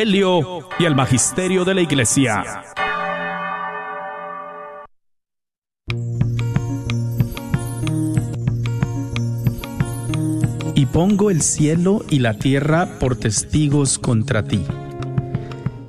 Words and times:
Y 0.00 0.84
el 0.84 0.94
Magisterio 0.94 1.64
de 1.64 1.74
la 1.74 1.80
Iglesia. 1.80 2.44
Y 10.76 10.86
pongo 10.86 11.32
el 11.32 11.42
cielo 11.42 12.04
y 12.08 12.20
la 12.20 12.34
tierra 12.34 13.00
por 13.00 13.16
testigos 13.16 13.98
contra 13.98 14.44
ti, 14.44 14.64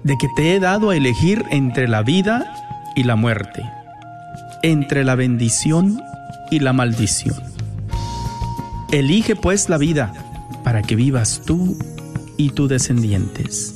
de 0.04 0.18
que 0.18 0.28
te 0.36 0.56
he 0.56 0.60
dado 0.60 0.90
a 0.90 0.96
elegir 0.96 1.46
entre 1.52 1.88
la 1.88 2.02
vida 2.02 2.52
y 2.96 3.04
la 3.04 3.16
muerte, 3.16 3.62
entre 4.64 5.04
la 5.04 5.14
bendición 5.14 6.02
y 6.50 6.62
la 6.62 6.74
maldición. 6.74 7.36
Elige 8.92 9.36
pues 9.36 9.70
la 9.70 9.78
vida, 9.78 10.12
para 10.64 10.82
que 10.82 10.96
vivas 10.96 11.44
tú 11.46 11.78
y 12.38 12.50
tus 12.50 12.70
descendientes. 12.70 13.76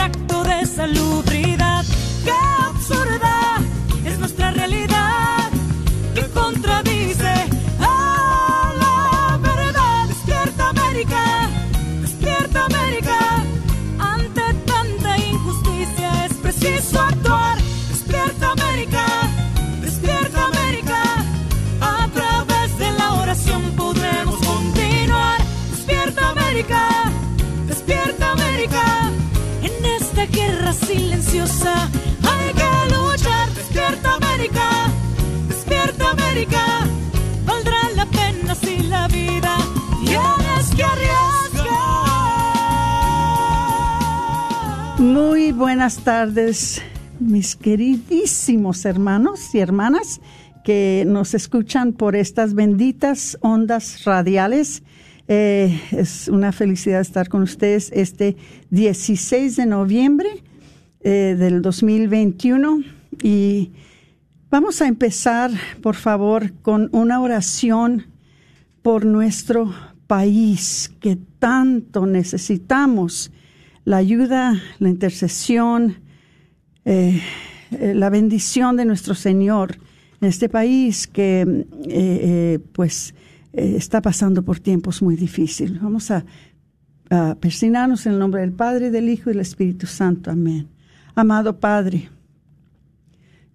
Buenas 45.55 45.97
tardes, 46.05 46.81
mis 47.19 47.57
queridísimos 47.57 48.85
hermanos 48.85 49.53
y 49.53 49.59
hermanas 49.59 50.21
que 50.63 51.03
nos 51.05 51.33
escuchan 51.33 51.91
por 51.91 52.15
estas 52.15 52.53
benditas 52.53 53.37
ondas 53.41 54.05
radiales. 54.05 54.81
Eh, 55.27 55.77
es 55.91 56.29
una 56.29 56.53
felicidad 56.53 57.01
estar 57.01 57.27
con 57.27 57.41
ustedes 57.41 57.91
este 57.93 58.37
16 58.69 59.57
de 59.57 59.65
noviembre 59.65 60.29
eh, 61.01 61.35
del 61.37 61.61
2021 61.61 62.79
y 63.21 63.73
vamos 64.49 64.81
a 64.81 64.87
empezar, 64.87 65.51
por 65.81 65.95
favor, 65.95 66.53
con 66.61 66.89
una 66.93 67.19
oración 67.19 68.07
por 68.81 69.05
nuestro 69.05 69.73
país 70.07 70.91
que 71.01 71.17
tanto 71.39 72.05
necesitamos 72.05 73.31
la 73.85 73.97
ayuda, 73.97 74.61
la 74.79 74.89
intercesión, 74.89 75.95
eh, 76.85 77.21
eh, 77.71 77.93
la 77.95 78.09
bendición 78.09 78.77
de 78.77 78.85
nuestro 78.85 79.15
Señor 79.15 79.77
en 80.21 80.27
este 80.27 80.49
país 80.49 81.07
que 81.07 81.65
eh, 81.87 82.59
pues 82.73 83.13
está 83.53 84.01
pasando 84.01 84.43
por 84.43 84.59
tiempos 84.59 85.01
muy 85.01 85.15
difíciles. 85.15 85.81
Vamos 85.81 86.11
a, 86.11 86.23
a 87.09 87.37
en 87.41 88.11
el 88.11 88.19
nombre 88.19 88.41
del 88.41 88.53
Padre, 88.53 88.91
del 88.91 89.09
Hijo 89.09 89.29
y 89.29 89.33
del 89.33 89.41
Espíritu 89.41 89.87
Santo. 89.87 90.31
Amén. 90.31 90.67
Amado 91.15 91.59
Padre, 91.59 92.09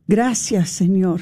gracias 0.06 0.68
Señor, 0.70 1.20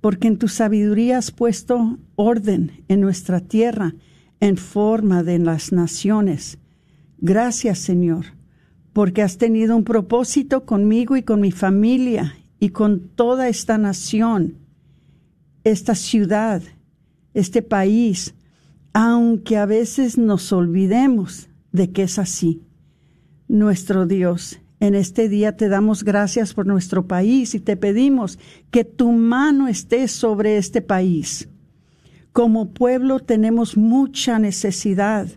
porque 0.00 0.28
en 0.28 0.36
tu 0.36 0.48
sabiduría 0.48 1.18
has 1.18 1.30
puesto 1.30 1.98
orden 2.16 2.84
en 2.88 3.00
nuestra 3.00 3.40
tierra 3.40 3.94
en 4.40 4.56
forma 4.56 5.22
de 5.22 5.38
las 5.38 5.72
naciones 5.72 6.58
Gracias, 7.24 7.78
Señor, 7.78 8.24
porque 8.92 9.22
has 9.22 9.38
tenido 9.38 9.76
un 9.76 9.84
propósito 9.84 10.66
conmigo 10.66 11.16
y 11.16 11.22
con 11.22 11.40
mi 11.40 11.52
familia 11.52 12.34
y 12.58 12.70
con 12.70 13.10
toda 13.10 13.48
esta 13.48 13.78
nación, 13.78 14.58
esta 15.62 15.94
ciudad, 15.94 16.62
este 17.32 17.62
país, 17.62 18.34
aunque 18.92 19.56
a 19.56 19.66
veces 19.66 20.18
nos 20.18 20.52
olvidemos 20.52 21.48
de 21.70 21.92
que 21.92 22.02
es 22.02 22.18
así. 22.18 22.64
Nuestro 23.46 24.04
Dios, 24.06 24.58
en 24.80 24.96
este 24.96 25.28
día 25.28 25.56
te 25.56 25.68
damos 25.68 26.02
gracias 26.02 26.54
por 26.54 26.66
nuestro 26.66 27.06
país 27.06 27.54
y 27.54 27.60
te 27.60 27.76
pedimos 27.76 28.40
que 28.72 28.82
tu 28.82 29.12
mano 29.12 29.68
esté 29.68 30.08
sobre 30.08 30.56
este 30.56 30.82
país. 30.82 31.48
Como 32.32 32.72
pueblo 32.72 33.20
tenemos 33.20 33.76
mucha 33.76 34.40
necesidad 34.40 35.28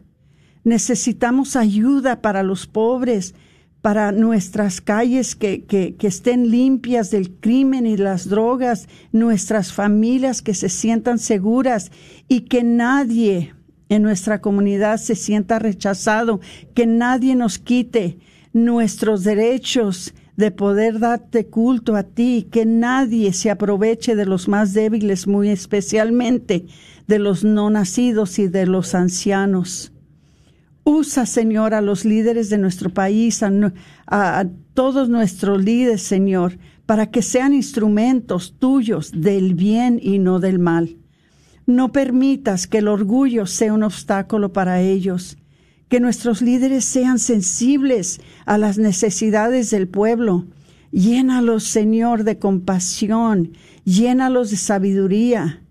necesitamos 0.65 1.55
ayuda 1.55 2.21
para 2.21 2.43
los 2.43 2.67
pobres, 2.67 3.33
para 3.81 4.11
nuestras 4.11 4.81
calles 4.81 5.35
que, 5.35 5.95
estén 6.01 6.49
limpias 6.49 7.11
del 7.11 7.29
crimen 7.29 7.85
y 7.85 7.97
las 7.97 8.27
drogas, 8.27 8.89
nuestras 9.11 9.71
familias 9.71 10.41
que 10.41 10.55
se 10.55 10.69
sientan 10.69 11.19
seguras 11.19 11.91
y 12.27 12.41
que 12.41 12.63
nadie 12.63 13.53
en 13.87 14.01
nuestra 14.01 14.41
comunidad 14.41 14.97
se 14.97 15.13
sienta 15.13 15.59
rechazado, 15.59 16.41
que 16.73 16.87
nadie 16.87 17.35
nos 17.35 17.59
quite 17.59 18.17
nuestros 18.53 19.23
derechos 19.23 20.15
de 20.35 20.49
poder 20.49 20.97
darte 20.97 21.45
culto 21.45 21.95
a 21.95 22.01
ti, 22.01 22.47
que 22.51 22.65
nadie 22.65 23.33
se 23.33 23.51
aproveche 23.51 24.15
de 24.15 24.25
los 24.25 24.47
más 24.47 24.73
débiles, 24.73 25.27
muy 25.27 25.49
especialmente 25.49 26.65
de 27.05 27.19
los 27.19 27.43
no 27.43 27.69
nacidos 27.69 28.39
y 28.39 28.47
de 28.47 28.65
los 28.65 28.95
ancianos. 28.95 29.91
Usa, 30.87 31.25
Señor, 31.25 31.73
a 31.73 31.81
los 31.81 32.05
líderes 32.05 32.49
de 32.49 32.59
nuestro 32.59 32.91
país, 32.91 33.41
a, 33.41 34.45
todos 34.75 35.09
nuestros 35.09 35.63
líderes, 35.63 36.03
Señor, 36.03 36.59
para 36.85 37.09
que 37.09 37.23
sean 37.23 37.53
instrumentos 37.53 38.53
tuyos 38.59 39.11
del 39.11 39.55
bien 39.55 39.99
y 39.99 40.19
no 40.19 40.39
del 40.39 40.59
mal. 40.59 40.97
No 41.65 41.91
permitas 41.91 42.67
que 42.67 42.77
el 42.77 42.87
orgullo 42.87 43.47
sea 43.47 43.73
un 43.73 43.81
obstáculo 43.81 44.53
para 44.53 44.79
ellos. 44.79 45.37
Que 45.89 45.99
nuestros 45.99 46.43
líderes 46.43 46.85
sean 46.85 47.17
sensibles 47.17 48.21
a 48.45 48.59
las 48.59 48.77
necesidades 48.77 49.71
del 49.71 49.87
pueblo. 49.87 50.45
Llénalos, 50.91 51.63
Señor, 51.63 52.25
de 52.25 52.37
compasión. 52.37 53.53
Llénalos 53.85 54.51
de 54.51 54.57
sabiduría. 54.57 55.63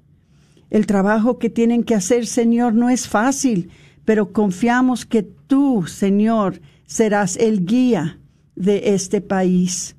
El 0.70 0.86
trabajo 0.86 1.38
que 1.38 1.50
tienen 1.50 1.84
que 1.84 1.94
hacer, 1.94 2.26
Señor, 2.26 2.74
no 2.74 2.90
es 2.90 3.06
fácil 3.06 3.70
pero 4.04 4.32
confiamos 4.32 5.06
que 5.06 5.22
tú, 5.22 5.86
Señor, 5.86 6.60
serás 6.86 7.36
el 7.36 7.64
guía 7.64 8.18
de 8.54 8.94
este 8.94 9.20
país. 9.20 9.96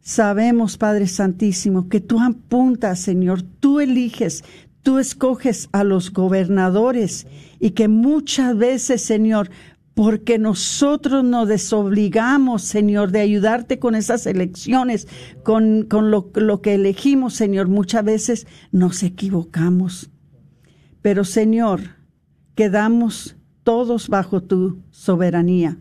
Sabemos, 0.00 0.76
Padre 0.76 1.08
Santísimo, 1.08 1.88
que 1.88 2.00
tú 2.00 2.20
apuntas, 2.20 3.00
Señor, 3.00 3.42
tú 3.42 3.80
eliges, 3.80 4.44
tú 4.82 4.98
escoges 4.98 5.68
a 5.72 5.82
los 5.82 6.12
gobernadores 6.12 7.26
y 7.58 7.70
que 7.70 7.88
muchas 7.88 8.56
veces, 8.56 9.02
Señor, 9.02 9.50
porque 9.94 10.38
nosotros 10.38 11.24
nos 11.24 11.48
desobligamos, 11.48 12.62
Señor, 12.62 13.10
de 13.10 13.20
ayudarte 13.20 13.78
con 13.78 13.94
esas 13.94 14.26
elecciones, 14.26 15.08
con, 15.42 15.84
con 15.84 16.10
lo, 16.10 16.30
lo 16.34 16.60
que 16.60 16.74
elegimos, 16.74 17.34
Señor, 17.34 17.68
muchas 17.68 18.04
veces 18.04 18.46
nos 18.72 19.02
equivocamos. 19.02 20.10
Pero, 21.00 21.24
Señor, 21.24 21.80
quedamos 22.54 23.35
todos 23.66 24.08
bajo 24.08 24.44
tu 24.44 24.78
soberanía. 24.92 25.76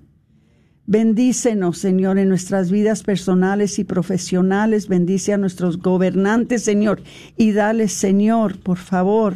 Bendícenos, 0.88 1.78
Señor, 1.78 2.18
en 2.18 2.30
nuestras 2.30 2.72
vidas 2.72 3.04
personales 3.04 3.78
y 3.78 3.84
profesionales. 3.84 4.88
Bendice 4.88 5.34
a 5.34 5.38
nuestros 5.38 5.78
gobernantes, 5.78 6.64
Señor. 6.64 7.04
Y 7.38 7.52
dale, 7.52 7.88
Señor, 7.88 8.60
por 8.60 8.80
favor, 8.80 9.36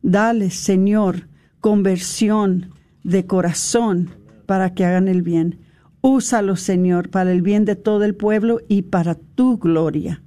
dale, 0.00 0.48
Señor, 0.48 1.28
conversión 1.60 2.70
de 3.02 3.26
corazón 3.26 4.08
para 4.46 4.72
que 4.72 4.86
hagan 4.86 5.06
el 5.06 5.20
bien. 5.20 5.58
Úsalo, 6.00 6.56
Señor, 6.56 7.10
para 7.10 7.32
el 7.32 7.42
bien 7.42 7.66
de 7.66 7.76
todo 7.76 8.04
el 8.04 8.14
pueblo 8.14 8.60
y 8.66 8.80
para 8.80 9.14
tu 9.14 9.58
gloria. 9.58 10.22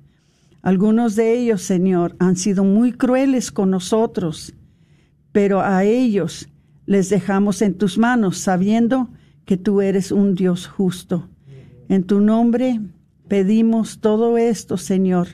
Algunos 0.62 1.16
de 1.16 1.34
ellos, 1.34 1.64
Señor, 1.64 2.16
han 2.20 2.36
sido 2.36 2.64
muy 2.64 2.92
crueles 2.92 3.52
con 3.52 3.72
nosotros, 3.72 4.54
pero 5.32 5.62
a 5.62 5.86
ellos 5.86 6.50
les 6.88 7.10
dejamos 7.10 7.62
en 7.62 7.76
tus 7.76 8.00
manos, 8.00 8.40
sabiendo 8.40 9.10
que 9.46 9.58
tú 9.58 9.82
eres 9.82 10.12
un 10.12 10.34
Dios 10.34 10.66
justo. 10.66 11.30
En 11.90 12.04
tu 12.04 12.20
nombre 12.22 12.82
pedimos 13.28 14.00
todo 14.00 14.38
esto, 14.38 14.78
Señor, 14.78 15.28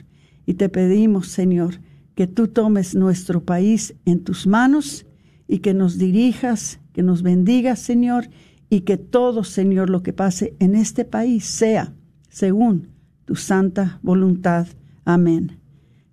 y 0.44 0.54
te 0.54 0.68
pedimos, 0.68 1.28
Señor, 1.28 1.80
que 2.14 2.26
tú 2.26 2.48
tomes 2.48 2.94
nuestro 2.94 3.44
país 3.44 3.94
en 4.04 4.22
tus 4.22 4.46
manos 4.46 5.06
y 5.48 5.60
que 5.60 5.74
nos 5.74 5.96
dirijas, 5.96 6.80
que 6.92 7.02
nos 7.02 7.22
bendigas, 7.22 7.78
Señor, 7.78 8.28
y 8.68 8.80
que 8.80 8.96
todo, 8.96 9.44
Señor, 9.44 9.90
lo 9.90 10.02
que 10.02 10.12
pase 10.12 10.54
en 10.58 10.74
este 10.74 11.04
país 11.04 11.44
sea 11.44 11.94
según 12.28 12.88
tu 13.24 13.36
santa 13.36 14.00
voluntad. 14.02 14.66
Amén. 15.04 15.58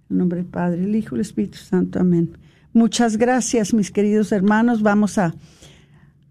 En 0.09 0.17
nombre 0.17 0.41
del 0.41 0.49
Padre, 0.49 0.83
el 0.83 0.95
Hijo 0.95 1.15
y 1.15 1.17
el 1.17 1.21
Espíritu 1.21 1.57
Santo. 1.57 1.99
Amén. 1.99 2.37
Muchas 2.73 3.17
gracias, 3.17 3.73
mis 3.73 3.91
queridos 3.91 4.31
hermanos. 4.31 4.81
Vamos 4.81 5.17
a 5.17 5.35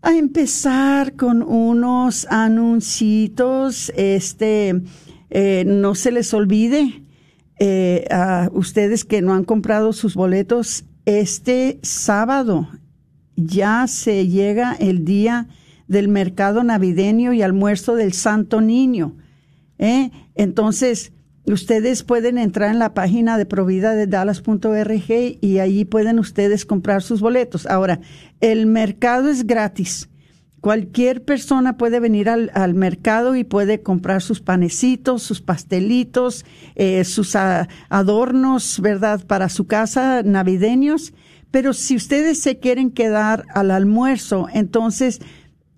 a 0.03 0.17
empezar 0.17 1.15
con 1.15 1.43
unos 1.43 2.27
anuncios. 2.31 3.93
Este, 3.97 4.83
eh, 5.31 5.65
no 5.67 5.95
se 5.95 6.11
les 6.11 6.33
olvide 6.33 7.03
eh, 7.59 8.07
a 8.11 8.49
ustedes 8.53 9.05
que 9.05 9.23
no 9.23 9.35
han 9.35 9.45
comprado 9.45 9.93
sus 9.93 10.15
boletos. 10.15 10.85
Este 11.05 11.79
sábado 11.83 12.69
ya 13.37 13.87
se 13.87 14.27
llega 14.29 14.75
el 14.75 15.05
día 15.05 15.49
del 15.89 16.09
mercado 16.09 16.63
navideño 16.63 17.33
y 17.33 17.43
almuerzo 17.43 17.97
del 17.97 18.13
Santo 18.13 18.61
Niño. 18.61 19.17
¿eh? 19.79 20.11
Entonces, 20.35 21.13
ustedes 21.53 22.03
pueden 22.03 22.39
entrar 22.39 22.71
en 22.71 22.79
la 22.79 22.95
página 22.95 23.39
de 23.39 23.47
provida 23.47 23.95
de 23.95 24.07
dallas.org 24.07 25.39
y 25.41 25.59
allí 25.59 25.85
pueden 25.85 26.19
ustedes 26.19 26.67
comprar 26.67 27.03
sus 27.03 27.21
boletos. 27.21 27.67
Ahora, 27.67 28.01
el 28.41 28.67
mercado 28.67 29.29
es 29.29 29.47
gratis. 29.47 30.09
Cualquier 30.61 31.25
persona 31.25 31.79
puede 31.79 32.01
venir 32.01 32.29
al, 32.29 32.75
mercado 32.75 33.35
y 33.35 33.45
puede 33.45 33.83
comprar 33.83 34.21
sus 34.21 34.43
panecitos, 34.43 35.23
sus 35.23 35.41
pastelitos, 35.41 36.45
eh, 36.75 37.05
sus 37.05 37.35
adornos, 37.35 38.79
¿verdad?, 38.81 39.25
para 39.27 39.49
su 39.49 39.67
casa 39.67 40.23
navideños. 40.23 41.15
Pero 41.51 41.73
si 41.73 41.97
ustedes 41.97 42.41
se 42.41 42.59
quieren 42.59 42.91
quedar 42.91 43.45
al 43.55 43.71
almuerzo, 43.71 44.49
entonces 44.53 45.21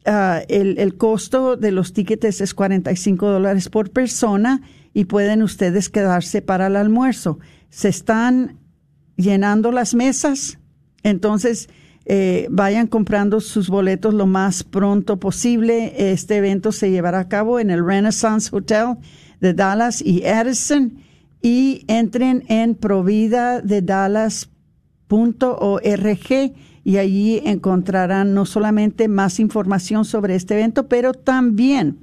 ah, 0.04 0.40
el, 0.48 0.76
el, 0.78 0.96
costo 0.96 1.56
de 1.56 1.70
los 1.70 1.92
tickets 1.92 2.40
es 2.40 2.52
45 2.52 3.26
dólares 3.28 3.68
por 3.68 3.90
persona 3.90 4.62
y 4.94 5.04
pueden 5.04 5.42
ustedes 5.42 5.88
quedarse 5.88 6.42
para 6.42 6.66
el 6.66 6.76
almuerzo. 6.76 7.38
Se 7.70 7.88
están 7.88 8.58
llenando 9.16 9.72
las 9.72 9.94
mesas, 9.94 10.58
entonces 11.02 11.68
eh, 12.04 12.48
vayan 12.50 12.88
comprando 12.88 13.40
sus 13.40 13.68
boletos 13.68 14.12
lo 14.14 14.26
más 14.26 14.64
pronto 14.64 15.18
posible. 15.18 16.12
Este 16.12 16.36
evento 16.36 16.72
se 16.72 16.90
llevará 16.90 17.20
a 17.20 17.28
cabo 17.28 17.60
en 17.60 17.70
el 17.70 17.84
Renaissance 17.84 18.54
Hotel 18.54 18.96
de 19.40 19.54
Dallas 19.54 20.02
y 20.02 20.22
Edison 20.24 20.94
y 21.40 21.84
entren 21.88 22.44
en 22.48 22.74
provida 22.74 23.60
de 23.60 23.82
Dallas.org 23.82 24.48
y 26.84 26.96
allí 26.96 27.40
encontrarán 27.44 28.34
no 28.34 28.44
solamente 28.44 29.06
más 29.08 29.38
información 29.38 30.04
sobre 30.04 30.34
este 30.34 30.54
evento, 30.54 30.88
pero 30.88 31.12
también 31.14 31.98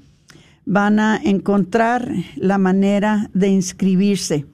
van 0.69 0.99
a 0.99 1.17
encontrar 1.17 2.13
la 2.35 2.59
manera 2.59 3.31
de 3.33 3.47
inscribirse. 3.47 4.45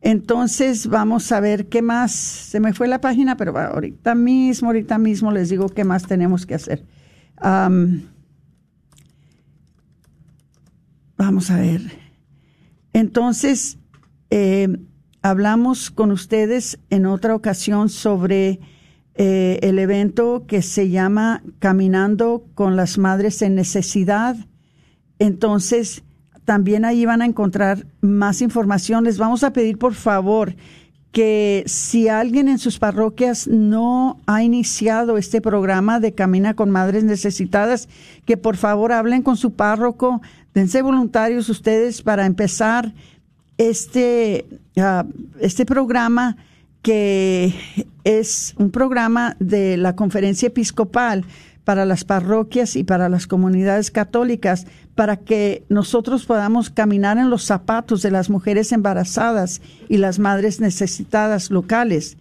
Entonces 0.00 0.86
vamos 0.86 1.32
a 1.32 1.40
ver 1.40 1.68
qué 1.68 1.82
más. 1.82 2.12
Se 2.12 2.60
me 2.60 2.72
fue 2.72 2.86
la 2.86 3.00
página, 3.00 3.36
pero 3.36 3.58
ahorita 3.58 4.14
mismo, 4.14 4.68
ahorita 4.68 4.96
mismo 4.98 5.32
les 5.32 5.48
digo 5.50 5.68
qué 5.68 5.82
más 5.82 6.06
tenemos 6.06 6.46
que 6.46 6.54
hacer. 6.54 6.86
vamos 11.16 11.50
a 11.50 11.56
ver. 11.56 11.82
Entonces, 12.92 13.76
eh, 14.30 14.68
hablamos 15.20 15.90
con 15.90 16.12
ustedes 16.12 16.78
en 16.90 17.06
otra 17.06 17.34
ocasión 17.34 17.88
sobre 17.88 18.60
eh, 19.16 19.58
el 19.62 19.80
evento 19.80 20.44
que 20.46 20.62
se 20.62 20.90
llama 20.90 21.42
Caminando 21.58 22.46
con 22.54 22.76
las 22.76 22.98
Madres 22.98 23.42
en 23.42 23.56
Necesidad. 23.56 24.36
Entonces, 25.20 26.02
también 26.44 26.84
ahí 26.84 27.04
van 27.04 27.22
a 27.22 27.26
encontrar 27.26 27.86
más 28.00 28.42
información. 28.42 29.04
Les 29.04 29.18
vamos 29.18 29.44
a 29.44 29.52
pedir, 29.52 29.78
por 29.78 29.94
favor, 29.94 30.56
que 31.12 31.62
si 31.66 32.08
alguien 32.08 32.48
en 32.48 32.58
sus 32.58 32.78
parroquias 32.78 33.46
no 33.46 34.18
ha 34.26 34.42
iniciado 34.42 35.18
este 35.18 35.40
programa 35.40 36.00
de 36.00 36.12
Camina 36.14 36.54
con 36.54 36.70
Madres 36.70 37.04
Necesitadas, 37.04 37.88
que 38.24 38.36
por 38.36 38.56
favor 38.56 38.92
hablen 38.92 39.22
con 39.22 39.36
su 39.36 39.52
párroco, 39.52 40.22
dense 40.54 40.82
voluntarios 40.82 41.48
ustedes 41.48 42.02
para 42.02 42.26
empezar 42.26 42.94
este, 43.58 44.46
ah, 44.78 45.04
este 45.40 45.66
programa 45.66 46.36
que 46.82 47.54
es 48.04 48.54
un 48.56 48.70
programa 48.70 49.36
de 49.38 49.76
la 49.76 49.94
conferencia 49.94 50.46
episcopal 50.46 51.24
para 51.64 51.84
las 51.84 52.04
parroquias 52.04 52.76
y 52.76 52.84
para 52.84 53.08
las 53.08 53.26
comunidades 53.26 53.90
católicas, 53.90 54.66
para 54.94 55.16
que 55.16 55.64
nosotros 55.68 56.26
podamos 56.26 56.70
caminar 56.70 57.18
en 57.18 57.30
los 57.30 57.44
zapatos 57.44 58.02
de 58.02 58.10
las 58.10 58.30
mujeres 58.30 58.72
embarazadas 58.72 59.60
y 59.88 59.98
las 59.98 60.18
madres 60.18 60.60
necesitadas 60.60 61.50
locales. 61.50 62.16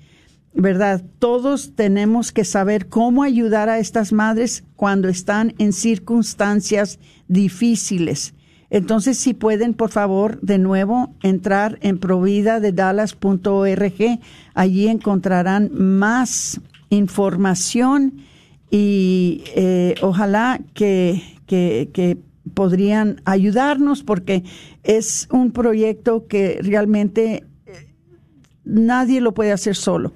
¿Verdad? 0.53 1.03
Todos 1.19 1.75
tenemos 1.75 2.31
que 2.31 2.43
saber 2.43 2.87
cómo 2.87 3.23
ayudar 3.23 3.69
a 3.69 3.79
estas 3.79 4.11
madres 4.11 4.63
cuando 4.75 5.07
están 5.07 5.53
en 5.59 5.73
circunstancias 5.73 6.99
difíciles. 7.27 8.33
Entonces, 8.71 9.17
si 9.17 9.33
pueden, 9.33 9.73
por 9.73 9.89
favor, 9.89 10.39
de 10.41 10.57
nuevo 10.57 11.13
entrar 11.21 11.79
en 11.81 11.97
provida 11.97 12.59
de 12.59 12.71
dallas.org, 12.71 14.19
allí 14.53 14.87
encontrarán 14.87 15.71
más 15.73 16.61
información 16.89 18.21
y 18.71 19.43
eh, 19.55 19.95
ojalá 20.01 20.59
que, 20.73 21.21
que, 21.45 22.17
podrían 22.53 23.21
ayudarnos 23.25 24.01
porque 24.01 24.43
es 24.83 25.27
un 25.31 25.51
proyecto 25.51 26.25
que 26.27 26.59
realmente 26.63 27.45
eh, 27.67 27.93
nadie 28.65 29.21
lo 29.21 29.33
puede 29.35 29.51
hacer 29.51 29.75
solo. 29.75 30.13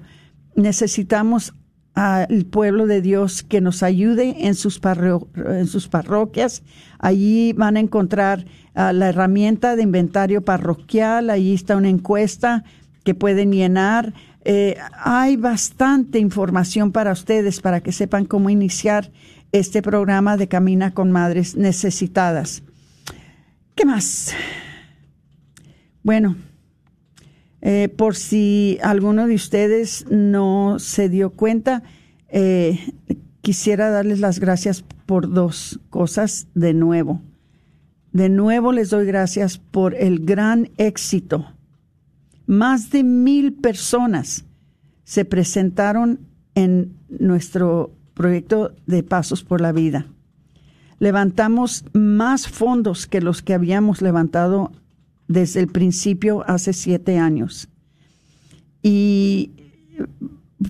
Necesitamos 0.56 1.54
al 1.94 2.44
pueblo 2.46 2.86
de 2.86 3.00
Dios 3.00 3.44
que 3.44 3.60
nos 3.60 3.84
ayude 3.84 4.46
en 4.46 4.56
sus, 4.56 4.80
en 5.36 5.66
sus 5.68 5.88
parroquias. 5.88 6.62
Allí 6.98 7.52
van 7.52 7.76
a 7.76 7.80
encontrar 7.80 8.46
ah, 8.74 8.92
la 8.92 9.08
herramienta 9.08 9.76
de 9.76 9.84
inventario 9.84 10.44
parroquial, 10.44 11.30
allí 11.30 11.54
está 11.54 11.76
una 11.76 11.88
encuesta 11.88 12.64
que 13.04 13.14
pueden 13.14 13.52
llenar. 13.52 14.12
Eh, 14.44 14.76
hay 14.92 15.36
bastante 15.36 16.18
información 16.18 16.92
para 16.92 17.12
ustedes 17.12 17.60
para 17.60 17.80
que 17.80 17.92
sepan 17.92 18.26
cómo 18.26 18.50
iniciar 18.50 19.10
este 19.52 19.80
programa 19.80 20.36
de 20.36 20.48
Camina 20.48 20.92
con 20.92 21.10
Madres 21.10 21.56
Necesitadas. 21.56 22.62
¿Qué 23.74 23.86
más? 23.86 24.34
Bueno, 26.02 26.36
eh, 27.62 27.88
por 27.88 28.16
si 28.16 28.78
alguno 28.82 29.26
de 29.26 29.34
ustedes 29.34 30.04
no 30.10 30.78
se 30.78 31.08
dio 31.08 31.30
cuenta, 31.30 31.82
eh, 32.28 32.78
quisiera 33.40 33.88
darles 33.88 34.20
las 34.20 34.40
gracias 34.40 34.84
por 35.06 35.32
dos 35.32 35.80
cosas 35.88 36.48
de 36.54 36.74
nuevo. 36.74 37.22
De 38.12 38.28
nuevo 38.28 38.72
les 38.72 38.90
doy 38.90 39.06
gracias 39.06 39.56
por 39.56 39.94
el 39.94 40.18
gran 40.20 40.70
éxito 40.76 41.53
más 42.46 42.90
de 42.90 43.04
mil 43.04 43.54
personas 43.54 44.44
se 45.04 45.24
presentaron 45.24 46.20
en 46.54 46.96
nuestro 47.08 47.92
proyecto 48.14 48.74
de 48.86 49.02
Pasos 49.02 49.44
por 49.44 49.60
la 49.60 49.72
Vida. 49.72 50.06
Levantamos 50.98 51.84
más 51.92 52.48
fondos 52.48 53.06
que 53.06 53.20
los 53.20 53.42
que 53.42 53.54
habíamos 53.54 54.00
levantado 54.00 54.72
desde 55.28 55.60
el 55.60 55.68
principio 55.68 56.44
hace 56.46 56.72
siete 56.72 57.18
años. 57.18 57.68
Y 58.82 59.50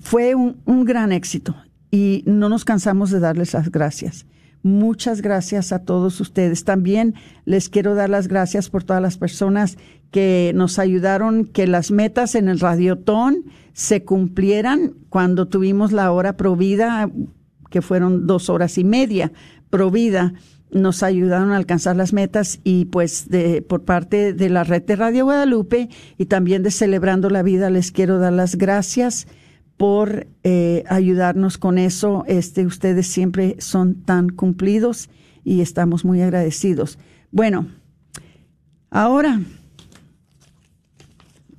fue 0.02 0.34
un, 0.34 0.84
gran 0.84 1.12
éxito. 1.12 1.54
y 1.90 2.24
no 2.26 2.48
nos 2.48 2.64
cansamos 2.64 3.10
de 3.10 3.20
darles 3.20 3.54
las 3.54 3.70
gracias. 3.70 4.26
Muchas 4.64 5.20
gracias 5.20 5.72
a 5.72 5.80
todos 5.80 6.22
ustedes. 6.22 6.64
También 6.64 7.14
les 7.44 7.68
quiero 7.68 7.94
dar 7.94 8.08
las 8.08 8.28
gracias 8.28 8.70
por 8.70 8.82
todas 8.82 9.02
las 9.02 9.18
personas 9.18 9.76
que 10.10 10.52
nos 10.54 10.78
ayudaron 10.78 11.44
que 11.44 11.66
las 11.66 11.90
metas 11.90 12.34
en 12.34 12.48
el 12.48 12.58
radiotón 12.58 13.44
se 13.74 14.04
cumplieran 14.04 14.94
cuando 15.10 15.48
tuvimos 15.48 15.92
la 15.92 16.10
hora 16.12 16.38
provida, 16.38 17.10
que 17.68 17.82
fueron 17.82 18.26
dos 18.26 18.48
horas 18.48 18.78
y 18.78 18.84
media 18.84 19.32
provida 19.68 20.32
nos 20.70 21.02
ayudaron 21.02 21.52
a 21.52 21.56
alcanzar 21.56 21.94
las 21.94 22.12
metas 22.12 22.58
y 22.64 22.86
pues 22.86 23.28
de, 23.28 23.60
por 23.62 23.84
parte 23.84 24.32
de 24.32 24.48
la 24.48 24.64
red 24.64 24.82
de 24.82 24.96
Radio 24.96 25.24
Guadalupe 25.24 25.88
y 26.18 26.26
también 26.26 26.62
de 26.62 26.70
Celebrando 26.70 27.30
la 27.30 27.42
Vida 27.42 27.70
les 27.70 27.92
quiero 27.92 28.18
dar 28.18 28.32
las 28.32 28.56
gracias 28.56 29.28
por 29.76 30.26
eh, 30.42 30.84
ayudarnos 30.88 31.58
con 31.58 31.78
eso. 31.78 32.24
Este, 32.26 32.66
ustedes 32.66 33.06
siempre 33.06 33.56
son 33.58 34.02
tan 34.02 34.28
cumplidos 34.28 35.08
y 35.44 35.60
estamos 35.60 36.04
muy 36.04 36.22
agradecidos. 36.22 36.98
Bueno, 37.30 37.68
ahora 38.90 39.40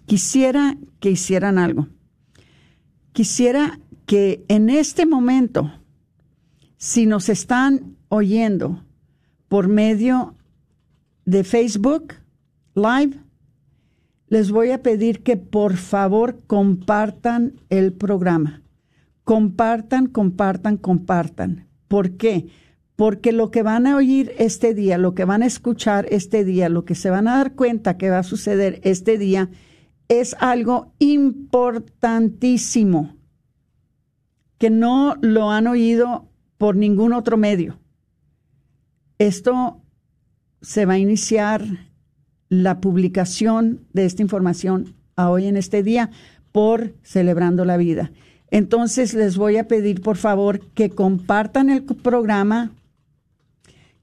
quisiera 0.05 0.77
que 0.99 1.11
hicieran 1.11 1.57
algo. 1.57 1.87
Quisiera 3.11 3.79
que 4.05 4.43
en 4.47 4.69
este 4.69 5.05
momento, 5.05 5.71
si 6.77 7.05
nos 7.05 7.29
están 7.29 7.95
oyendo 8.09 8.83
por 9.47 9.67
medio 9.67 10.35
de 11.25 11.43
Facebook 11.43 12.15
Live, 12.75 13.24
les 14.27 14.51
voy 14.51 14.71
a 14.71 14.81
pedir 14.81 15.23
que 15.23 15.37
por 15.37 15.77
favor 15.77 16.41
compartan 16.47 17.61
el 17.69 17.93
programa. 17.93 18.63
Compartan, 19.23 20.07
compartan, 20.07 20.75
compartan. 20.77 21.67
¿Por 21.87 22.17
qué? 22.17 22.47
Porque 22.95 23.31
lo 23.31 23.51
que 23.51 23.63
van 23.63 23.87
a 23.87 23.97
oír 23.97 24.33
este 24.37 24.73
día, 24.73 24.97
lo 24.97 25.13
que 25.13 25.25
van 25.25 25.43
a 25.43 25.47
escuchar 25.47 26.07
este 26.09 26.45
día, 26.45 26.69
lo 26.69 26.85
que 26.85 26.95
se 26.95 27.09
van 27.09 27.27
a 27.27 27.35
dar 27.37 27.53
cuenta 27.53 27.97
que 27.97 28.09
va 28.09 28.19
a 28.19 28.23
suceder 28.23 28.79
este 28.83 29.17
día, 29.17 29.49
es 30.07 30.35
algo 30.39 30.93
importantísimo 30.99 33.15
que 34.57 34.69
no 34.69 35.15
lo 35.21 35.51
han 35.51 35.67
oído 35.67 36.29
por 36.57 36.75
ningún 36.75 37.13
otro 37.13 37.37
medio. 37.37 37.79
Esto 39.17 39.81
se 40.61 40.85
va 40.85 40.93
a 40.93 40.99
iniciar 40.99 41.65
la 42.49 42.79
publicación 42.79 43.81
de 43.93 44.05
esta 44.05 44.21
información 44.21 44.95
a 45.15 45.29
hoy 45.29 45.47
en 45.47 45.57
este 45.57 45.83
día 45.83 46.11
por 46.51 46.93
Celebrando 47.03 47.65
la 47.65 47.77
Vida. 47.77 48.11
Entonces 48.51 49.13
les 49.13 49.37
voy 49.37 49.57
a 49.57 49.67
pedir 49.67 50.01
por 50.01 50.17
favor 50.17 50.59
que 50.73 50.89
compartan 50.89 51.69
el 51.69 51.83
programa. 51.83 52.71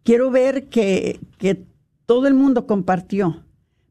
Quiero 0.02 0.30
ver 0.30 0.68
que, 0.68 1.20
que 1.38 1.64
todo 2.06 2.26
el 2.26 2.34
mundo 2.34 2.66
compartió 2.66 3.42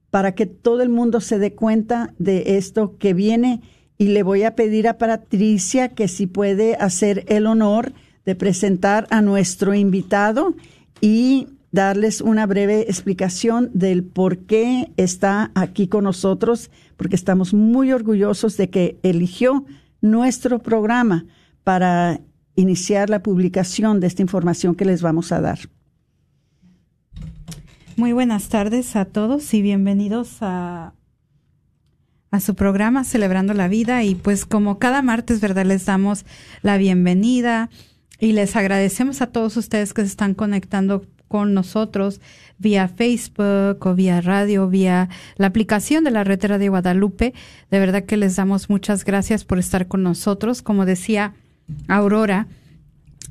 para 0.09 0.35
que 0.35 0.45
todo 0.45 0.81
el 0.81 0.89
mundo 0.89 1.21
se 1.21 1.39
dé 1.39 1.55
cuenta 1.55 2.13
de 2.19 2.57
esto 2.57 2.97
que 2.97 3.13
viene 3.13 3.61
y 3.97 4.09
le 4.09 4.23
voy 4.23 4.43
a 4.43 4.55
pedir 4.55 4.87
a 4.87 4.97
Patricia 4.97 5.89
que 5.89 6.07
si 6.07 6.27
puede 6.27 6.75
hacer 6.75 7.23
el 7.27 7.47
honor 7.47 7.93
de 8.25 8.35
presentar 8.35 9.07
a 9.09 9.21
nuestro 9.21 9.73
invitado 9.73 10.55
y 10.99 11.47
darles 11.71 12.21
una 12.21 12.45
breve 12.45 12.81
explicación 12.81 13.71
del 13.73 14.03
por 14.03 14.39
qué 14.39 14.91
está 14.97 15.51
aquí 15.55 15.87
con 15.87 16.03
nosotros, 16.03 16.69
porque 16.97 17.15
estamos 17.15 17.53
muy 17.53 17.91
orgullosos 17.91 18.57
de 18.57 18.69
que 18.69 18.99
eligió 19.03 19.65
nuestro 20.01 20.59
programa 20.59 21.25
para 21.63 22.19
iniciar 22.55 23.09
la 23.09 23.23
publicación 23.23 23.99
de 23.99 24.07
esta 24.07 24.21
información 24.21 24.75
que 24.75 24.85
les 24.85 25.01
vamos 25.01 25.31
a 25.31 25.41
dar. 25.41 25.59
Muy 27.95 28.13
buenas 28.13 28.49
tardes 28.49 28.95
a 28.95 29.05
todos 29.05 29.53
y 29.53 29.61
bienvenidos 29.61 30.37
a, 30.41 30.93
a 32.31 32.39
su 32.39 32.55
programa 32.55 33.03
Celebrando 33.03 33.53
la 33.53 33.67
Vida. 33.67 34.03
Y 34.03 34.15
pues 34.15 34.45
como 34.45 34.79
cada 34.79 35.01
martes, 35.01 35.39
¿verdad? 35.39 35.65
Les 35.65 35.85
damos 35.85 36.25
la 36.61 36.77
bienvenida 36.77 37.69
y 38.19 38.33
les 38.33 38.55
agradecemos 38.55 39.21
a 39.21 39.27
todos 39.27 39.57
ustedes 39.57 39.93
que 39.93 40.01
se 40.01 40.07
están 40.07 40.33
conectando 40.33 41.05
con 41.31 41.53
nosotros 41.53 42.19
vía 42.57 42.89
Facebook 42.89 43.87
o 43.87 43.95
vía 43.95 44.19
radio, 44.19 44.67
vía 44.67 45.07
la 45.37 45.47
aplicación 45.47 46.03
de 46.03 46.11
la 46.11 46.25
red 46.25 46.41
de 46.41 46.67
Guadalupe. 46.67 47.33
De 47.71 47.79
verdad 47.79 48.03
que 48.03 48.17
les 48.17 48.35
damos 48.35 48.69
muchas 48.69 49.05
gracias 49.05 49.45
por 49.45 49.57
estar 49.57 49.87
con 49.87 50.03
nosotros. 50.03 50.61
Como 50.61 50.85
decía 50.85 51.33
Aurora, 51.87 52.47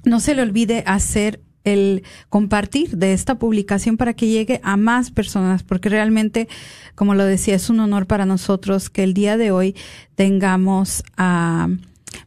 no 0.07 0.19
se 0.19 0.35
le 0.35 0.41
olvide 0.41 0.83
hacer 0.87 1.43
el 1.65 2.05
compartir 2.31 2.97
de 2.97 3.13
esta 3.13 3.39
publicación 3.39 3.99
para 3.99 4.15
que 4.15 4.29
llegue 4.29 4.63
a 4.65 4.79
más 4.79 5.11
personas, 5.11 5.63
porque 5.63 5.91
realmente, 5.91 6.49
como 6.95 7.15
lo 7.15 7.27
decía, 7.27 7.55
es 7.55 7.69
un 7.69 7.81
honor 7.81 8.07
para 8.07 8.25
nosotros 8.25 8.89
que 8.89 9.03
el 9.03 9.13
día 9.13 9.37
de 9.37 9.51
hoy 9.51 9.77
tengamos 10.15 11.05
a 11.19 11.69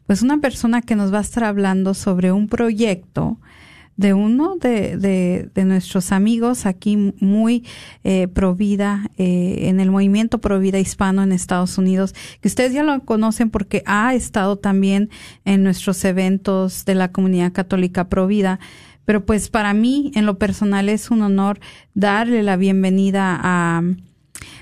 pues 0.06 0.22
una 0.22 0.38
persona 0.38 0.82
que 0.82 0.94
nos 0.94 1.12
va 1.12 1.18
a 1.18 1.22
estar 1.22 1.42
hablando 1.42 1.94
sobre 1.94 2.30
un 2.30 2.46
proyecto 2.46 3.40
de 3.96 4.12
uno 4.12 4.56
de, 4.56 4.96
de, 5.54 5.64
nuestros 5.64 6.12
amigos 6.12 6.66
aquí 6.66 6.96
muy 7.20 7.64
eh, 8.02 8.28
Provida, 8.28 9.10
eh, 9.16 9.68
en 9.68 9.80
el 9.80 9.90
movimiento 9.90 10.38
Provida 10.38 10.78
hispano 10.78 11.22
en 11.22 11.32
Estados 11.32 11.78
Unidos, 11.78 12.14
que 12.40 12.48
ustedes 12.48 12.72
ya 12.72 12.82
lo 12.82 13.04
conocen 13.04 13.50
porque 13.50 13.82
ha 13.86 14.14
estado 14.14 14.56
también 14.56 15.10
en 15.44 15.62
nuestros 15.62 16.04
eventos 16.04 16.84
de 16.84 16.94
la 16.94 17.12
comunidad 17.12 17.52
católica 17.52 18.08
Provida. 18.08 18.58
Pero 19.04 19.24
pues 19.26 19.50
para 19.50 19.74
mí, 19.74 20.12
en 20.14 20.26
lo 20.26 20.38
personal, 20.38 20.88
es 20.88 21.10
un 21.10 21.22
honor 21.22 21.60
darle 21.92 22.42
la 22.42 22.56
bienvenida 22.56 23.38
a, 23.42 23.82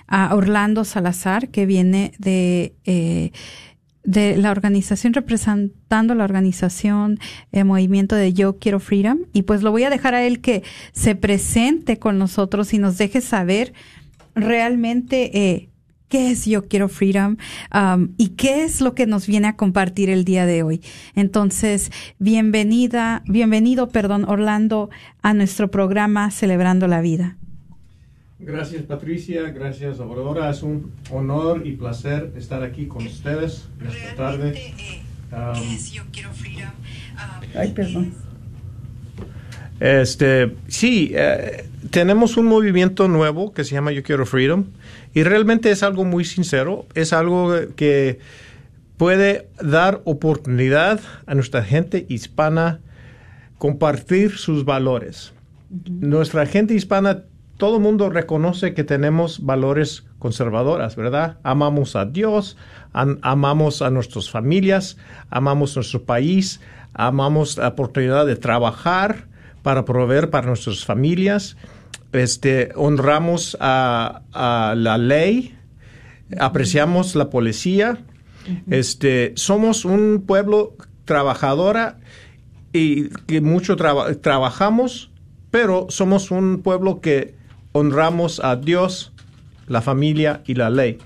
a 0.08 0.34
Orlando 0.34 0.84
Salazar, 0.84 1.48
que 1.48 1.64
viene 1.64 2.12
de... 2.18 2.74
Eh, 2.84 3.32
de 4.12 4.36
la 4.36 4.50
organización 4.50 5.14
representando 5.14 6.14
la 6.14 6.24
organización 6.24 7.18
el 7.50 7.64
movimiento 7.64 8.14
de 8.14 8.32
Yo 8.32 8.58
Quiero 8.58 8.78
Freedom 8.78 9.20
y 9.32 9.42
pues 9.42 9.62
lo 9.62 9.70
voy 9.70 9.84
a 9.84 9.90
dejar 9.90 10.14
a 10.14 10.22
él 10.22 10.40
que 10.40 10.62
se 10.92 11.14
presente 11.14 11.98
con 11.98 12.18
nosotros 12.18 12.72
y 12.74 12.78
nos 12.78 12.98
deje 12.98 13.20
saber 13.20 13.72
realmente 14.34 15.30
eh, 15.36 15.68
qué 16.08 16.30
es 16.30 16.44
Yo 16.44 16.68
Quiero 16.68 16.90
Freedom 16.90 17.38
um, 17.74 18.10
y 18.18 18.30
qué 18.30 18.64
es 18.64 18.82
lo 18.82 18.94
que 18.94 19.06
nos 19.06 19.26
viene 19.26 19.48
a 19.48 19.56
compartir 19.56 20.10
el 20.10 20.24
día 20.24 20.44
de 20.44 20.62
hoy. 20.62 20.82
Entonces, 21.14 21.90
bienvenida, 22.18 23.22
bienvenido, 23.26 23.88
perdón, 23.88 24.26
Orlando, 24.28 24.90
a 25.22 25.32
nuestro 25.32 25.70
programa 25.70 26.30
Celebrando 26.30 26.86
la 26.86 27.00
Vida. 27.00 27.38
Gracias 28.44 28.82
Patricia, 28.82 29.42
gracias 29.50 30.00
Aurora. 30.00 30.50
Es 30.50 30.64
un 30.64 30.90
honor 31.10 31.64
y 31.64 31.72
placer 31.72 32.32
estar 32.36 32.64
aquí 32.64 32.86
con 32.86 33.06
ustedes 33.06 33.68
esta 33.86 34.16
tarde. 34.16 34.74
Ay, 37.54 37.72
perdón. 37.72 38.14
Este, 39.78 40.56
sí, 40.66 41.12
eh, 41.14 41.68
tenemos 41.90 42.36
un 42.36 42.46
movimiento 42.46 43.06
nuevo 43.06 43.52
que 43.52 43.62
se 43.62 43.74
llama 43.74 43.92
Yo 43.92 44.02
Quiero 44.02 44.26
Freedom 44.26 44.64
y 45.14 45.22
realmente 45.22 45.70
es 45.70 45.84
algo 45.84 46.04
muy 46.04 46.24
sincero, 46.24 46.86
es 46.94 47.12
algo 47.12 47.54
que 47.76 48.18
puede 48.96 49.46
dar 49.62 50.00
oportunidad 50.04 51.00
a 51.26 51.34
nuestra 51.36 51.62
gente 51.62 52.06
hispana 52.08 52.80
compartir 53.58 54.36
sus 54.36 54.64
valores. 54.64 55.32
Nuestra 55.88 56.44
gente 56.44 56.74
hispana 56.74 57.22
todo 57.62 57.76
el 57.76 57.82
mundo 57.82 58.10
reconoce 58.10 58.74
que 58.74 58.82
tenemos 58.82 59.46
valores 59.46 60.02
conservadoras, 60.18 60.96
¿verdad? 60.96 61.38
Amamos 61.44 61.94
a 61.94 62.06
Dios, 62.06 62.56
amamos 62.92 63.82
a 63.82 63.90
nuestras 63.90 64.28
familias, 64.28 64.96
amamos 65.30 65.76
nuestro 65.76 66.02
país, 66.02 66.60
amamos 66.92 67.58
la 67.58 67.68
oportunidad 67.68 68.26
de 68.26 68.34
trabajar 68.34 69.28
para 69.62 69.84
proveer 69.84 70.28
para 70.28 70.48
nuestras 70.48 70.84
familias, 70.84 71.56
este, 72.10 72.72
honramos 72.74 73.56
a, 73.60 74.22
la 74.76 74.98
ley, 74.98 75.56
apreciamos 76.40 77.14
la 77.14 77.30
policía, 77.30 77.98
este, 78.70 79.34
somos 79.36 79.84
un 79.84 80.24
pueblo 80.26 80.74
trabajadora 81.04 82.00
y 82.72 83.08
que 83.28 83.40
mucho 83.40 83.76
trabajamos, 83.76 85.12
pero 85.52 85.86
somos 85.90 86.32
un 86.32 86.62
pueblo 86.62 87.00
que 87.00 87.40
honramos 87.72 88.40
a 88.44 88.56
Dios, 88.56 89.12
la 89.66 89.82
familia 89.82 90.42
y 90.46 90.54
la 90.54 90.70
ley. 90.70 90.98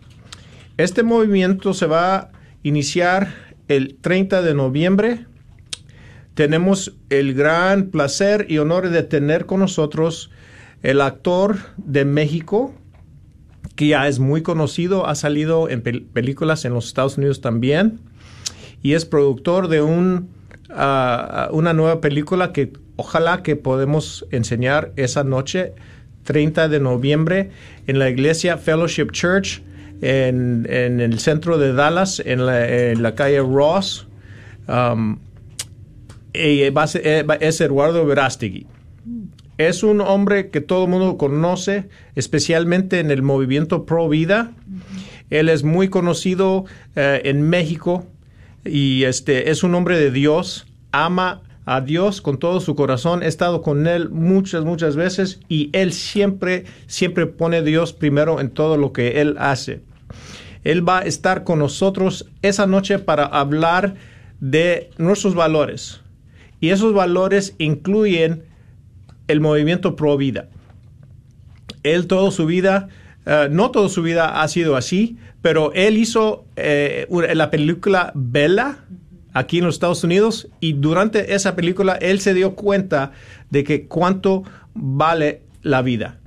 Este 0.77 1.03
movimiento 1.03 1.73
se 1.73 1.87
va 1.87 2.17
a 2.17 2.31
iniciar 2.63 3.35
el 3.69 3.97
30 4.01 4.43
de 4.43 4.55
noviembre. 4.55 5.27
Tenemos 6.35 6.95
el 7.09 7.35
gran 7.35 7.87
placer 7.91 8.47
y 8.49 8.59
honor 8.59 8.91
de 8.91 9.03
tener 9.03 9.47
con 9.47 9.61
nosotros 9.61 10.31
el 10.83 11.01
actor 11.01 11.57
de 11.79 12.05
México, 12.05 12.75
que 13.75 13.89
ya 13.89 14.07
es 14.09 14.19
muy 14.19 14.43
conocido, 14.43 15.07
ha 15.07 15.15
salido 15.15 15.69
en 15.69 15.83
películas 15.83 16.65
en 16.65 16.75
los 16.75 16.87
Estados 16.87 17.19
Unidos 17.19 17.41
también, 17.41 18.01
y 18.83 18.93
es 18.93 19.05
productor 19.05 19.69
de 19.69 19.83
un 19.83 20.29
ah, 20.71 21.49
una 21.53 21.73
nueva 21.73 22.01
película 22.01 22.53
que 22.53 22.73
ojalá 22.97 23.43
que 23.43 23.57
podemos 23.57 24.27
enseñar 24.31 24.93
esa 24.97 25.25
noche, 25.25 25.75
30 26.27 26.69
de 26.69 26.81
noviembre, 26.81 27.51
en 27.87 27.99
la 27.99 28.11
iglesia 28.11 28.59
Fellowship 28.59 29.13
Church, 29.13 29.63
en, 30.03 30.67
en 30.69 31.01
el 31.01 31.19
centro 31.21 31.57
de 31.57 31.73
Dallas, 31.73 32.21
en 32.25 32.45
la, 32.45 32.69
en 32.91 33.03
la 33.03 33.15
calle 33.15 33.39
Ross. 33.41 34.07
Um, 34.69 35.19
y 36.35 36.69
va 36.71 36.83
a 36.83 36.87
ser- 36.87 37.03
eh, 37.05 37.25
es 37.41 37.61
Eduardo 37.63 38.05
Verástegui. 38.05 38.67
Es 39.57 39.83
un 39.83 40.03
hombre 40.03 40.51
que 40.51 40.61
todo 40.61 40.85
el 40.85 40.91
mundo 40.91 41.17
conoce, 41.17 41.89
especialmente 42.15 43.01
en 43.01 43.11
el 43.11 43.23
movimiento 43.23 43.87
pro 43.87 44.07
vida. 44.09 44.53
Él 45.31 45.49
es 45.49 45.63
muy 45.65 45.89
conocido 45.89 46.67
eh, 46.95 47.23
en 47.25 47.41
México 47.49 48.07
y 48.67 49.05
este 49.05 49.51
es 49.51 49.63
un 49.63 49.75
hombre 49.75 49.99
de 49.99 50.11
Dios, 50.11 50.67
ama 50.93 51.43
a 51.67 51.81
Dios 51.81 52.23
con 52.23 52.39
todo 52.39 52.61
su 52.61 52.75
corazón. 52.75 53.23
He 53.23 53.27
estado 53.27 53.61
con 53.61 53.87
él 53.87 54.09
muchas, 54.09 54.65
muchas 54.65 54.97
veces 54.97 55.41
y 55.49 55.69
él 55.73 55.93
siempre, 55.93 56.65
siempre 56.87 57.27
pone 57.27 57.59
a 57.59 57.63
Dios 57.63 57.93
primero 57.93 58.41
en 58.41 58.51
todo 58.51 58.79
lo 58.79 58.93
que 58.93 59.21
él 59.21 59.37
hace. 59.39 59.83
Él 60.65 60.89
va 60.89 61.01
a 61.01 61.03
estar 61.03 61.45
con 61.45 61.59
nosotros 61.59 62.31
esa 62.43 62.67
noche 62.67 62.99
para 62.99 63.25
hablar 63.25 63.95
de 64.41 64.91
nuestros 64.97 65.35
valores. 65.35 66.01
Y 66.61 66.71
esos 66.71 66.95
valores 66.95 67.55
incluyen 67.59 68.45
el 69.29 69.41
movimiento 69.41 69.97
pro 69.97 70.17
vida. 70.17 70.49
Él 71.83 72.07
toda 72.07 72.31
su 72.31 72.47
vida, 72.47 72.89
eh, 73.27 73.49
no 73.51 73.71
toda 73.71 73.89
su 73.89 74.03
vida 74.03 74.41
ha 74.41 74.49
sido 74.49 74.77
así, 74.77 75.19
pero 75.43 75.73
él 75.75 75.99
hizo 75.99 76.47
eh, 76.57 77.07
la 77.35 77.51
película 77.51 78.13
Bella 78.15 78.79
aquí 79.37 79.59
en 79.59 79.67
los 79.67 79.75
Estados 79.75 80.03
Unidos 80.03 80.49
y 80.61 80.73
durante 80.73 81.35
esa 81.35 81.55
película 81.55 81.99
él 82.01 82.21
se 82.21 82.33
dio 82.33 82.55
cuenta 82.55 83.13
de 83.51 83.65
que 83.65 83.87
cuánto 83.87 84.45
vale 84.73 85.43
la 85.63 85.83
vida. 85.83 86.19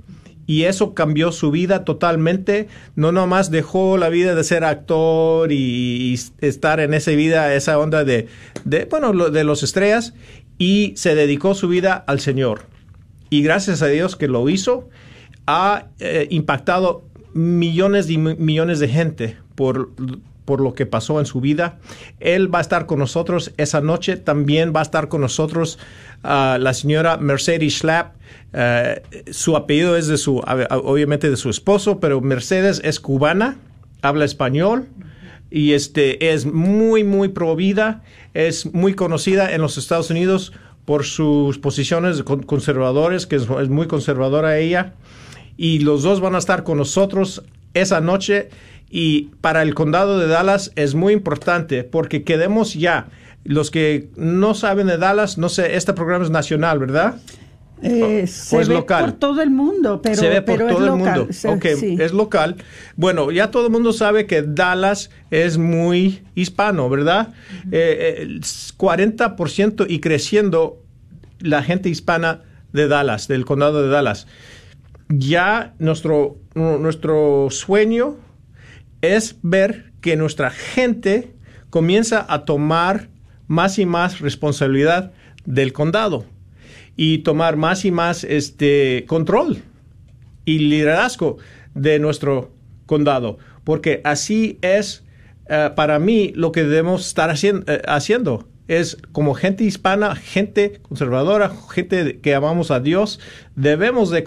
Y 0.46 0.64
eso 0.64 0.94
cambió 0.94 1.32
su 1.32 1.50
vida 1.50 1.84
totalmente. 1.84 2.68
No 2.94 3.10
nomás 3.10 3.50
dejó 3.50 3.98
la 3.98 4.10
vida 4.10 4.36
de 4.36 4.44
ser 4.44 4.62
actor 4.64 5.50
y, 5.50 6.18
estar 6.40 6.78
en 6.78 6.94
esa 6.94 7.10
vida, 7.10 7.52
esa 7.54 7.78
onda 7.80 8.04
de, 8.04 8.28
bueno, 8.90 9.30
de 9.30 9.44
los 9.44 9.62
estrellas, 9.64 10.14
y 10.56 10.92
se 10.96 11.14
dedicó 11.16 11.54
su 11.54 11.68
vida 11.68 11.94
al 12.06 12.20
Señor. 12.20 12.62
Y 13.28 13.42
gracias 13.42 13.82
a 13.82 13.86
Dios 13.86 14.14
que 14.16 14.28
lo 14.28 14.48
hizo, 14.48 14.88
ha 15.46 15.86
eh, 15.98 16.26
impactado 16.30 17.04
millones 17.32 18.08
y 18.10 18.18
mi- 18.18 18.34
millones 18.36 18.78
de 18.78 18.88
gente 18.88 19.36
por, 19.54 19.90
por 20.50 20.60
lo 20.60 20.74
que 20.74 20.84
pasó 20.84 21.20
en 21.20 21.26
su 21.26 21.40
vida. 21.40 21.78
Él 22.18 22.52
va 22.52 22.58
a 22.58 22.62
estar 22.62 22.86
con 22.86 22.98
nosotros 22.98 23.52
esa 23.56 23.80
noche. 23.80 24.16
También 24.16 24.72
va 24.74 24.80
a 24.80 24.82
estar 24.82 25.06
con 25.06 25.20
nosotros 25.20 25.78
ah, 26.24 26.58
la 26.60 26.74
señora 26.74 27.18
Mercedes 27.18 27.74
Schlapp. 27.78 28.16
Eh, 28.52 29.00
su 29.30 29.54
apellido 29.56 29.96
es 29.96 30.08
de 30.08 30.18
su, 30.18 30.38
obviamente 30.38 31.30
de 31.30 31.36
su 31.36 31.50
esposo, 31.50 32.00
pero 32.00 32.20
Mercedes 32.20 32.80
es 32.82 32.98
cubana, 32.98 33.58
habla 34.02 34.24
español 34.24 34.88
y 35.52 35.74
este 35.74 36.32
es 36.32 36.46
muy 36.46 37.04
muy 37.04 37.28
pro 37.28 37.54
vida, 37.54 38.02
es 38.34 38.74
muy 38.74 38.94
conocida 38.94 39.54
en 39.54 39.60
los 39.60 39.78
Estados 39.78 40.10
Unidos 40.10 40.52
por 40.84 41.04
sus 41.04 41.58
posiciones 41.58 42.24
con- 42.24 42.42
conservadores, 42.42 43.28
que 43.28 43.36
es 43.36 43.48
muy 43.48 43.86
conservadora 43.86 44.58
ella 44.58 44.94
y 45.56 45.78
los 45.78 46.02
dos 46.02 46.20
van 46.20 46.34
a 46.34 46.38
estar 46.38 46.64
con 46.64 46.78
nosotros 46.78 47.44
esa 47.72 48.00
noche 48.00 48.48
y 48.90 49.30
para 49.40 49.62
el 49.62 49.74
condado 49.74 50.18
de 50.18 50.26
Dallas 50.26 50.72
es 50.76 50.94
muy 50.94 51.12
importante 51.12 51.84
porque 51.84 52.24
quedemos 52.24 52.74
ya 52.74 53.08
los 53.44 53.70
que 53.70 54.10
no 54.16 54.54
saben 54.54 54.86
de 54.88 54.98
Dallas, 54.98 55.38
no 55.38 55.48
sé, 55.48 55.76
este 55.76 55.94
programa 55.94 56.24
es 56.24 56.30
nacional, 56.30 56.78
¿verdad? 56.78 57.16
Eh, 57.82 58.24
¿O 58.24 58.26
se 58.26 58.60
es 58.60 58.68
ve 58.68 58.74
local? 58.74 59.04
por 59.06 59.12
todo 59.12 59.40
el 59.40 59.48
mundo, 59.50 60.02
pero, 60.02 60.16
se 60.16 60.28
ve 60.28 60.42
por 60.42 60.58
pero 60.58 60.68
todo 60.68 60.78
es 60.86 60.92
el 60.92 60.98
local. 60.98 61.18
mundo. 61.20 61.32
se- 61.32 61.48
ok, 61.48 61.66
sí. 61.78 61.96
es 61.98 62.12
local. 62.12 62.56
Bueno, 62.96 63.30
ya 63.30 63.50
todo 63.50 63.64
el 63.66 63.72
mundo 63.72 63.94
sabe 63.94 64.26
que 64.26 64.42
Dallas 64.42 65.08
es 65.30 65.56
muy 65.56 66.22
hispano, 66.34 66.90
¿verdad? 66.90 67.28
Eh, 67.72 68.16
eh, 68.18 68.22
el 68.22 68.42
40% 68.42 69.86
y 69.88 70.00
creciendo 70.00 70.82
la 71.38 71.62
gente 71.62 71.88
hispana 71.88 72.42
de 72.74 72.86
Dallas, 72.88 73.28
del 73.28 73.46
condado 73.46 73.82
de 73.82 73.88
Dallas. 73.88 74.26
Ya 75.08 75.72
nuestro, 75.78 76.36
nuestro 76.54 77.48
sueño 77.50 78.16
es 79.02 79.36
ver 79.42 79.92
que 80.00 80.16
nuestra 80.16 80.50
gente 80.50 81.34
comienza 81.70 82.24
a 82.28 82.44
tomar 82.44 83.08
más 83.46 83.78
y 83.78 83.86
más 83.86 84.20
responsabilidad 84.20 85.12
del 85.44 85.72
condado 85.72 86.26
y 86.96 87.18
tomar 87.18 87.56
más 87.56 87.84
y 87.84 87.90
más 87.90 88.24
este 88.24 89.04
control 89.06 89.62
y 90.44 90.58
liderazgo 90.58 91.38
de 91.74 91.98
nuestro 91.98 92.52
condado, 92.86 93.38
porque 93.64 94.00
así 94.04 94.58
es 94.62 95.04
eh, 95.48 95.70
para 95.74 95.98
mí 95.98 96.32
lo 96.34 96.52
que 96.52 96.64
debemos 96.64 97.06
estar 97.06 97.34
eh, 97.42 97.82
haciendo. 97.86 98.48
Es 98.68 98.98
como 99.10 99.34
gente 99.34 99.64
hispana, 99.64 100.14
gente 100.14 100.80
conservadora, 100.82 101.52
gente 101.72 102.20
que 102.20 102.34
amamos 102.36 102.70
a 102.70 102.78
Dios, 102.78 103.18
debemos 103.56 104.10
de 104.10 104.24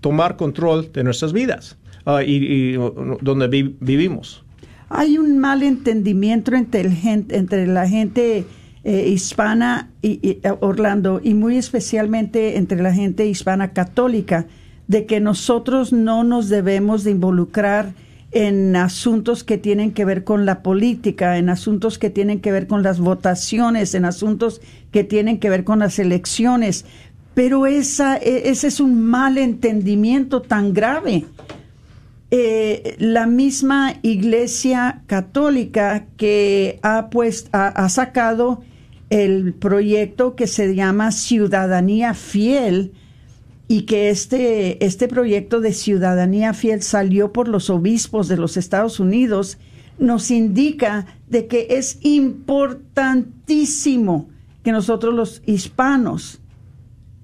tomar 0.00 0.36
control 0.36 0.90
de 0.92 1.04
nuestras 1.04 1.32
vidas 1.32 1.76
ah, 2.06 2.22
y, 2.22 2.72
donde 3.20 3.48
vi- 3.48 3.76
vivimos. 3.80 4.44
Hay 4.88 5.18
un 5.18 5.38
mal 5.38 5.62
entendimiento 5.62 6.54
entre, 6.54 6.82
el 6.82 6.92
gen- 6.92 7.26
entre 7.30 7.66
la 7.66 7.88
gente 7.88 8.44
eh, 8.84 9.08
hispana 9.08 9.90
y, 10.02 10.20
y, 10.22 10.38
eh, 10.42 10.52
Orlando 10.60 11.20
y 11.24 11.34
muy 11.34 11.56
especialmente 11.56 12.56
entre 12.58 12.80
la 12.82 12.92
gente 12.92 13.26
hispana 13.26 13.72
católica 13.72 14.46
de 14.86 15.06
que 15.06 15.18
nosotros 15.20 15.92
no 15.92 16.22
nos 16.24 16.48
debemos 16.50 17.02
de 17.04 17.12
involucrar 17.12 17.94
en 18.32 18.76
asuntos 18.76 19.42
que 19.44 19.58
tienen 19.58 19.92
que 19.92 20.04
ver 20.04 20.24
con 20.24 20.44
la 20.44 20.62
política, 20.62 21.38
en 21.38 21.48
asuntos 21.48 21.98
que 21.98 22.10
tienen 22.10 22.40
que 22.40 22.52
ver 22.52 22.66
con 22.66 22.82
las 22.82 22.98
votaciones, 23.00 23.94
en 23.94 24.04
asuntos 24.04 24.60
que 24.90 25.04
tienen 25.04 25.38
que 25.38 25.48
ver 25.50 25.64
con 25.64 25.78
las 25.78 25.98
elecciones. 25.98 26.84
Pero 27.34 27.66
esa, 27.66 28.16
e- 28.18 28.50
ese 28.50 28.66
es 28.66 28.80
un 28.80 29.00
mal 29.00 29.38
entendimiento 29.38 30.42
tan 30.42 30.74
grave 30.74 31.24
eh, 32.30 32.96
la 32.98 33.26
misma 33.26 33.94
Iglesia 34.02 35.02
Católica 35.06 36.06
que 36.16 36.78
ha, 36.82 37.10
pues, 37.10 37.48
ha, 37.52 37.68
ha 37.68 37.88
sacado 37.88 38.62
el 39.10 39.54
proyecto 39.54 40.34
que 40.34 40.46
se 40.46 40.74
llama 40.74 41.12
Ciudadanía 41.12 42.14
Fiel 42.14 42.92
y 43.68 43.82
que 43.82 44.10
este, 44.10 44.84
este 44.84 45.06
proyecto 45.08 45.60
de 45.60 45.72
Ciudadanía 45.72 46.52
Fiel 46.52 46.82
salió 46.82 47.32
por 47.32 47.48
los 47.48 47.70
obispos 47.70 48.28
de 48.28 48.36
los 48.36 48.56
Estados 48.56 49.00
Unidos, 49.00 49.58
nos 49.98 50.30
indica 50.30 51.06
de 51.28 51.46
que 51.46 51.66
es 51.70 51.98
importantísimo 52.02 54.28
que 54.62 54.70
nosotros 54.72 55.14
los 55.14 55.42
hispanos, 55.46 56.40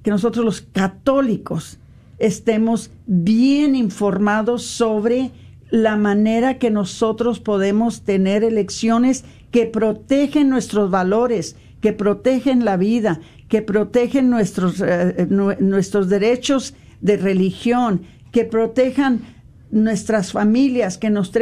que 0.03 0.11
nosotros 0.11 0.45
los 0.45 0.61
católicos 0.61 1.79
estemos 2.21 2.91
bien 3.07 3.75
informados 3.75 4.63
sobre 4.63 5.33
la 5.71 5.97
manera 5.97 6.59
que 6.59 6.71
nosotros 6.71 7.41
podemos 7.41 8.03
tener 8.03 8.45
elecciones 8.45 9.25
que 9.51 9.67
protegen 9.67 10.49
nuestros 10.49 10.91
valores, 10.91 11.57
que 11.81 11.93
protegen 11.93 12.65
la 12.65 12.77
vida, 12.77 13.21
que 13.49 13.63
protegen 13.63 14.31
nuestros, 14.31 14.81
eh, 14.81 15.27
nu- 15.29 15.57
nuestros 15.59 16.09
derechos 16.09 16.75
de 17.01 17.17
religión, 17.17 18.03
que 18.31 18.45
protejan 18.45 19.21
nuestras 19.71 20.33
familias, 20.33 20.99
que 20.99 21.11
nos 21.11 21.33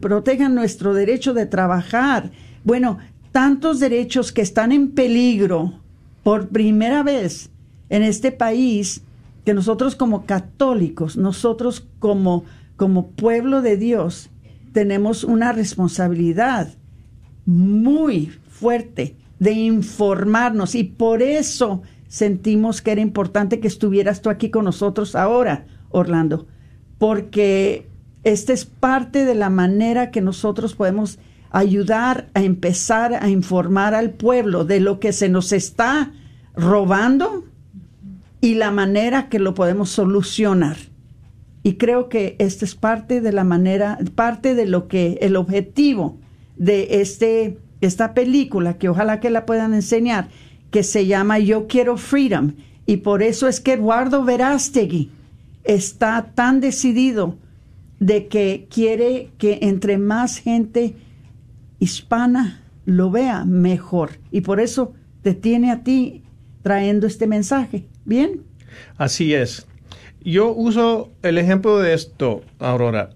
protejan 0.00 0.54
nuestro 0.54 0.94
derecho 0.94 1.32
de 1.34 1.46
trabajar. 1.46 2.30
Bueno, 2.64 2.98
tantos 3.32 3.78
derechos 3.78 4.32
que 4.32 4.42
están 4.42 4.72
en 4.72 4.90
peligro 4.90 5.74
por 6.22 6.48
primera 6.48 7.02
vez 7.02 7.50
en 7.90 8.02
este 8.02 8.32
país 8.32 9.02
que 9.48 9.54
nosotros 9.54 9.96
como 9.96 10.26
católicos, 10.26 11.16
nosotros 11.16 11.82
como, 12.00 12.44
como 12.76 13.12
pueblo 13.12 13.62
de 13.62 13.78
Dios, 13.78 14.28
tenemos 14.74 15.24
una 15.24 15.52
responsabilidad 15.52 16.74
muy 17.46 18.26
fuerte 18.50 19.16
de 19.38 19.52
informarnos. 19.52 20.74
Y 20.74 20.84
por 20.84 21.22
eso 21.22 21.80
sentimos 22.08 22.82
que 22.82 22.92
era 22.92 23.00
importante 23.00 23.58
que 23.58 23.68
estuvieras 23.68 24.20
tú 24.20 24.28
aquí 24.28 24.50
con 24.50 24.66
nosotros 24.66 25.16
ahora, 25.16 25.64
Orlando, 25.88 26.46
porque 26.98 27.88
esta 28.24 28.52
es 28.52 28.66
parte 28.66 29.24
de 29.24 29.34
la 29.34 29.48
manera 29.48 30.10
que 30.10 30.20
nosotros 30.20 30.74
podemos 30.74 31.18
ayudar 31.48 32.28
a 32.34 32.42
empezar 32.42 33.14
a 33.14 33.30
informar 33.30 33.94
al 33.94 34.10
pueblo 34.10 34.66
de 34.66 34.80
lo 34.80 35.00
que 35.00 35.14
se 35.14 35.30
nos 35.30 35.52
está 35.52 36.12
robando 36.54 37.44
y 38.40 38.54
la 38.54 38.70
manera 38.70 39.28
que 39.28 39.38
lo 39.38 39.54
podemos 39.54 39.90
solucionar. 39.90 40.76
Y 41.62 41.74
creo 41.74 42.08
que 42.08 42.36
esta 42.38 42.64
es 42.64 42.74
parte 42.74 43.20
de 43.20 43.32
la 43.32 43.44
manera, 43.44 43.98
parte 44.14 44.54
de 44.54 44.66
lo 44.66 44.88
que 44.88 45.18
el 45.20 45.36
objetivo 45.36 46.18
de 46.56 47.00
este 47.00 47.58
esta 47.80 48.14
película, 48.14 48.78
que 48.78 48.88
ojalá 48.88 49.20
que 49.20 49.30
la 49.30 49.46
puedan 49.46 49.74
enseñar, 49.74 50.28
que 50.70 50.82
se 50.82 51.06
llama 51.06 51.38
Yo 51.38 51.66
quiero 51.68 51.96
Freedom. 51.96 52.54
Y 52.86 52.98
por 52.98 53.22
eso 53.22 53.48
es 53.48 53.60
que 53.60 53.74
Eduardo 53.74 54.24
Verástegui 54.24 55.10
está 55.64 56.32
tan 56.34 56.60
decidido 56.60 57.36
de 58.00 58.26
que 58.28 58.66
quiere 58.70 59.30
que 59.38 59.58
entre 59.62 59.98
más 59.98 60.38
gente 60.38 60.96
hispana 61.78 62.62
lo 62.84 63.10
vea 63.10 63.44
mejor. 63.44 64.12
Y 64.30 64.40
por 64.40 64.60
eso 64.60 64.94
te 65.22 65.34
tiene 65.34 65.70
a 65.70 65.82
ti 65.82 66.22
trayendo 66.62 67.06
este 67.06 67.26
mensaje. 67.26 67.86
¿Bien? 68.08 68.42
Así 68.96 69.34
es. 69.34 69.66
Yo 70.22 70.50
uso 70.50 71.12
el 71.20 71.36
ejemplo 71.36 71.78
de 71.78 71.92
esto, 71.92 72.40
Aurora. 72.58 73.10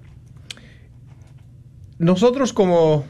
Nosotros 1.98 2.52
como 2.52 3.06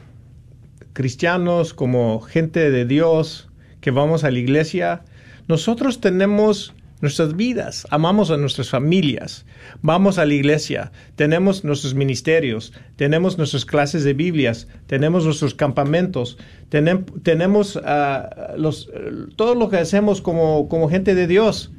cristianos, 0.92 1.74
como 1.74 2.20
gente 2.20 2.70
de 2.70 2.86
Dios 2.86 3.48
que 3.80 3.90
vamos 3.90 4.22
a 4.22 4.30
la 4.30 4.38
iglesia, 4.38 5.02
nosotros 5.48 6.00
tenemos 6.00 6.72
nuestras 7.02 7.36
vidas, 7.36 7.86
amamos 7.90 8.30
a 8.30 8.36
nuestras 8.36 8.70
familias, 8.70 9.44
vamos 9.82 10.18
a 10.18 10.24
la 10.24 10.34
iglesia, 10.34 10.92
tenemos 11.16 11.64
nuestros 11.64 11.94
ministerios, 11.94 12.72
tenemos 12.96 13.36
nuestras 13.36 13.66
clases 13.66 14.04
de 14.04 14.14
Biblias, 14.14 14.68
tenemos 14.86 15.24
nuestros 15.24 15.54
campamentos, 15.54 16.38
tenemos 16.70 17.76
uh, 17.76 18.56
los, 18.56 18.88
todo 19.36 19.56
lo 19.56 19.68
que 19.68 19.78
hacemos 19.78 20.22
como, 20.22 20.68
como 20.68 20.88
gente 20.88 21.14
de 21.14 21.26
Dios. 21.26 21.72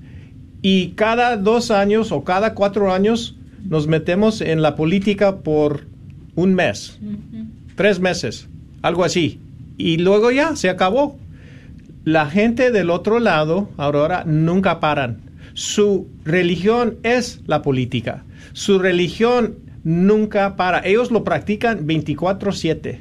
Y 0.62 0.90
cada 0.90 1.38
dos 1.38 1.72
años 1.72 2.12
o 2.12 2.24
cada 2.24 2.54
cuatro 2.54 2.94
años 2.94 3.38
nos 3.64 3.88
metemos 3.88 4.42
en 4.42 4.62
la 4.62 4.76
política 4.76 5.38
por 5.38 5.88
un 6.36 6.54
mes, 6.54 7.00
tres 7.76 8.00
meses, 8.00 8.48
algo 8.82 9.04
así. 9.04 9.40
Y 9.78 9.98
luego 9.98 10.32
ya 10.32 10.56
se 10.56 10.70
acabó. 10.70 11.18
La 12.06 12.26
gente 12.26 12.72
del 12.72 12.90
otro 12.90 13.20
lado, 13.20 13.70
Aurora, 13.78 14.24
nunca 14.26 14.82
paran. 14.82 15.22
Su 15.54 16.10
religión 16.26 16.98
es 17.04 17.42
la 17.46 17.62
política. 17.62 18.26
Su 18.52 18.80
religión 18.80 19.60
nunca 19.84 20.58
para. 20.58 20.80
Ellos 20.80 21.12
lo 21.12 21.24
practican 21.24 21.88
24/7. 21.88 23.00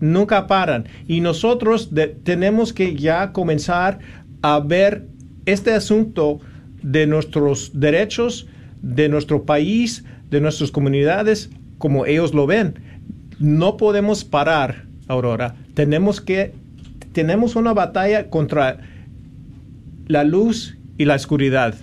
Nunca 0.00 0.46
paran. 0.46 0.84
Y 1.06 1.20
nosotros 1.20 1.90
tenemos 2.24 2.74
que 2.74 2.94
ya 2.96 3.32
comenzar 3.32 4.00
a 4.42 4.60
ver 4.60 5.06
este 5.46 5.72
asunto 5.72 6.40
de 6.82 7.06
nuestros 7.06 7.70
derechos, 7.72 8.46
de 8.82 9.08
nuestro 9.08 9.44
país, 9.44 10.04
de 10.28 10.42
nuestras 10.42 10.70
comunidades, 10.70 11.48
como 11.78 12.04
ellos 12.04 12.34
lo 12.34 12.46
ven. 12.46 12.74
No 13.38 13.78
podemos 13.78 14.24
parar, 14.24 14.86
Aurora. 15.08 15.56
Tenemos 15.74 16.20
que 16.20 16.52
tenemos 17.16 17.56
una 17.56 17.72
batalla 17.72 18.28
contra 18.28 18.76
la 20.06 20.22
luz 20.22 20.76
y 20.98 21.06
la 21.06 21.14
oscuridad, 21.14 21.74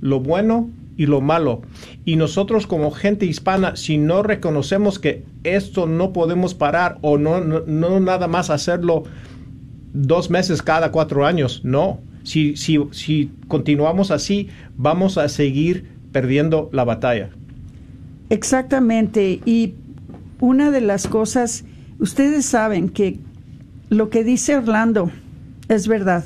lo 0.00 0.18
bueno 0.18 0.70
y 0.96 1.04
lo 1.04 1.20
malo. 1.20 1.60
Y 2.06 2.16
nosotros 2.16 2.66
como 2.66 2.90
gente 2.90 3.26
hispana, 3.26 3.76
si 3.76 3.98
no 3.98 4.22
reconocemos 4.22 4.98
que 4.98 5.24
esto 5.44 5.86
no 5.86 6.14
podemos 6.14 6.54
parar 6.54 6.96
o 7.02 7.18
no, 7.18 7.38
no, 7.40 8.00
nada 8.00 8.28
más 8.28 8.48
hacerlo 8.48 9.02
dos 9.92 10.30
meses 10.30 10.62
cada 10.62 10.90
cuatro 10.90 11.26
años, 11.26 11.60
no. 11.64 12.00
Si, 12.22 12.56
si, 12.56 12.78
si 12.90 13.30
continuamos 13.46 14.10
así, 14.10 14.48
vamos 14.74 15.18
a 15.18 15.28
seguir 15.28 15.84
perdiendo 16.12 16.70
la 16.72 16.84
batalla. 16.84 17.28
Exactamente. 18.30 19.40
Y 19.44 19.74
una 20.40 20.70
de 20.70 20.80
las 20.80 21.08
cosas, 21.08 21.66
ustedes 21.98 22.46
saben 22.46 22.88
que 22.88 23.18
lo 23.90 24.10
que 24.10 24.24
dice 24.24 24.56
Orlando 24.56 25.10
es 25.68 25.88
verdad. 25.88 26.24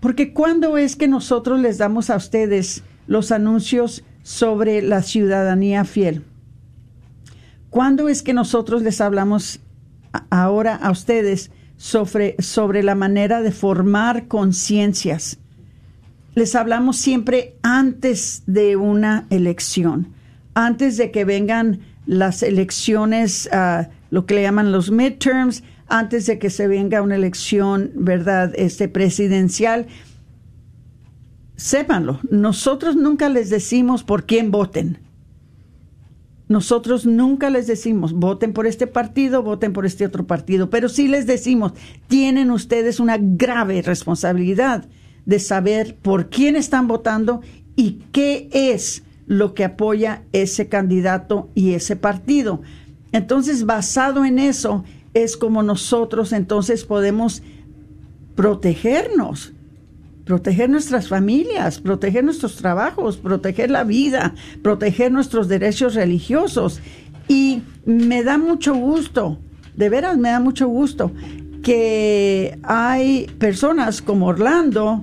Porque 0.00 0.32
¿cuándo 0.32 0.78
es 0.78 0.96
que 0.96 1.08
nosotros 1.08 1.60
les 1.60 1.78
damos 1.78 2.10
a 2.10 2.16
ustedes 2.16 2.82
los 3.06 3.32
anuncios 3.32 4.04
sobre 4.22 4.82
la 4.82 5.02
ciudadanía 5.02 5.84
fiel? 5.84 6.24
¿Cuándo 7.70 8.08
es 8.08 8.22
que 8.22 8.32
nosotros 8.32 8.82
les 8.82 9.00
hablamos 9.00 9.60
ahora 10.30 10.76
a 10.76 10.90
ustedes 10.90 11.50
sobre, 11.76 12.36
sobre 12.40 12.82
la 12.82 12.94
manera 12.94 13.42
de 13.42 13.52
formar 13.52 14.28
conciencias? 14.28 15.38
Les 16.34 16.54
hablamos 16.54 16.96
siempre 16.96 17.56
antes 17.62 18.42
de 18.46 18.76
una 18.76 19.26
elección, 19.30 20.08
antes 20.54 20.96
de 20.96 21.10
que 21.10 21.24
vengan 21.24 21.80
las 22.06 22.42
elecciones, 22.42 23.48
uh, 23.52 23.88
lo 24.10 24.26
que 24.26 24.34
le 24.34 24.42
llaman 24.42 24.70
los 24.70 24.90
midterms, 24.90 25.62
antes 25.88 26.26
de 26.26 26.38
que 26.38 26.50
se 26.50 26.68
venga 26.68 27.02
una 27.02 27.16
elección, 27.16 27.92
¿verdad?, 27.94 28.52
este 28.56 28.88
presidencial. 28.88 29.86
Sépanlo, 31.56 32.20
nosotros 32.30 32.96
nunca 32.96 33.28
les 33.28 33.50
decimos 33.50 34.04
por 34.04 34.26
quién 34.26 34.50
voten. 34.50 34.98
Nosotros 36.48 37.06
nunca 37.06 37.50
les 37.50 37.66
decimos, 37.66 38.12
voten 38.12 38.52
por 38.52 38.66
este 38.66 38.86
partido, 38.86 39.42
voten 39.42 39.72
por 39.72 39.84
este 39.84 40.06
otro 40.06 40.26
partido, 40.26 40.70
pero 40.70 40.88
sí 40.88 41.08
les 41.08 41.26
decimos, 41.26 41.72
tienen 42.06 42.52
ustedes 42.52 43.00
una 43.00 43.16
grave 43.18 43.82
responsabilidad 43.82 44.86
de 45.24 45.40
saber 45.40 45.96
por 45.96 46.30
quién 46.30 46.54
están 46.54 46.86
votando 46.86 47.40
y 47.74 48.02
qué 48.12 48.48
es 48.52 49.02
lo 49.26 49.54
que 49.54 49.64
apoya 49.64 50.22
ese 50.32 50.68
candidato 50.68 51.50
y 51.54 51.72
ese 51.72 51.96
partido. 51.96 52.62
Entonces, 53.10 53.66
basado 53.66 54.24
en 54.24 54.38
eso, 54.38 54.84
es 55.24 55.36
como 55.36 55.62
nosotros 55.62 56.32
entonces 56.32 56.84
podemos 56.84 57.42
protegernos, 58.34 59.54
proteger 60.26 60.68
nuestras 60.68 61.08
familias, 61.08 61.80
proteger 61.80 62.22
nuestros 62.22 62.56
trabajos, 62.56 63.16
proteger 63.16 63.70
la 63.70 63.84
vida, 63.84 64.34
proteger 64.62 65.10
nuestros 65.10 65.48
derechos 65.48 65.94
religiosos. 65.94 66.80
Y 67.28 67.62
me 67.86 68.22
da 68.24 68.36
mucho 68.36 68.74
gusto, 68.74 69.38
de 69.74 69.88
veras 69.88 70.18
me 70.18 70.28
da 70.28 70.38
mucho 70.38 70.68
gusto 70.68 71.12
que 71.62 72.58
hay 72.62 73.26
personas 73.38 74.02
como 74.02 74.26
Orlando, 74.26 75.02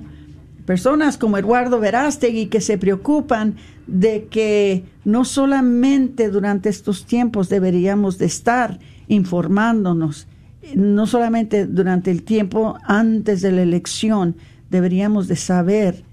personas 0.64 1.18
como 1.18 1.36
Eduardo 1.36 1.80
Verástegui 1.80 2.46
que 2.46 2.60
se 2.60 2.78
preocupan 2.78 3.56
de 3.86 4.28
que 4.30 4.84
no 5.04 5.24
solamente 5.24 6.30
durante 6.30 6.68
estos 6.68 7.04
tiempos 7.04 7.48
deberíamos 7.48 8.16
de 8.16 8.26
estar 8.26 8.78
informándonos, 9.08 10.26
no 10.74 11.06
solamente 11.06 11.66
durante 11.66 12.10
el 12.10 12.22
tiempo 12.22 12.78
antes 12.84 13.42
de 13.42 13.52
la 13.52 13.62
elección, 13.62 14.36
deberíamos 14.70 15.28
de 15.28 15.36
saber 15.36 16.04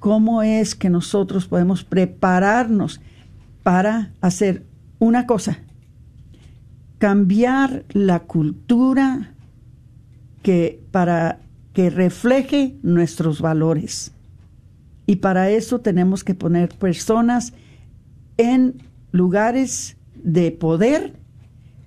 cómo 0.00 0.42
es 0.42 0.74
que 0.74 0.90
nosotros 0.90 1.46
podemos 1.46 1.84
prepararnos 1.84 3.00
para 3.62 4.12
hacer 4.20 4.64
una 4.98 5.26
cosa, 5.26 5.58
cambiar 6.98 7.84
la 7.92 8.20
cultura 8.20 9.34
que 10.42 10.80
para 10.90 11.38
que 11.72 11.88
refleje 11.88 12.76
nuestros 12.82 13.40
valores. 13.40 14.12
Y 15.06 15.16
para 15.16 15.50
eso 15.50 15.80
tenemos 15.80 16.24
que 16.24 16.34
poner 16.34 16.68
personas 16.70 17.52
en 18.36 18.82
lugares 19.10 19.96
de 20.22 20.50
poder 20.50 21.21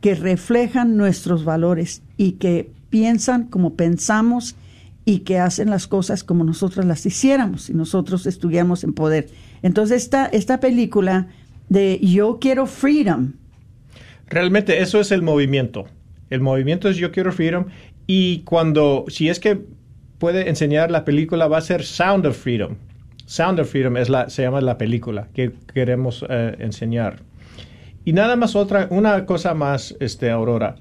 que 0.05 0.13
reflejan 0.13 0.97
nuestros 0.97 1.45
valores 1.45 2.03
y 2.15 2.33
que 2.33 2.69
piensan 2.91 3.45
como 3.45 3.73
pensamos 3.73 4.55
y 5.03 5.21
que 5.21 5.39
hacen 5.39 5.71
las 5.71 5.87
cosas 5.87 6.23
como 6.23 6.43
nosotros 6.43 6.85
las 6.85 7.07
hiciéramos 7.07 7.63
si 7.63 7.73
nosotros 7.73 8.27
estuviéramos 8.27 8.83
en 8.83 8.93
poder. 8.93 9.29
Entonces 9.63 10.03
esta, 10.03 10.27
esta 10.27 10.59
película 10.59 11.29
de 11.69 11.97
Yo 12.03 12.37
quiero 12.39 12.67
freedom. 12.67 13.33
Realmente 14.27 14.79
eso 14.79 14.99
es 14.99 15.11
el 15.11 15.23
movimiento. 15.23 15.87
El 16.29 16.41
movimiento 16.41 16.87
es 16.87 16.97
Yo 16.97 17.11
quiero 17.11 17.31
freedom 17.31 17.65
y 18.05 18.41
cuando, 18.41 19.05
si 19.07 19.29
es 19.29 19.39
que 19.39 19.59
puede 20.19 20.49
enseñar 20.49 20.91
la 20.91 21.03
película, 21.03 21.47
va 21.47 21.57
a 21.57 21.61
ser 21.61 21.83
Sound 21.83 22.27
of 22.27 22.37
Freedom. 22.37 22.75
Sound 23.25 23.59
of 23.59 23.71
Freedom 23.71 23.97
es 23.97 24.09
la, 24.09 24.29
se 24.29 24.43
llama 24.43 24.61
la 24.61 24.77
película 24.77 25.29
que 25.33 25.53
queremos 25.73 26.23
eh, 26.29 26.57
enseñar. 26.59 27.23
Y 28.05 28.13
nada 28.13 28.35
más 28.35 28.55
otra, 28.55 28.87
una 28.91 29.25
cosa 29.25 29.55
más, 29.55 29.95
este, 29.99 30.29
Aurora. 30.29 30.75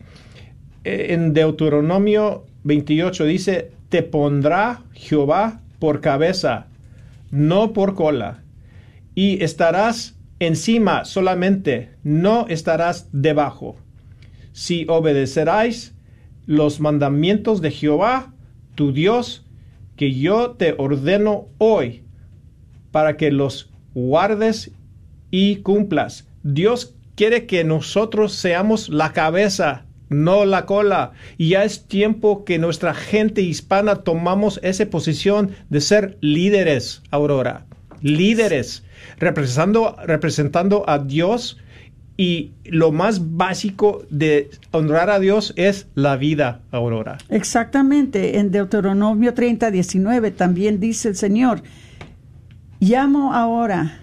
Eh, 0.84 1.06
en 1.10 1.32
Deuteronomio 1.32 2.44
28 2.64 3.24
dice, 3.24 3.72
te 3.88 4.02
pondrá 4.02 4.82
Jehová 4.92 5.62
por 5.78 6.02
cabeza, 6.02 6.66
no 7.30 7.72
por 7.72 7.94
cola, 7.94 8.42
y 9.14 9.42
estarás 9.42 10.18
encima 10.38 11.06
solamente, 11.06 11.90
no 12.02 12.46
estarás 12.48 13.08
debajo. 13.12 13.76
Si 14.52 14.84
obedeceráis 14.88 15.94
los 16.46 16.80
mandamientos 16.80 17.62
de 17.62 17.70
Jehová, 17.70 18.34
tu 18.74 18.92
Dios, 18.92 19.46
que 19.96 20.12
yo 20.12 20.52
te 20.52 20.74
ordeno 20.76 21.48
hoy, 21.58 22.04
para 22.90 23.16
que 23.16 23.30
los 23.30 23.70
guardes 23.94 24.72
y 25.30 25.56
cumplas. 25.56 26.28
Dios 26.42 26.94
quiere 27.14 27.46
que 27.46 27.64
nosotros 27.64 28.32
seamos 28.34 28.88
la 28.88 29.12
cabeza 29.12 29.84
no 30.08 30.44
la 30.44 30.66
cola. 30.66 31.12
Y 31.38 31.50
ya 31.50 31.64
es 31.64 31.86
tiempo 31.86 32.44
que 32.44 32.58
nuestra 32.58 32.94
gente 32.94 33.42
hispana 33.42 33.96
tomamos 33.96 34.60
esa 34.62 34.86
posición 34.86 35.50
de 35.70 35.80
ser 35.80 36.18
líderes, 36.20 37.02
Aurora. 37.10 37.66
Líderes, 38.00 38.84
representando, 39.18 39.96
representando 40.04 40.88
a 40.88 40.98
Dios. 40.98 41.58
Y 42.16 42.52
lo 42.64 42.92
más 42.92 43.36
básico 43.36 44.04
de 44.08 44.50
honrar 44.70 45.10
a 45.10 45.18
Dios 45.18 45.52
es 45.56 45.88
la 45.96 46.16
vida, 46.16 46.60
Aurora. 46.70 47.18
Exactamente. 47.28 48.38
En 48.38 48.52
Deuteronomio 48.52 49.34
30, 49.34 49.72
19 49.72 50.30
también 50.30 50.78
dice 50.78 51.08
el 51.08 51.16
Señor, 51.16 51.64
llamo 52.78 53.34
ahora 53.34 53.98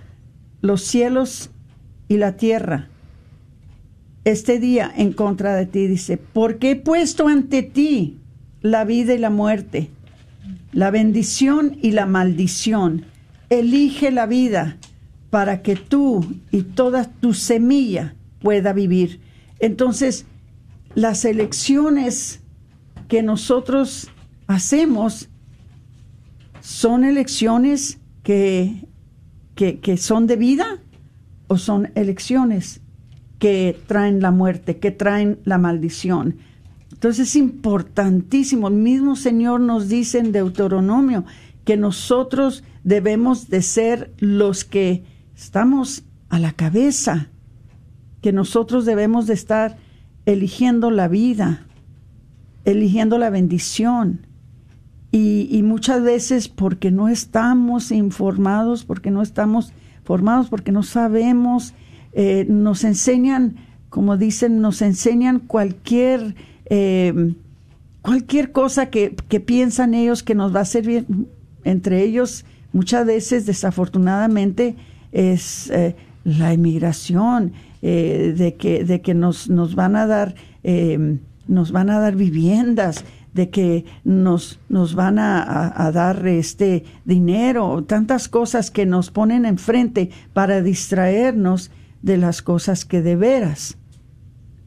los 0.60 0.82
cielos 0.82 1.52
y 2.10 2.18
la 2.18 2.36
tierra 2.36 2.90
este 4.26 4.60
día 4.60 4.92
en 4.96 5.14
contra 5.14 5.56
de 5.56 5.66
ti. 5.66 5.88
Dice, 5.88 6.18
porque 6.18 6.72
he 6.72 6.76
puesto 6.76 7.28
ante 7.28 7.64
ti 7.64 8.20
la 8.62 8.86
vida 8.86 9.14
y 9.14 9.18
la 9.18 9.30
muerte, 9.30 9.90
la 10.72 10.92
bendición 10.92 11.78
y 11.82 11.92
la 11.92 12.06
maldición. 12.06 13.06
Elige 13.50 14.12
la 14.12 14.26
vida 14.26 14.78
para 15.30 15.62
que 15.62 15.76
tú 15.76 16.26
y 16.52 16.64
toda 16.64 17.06
tu 17.06 17.34
semilla 17.34 18.16
pueda 18.42 18.74
vivir. 18.74 19.20
Entonces, 19.60 20.26
las 20.96 21.26
elecciones 21.26 22.42
que 23.08 23.24
nosotros 23.24 24.10
hacemos 24.48 25.30
son 26.62 27.04
elecciones 27.04 28.00
que, 28.24 28.88
que, 29.56 29.80
que 29.80 29.98
son 29.98 30.28
de 30.28 30.36
vida 30.36 30.80
o 31.48 31.58
son 31.58 31.92
elecciones 31.96 32.81
que 33.42 33.76
traen 33.88 34.22
la 34.22 34.30
muerte, 34.30 34.78
que 34.78 34.92
traen 34.92 35.40
la 35.46 35.58
maldición. 35.58 36.38
Entonces 36.94 37.30
es 37.30 37.36
importantísimo. 37.36 38.68
El 38.68 38.76
mismo 38.76 39.16
Señor 39.16 39.62
nos 39.62 39.90
dice 39.90 40.20
en 40.20 40.32
Deuteronomio 40.32 41.26
que 41.66 41.76
nosotros 41.76 42.64
debemos 42.84 43.50
de 43.50 43.64
ser 43.64 44.14
los 44.20 44.64
que 44.64 45.06
estamos 45.36 46.04
a 46.30 46.38
la 46.38 46.52
cabeza, 46.52 47.30
que 48.22 48.32
nosotros 48.32 48.86
debemos 48.86 49.26
de 49.26 49.34
estar 49.34 49.76
eligiendo 50.28 50.92
la 50.92 51.08
vida, 51.08 51.66
eligiendo 52.64 53.18
la 53.18 53.32
bendición. 53.32 54.28
Y, 55.12 55.48
y, 55.50 55.64
muchas 55.64 56.04
veces 56.04 56.48
porque 56.48 56.92
no 56.92 57.10
estamos 57.10 57.92
informados, 57.92 58.86
porque 58.86 59.10
no 59.10 59.24
estamos 59.24 59.74
formados, 60.04 60.48
porque 60.48 60.72
no 60.72 60.84
sabemos 60.84 61.74
eh, 62.14 62.46
nos 62.50 62.84
enseñan, 62.84 63.56
como 63.90 64.18
dicen, 64.18 64.60
nos 64.60 64.82
enseñan 64.82 65.40
cualquier, 65.40 66.36
eh, 66.66 67.34
cualquier 68.02 68.52
cosa 68.52 68.88
que, 68.88 69.16
que, 69.30 69.40
piensan 69.40 69.94
ellos 69.94 70.24
que 70.24 70.36
nos 70.36 70.54
va 70.54 70.62
a 70.62 70.66
servir. 70.66 71.06
Entre 71.64 72.04
ellos, 72.04 72.46
muchas 72.74 73.06
veces, 73.06 73.46
desafortunadamente, 73.46 74.76
es 75.12 75.70
eh, 75.70 75.96
la 76.24 76.54
inmigración, 76.54 77.54
de 77.82 78.58
que, 78.60 78.84
de 78.84 79.02
que 79.02 79.16
nos, 79.16 79.50
nos 79.50 79.74
van 79.74 79.96
a 79.96 80.06
dar, 80.06 80.36
nos 81.48 81.72
van 81.72 81.90
a 81.90 82.00
dar 82.00 82.16
viviendas, 82.16 83.04
de 83.34 83.50
que 83.50 83.86
nos, 84.04 84.60
nos 84.70 84.94
van 84.94 85.18
a, 85.18 85.74
a, 85.76 85.92
dar 85.92 86.28
este 86.28 86.84
dinero, 87.06 87.84
tantas 87.84 88.30
cosas 88.30 88.70
que 88.70 88.86
nos 88.86 89.10
ponen 89.10 89.48
enfrente 89.48 90.12
para 90.32 90.62
distraernos 90.62 91.72
de 92.02 92.18
las 92.18 92.42
cosas 92.42 92.86
que 92.86 93.02
de 93.02 93.16
veras, 93.16 93.78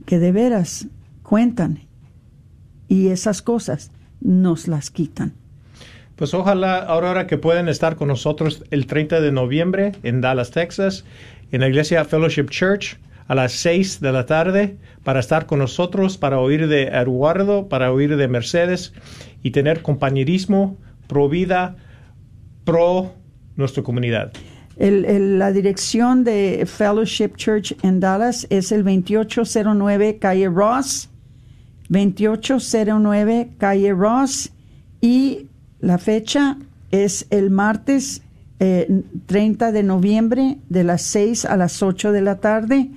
que 0.07 0.19
de 0.19 0.33
veras 0.33 0.87
cuentan. 1.23 1.81
Y 2.89 3.09
esas 3.09 3.43
cosas 3.43 3.91
nos 4.21 4.69
las 4.69 4.91
quitan. 4.91 5.35
Pues 6.17 6.33
ojalá, 6.33 6.79
ahora 6.79 7.27
que 7.27 7.39
pueden 7.39 7.69
estar 7.69 7.97
con 7.97 8.09
nosotros 8.09 8.63
el 8.71 8.87
30 8.87 9.21
de 9.21 9.33
noviembre 9.33 9.93
en 10.05 10.21
Dallas, 10.21 10.53
Texas, 10.53 11.05
en 11.51 11.61
la 11.61 11.69
iglesia 11.69 12.05
Fellowship 12.05 12.47
Church 12.51 12.99
a 13.27 13.35
las 13.35 13.53
6 13.53 14.01
de 14.01 14.13
la 14.13 14.27
tarde 14.27 14.77
para 15.03 15.21
estar 15.21 15.47
con 15.47 15.59
nosotros, 15.59 16.19
para 16.19 16.39
oír 16.39 16.69
de 16.69 16.85
Eduardo, 16.85 17.69
para 17.69 17.91
oír 17.91 18.17
de 18.17 18.29
Mercedes 18.29 18.93
y 19.43 19.51
tener 19.51 19.83
compañerismo 19.83 20.79
pro 21.09 21.29
vida, 21.29 21.77
pro 22.65 23.13
nuestra 23.57 23.83
comunidad. 23.83 24.33
La 24.77 25.53
dirección 25.53 26.25
de 26.25 26.65
Fellowship 26.67 27.37
Church 27.37 27.77
en 27.83 28.01
Dallas 28.01 28.47
es 28.51 28.73
el 28.73 28.83
2809 28.83 30.19
Calle 30.19 30.49
Ross, 30.49 31.09
2809 31.89 33.51
Calle 33.59 33.93
Ross 33.93 34.51
y 35.01 35.47
la 35.81 35.99
fecha 35.99 36.59
es 36.91 37.27
el 37.31 37.51
martes 37.51 38.23
30 38.59 39.69
eh, 39.69 39.73
de 39.73 39.83
noviembre 39.83 40.59
de 40.69 40.85
las 40.85 41.03
6 41.03 41.45
a 41.45 41.57
las 41.57 41.83
8 41.83 42.11
de 42.11 42.23
la 42.23 42.41
tarde. 42.41 42.91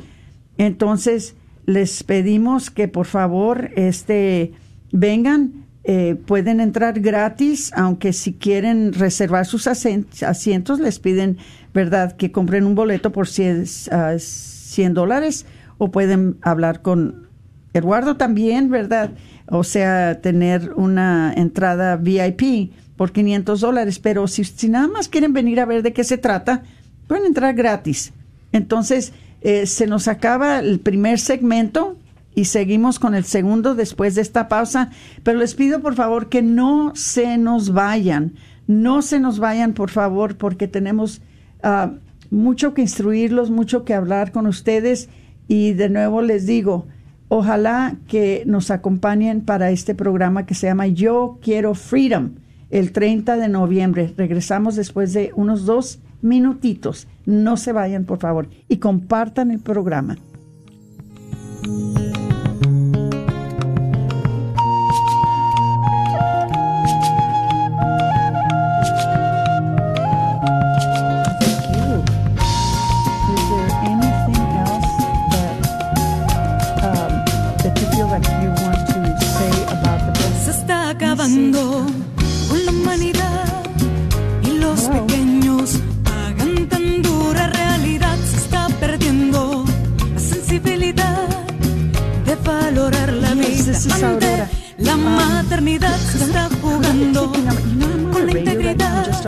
Entonces 0.58 1.36
les 1.66 2.04
pedimos 2.04 2.72
que 2.72 2.88
por 2.88 3.06
favor 3.06 3.70
este 3.76 4.54
vengan 4.92 5.68
eh, 5.90 6.16
pueden 6.16 6.60
entrar 6.60 7.00
gratis, 7.00 7.72
aunque 7.74 8.12
si 8.12 8.34
quieren 8.34 8.92
reservar 8.92 9.46
sus 9.46 9.68
asientos, 9.68 10.82
les 10.82 11.00
piden, 11.00 11.38
¿verdad?, 11.78 12.13
que 12.13 12.32
compren 12.32 12.66
un 12.66 12.74
boleto 12.74 13.12
por 13.12 13.28
100, 13.28 13.66
uh, 13.92 14.94
dólares 14.94 15.46
o 15.78 15.92
pueden 15.92 16.38
hablar 16.42 16.82
con 16.82 17.28
Eduardo 17.72 18.18
también, 18.18 18.72
¿verdad? 18.72 19.12
O 19.46 19.63
sea, 19.63 20.20
tener 20.20 20.74
una 20.74 21.32
entrada 21.38 21.96
VIP 21.98 22.72
por 22.96 23.12
500 23.12 23.62
dólares, 23.62 24.00
pero 24.00 24.28
si, 24.28 24.44
si 24.44 24.70
nada 24.70 24.88
más 24.88 25.08
quieren 25.08 25.34
venir 25.34 25.60
a 25.60 25.66
ver 25.66 25.84
de 25.84 25.94
qué 25.94 26.04
se 26.04 26.18
trata, 26.18 26.63
pueden 27.06 27.28
entrar 27.28 27.54
gratis. 27.54 28.12
Entonces, 28.52 29.13
eh, 29.42 29.68
se 29.68 29.86
nos 29.86 30.08
acaba 30.08 30.58
el 30.58 30.80
primer 30.80 31.20
segmento 31.20 31.96
y 32.34 32.46
seguimos 32.46 32.98
con 32.98 33.13
el 33.13 33.24
segundo 33.24 33.76
después 33.76 34.16
de 34.16 34.22
esta 34.22 34.48
pausa. 34.48 34.90
Pero 35.22 35.38
les 35.38 35.54
pido 35.54 35.80
por 35.82 35.94
favor 35.94 36.28
que 36.28 36.42
no 36.42 36.94
se 36.96 37.38
nos 37.38 37.72
vayan, 37.72 38.34
no 38.66 39.04
se 39.04 39.20
nos 39.20 39.38
vayan 39.38 39.74
por 39.74 39.92
favor 39.92 40.38
porque 40.38 40.68
tenemos 40.68 41.22
uh, 41.63 41.96
mucho 42.30 42.74
que 42.74 42.82
instruirlos, 42.82 43.50
mucho 43.50 43.86
que 43.86 43.93
hablar 43.93 44.32
con 44.32 44.48
ustedes 44.48 45.10
y 45.48 45.74
de 45.74 45.89
nuevo 45.89 46.22
les 46.22 46.46
digo, 46.46 46.88
ojalá 47.30 47.96
que 48.08 48.43
nos 48.46 48.72
acompañen 48.72 49.41
para 49.41 49.72
este 49.72 49.96
programa 49.96 50.46
que 50.46 50.54
se 50.54 50.67
llama 50.67 50.88
Yo 50.88 51.39
quiero 51.41 51.74
Freedom 51.74 52.32
el 52.70 52.91
30 52.91 53.38
de 53.38 53.48
noviembre. 53.48 54.13
Regresamos 54.17 54.76
después 54.76 55.13
de 55.13 55.32
unos 55.36 55.65
dos 55.65 56.00
minutitos. 56.22 57.08
No 57.26 57.58
se 57.58 57.72
vayan, 57.72 58.06
por 58.06 58.20
favor, 58.20 58.50
y 58.67 58.78
compartan 58.78 59.52
el 59.52 59.60
programa. 59.60 60.17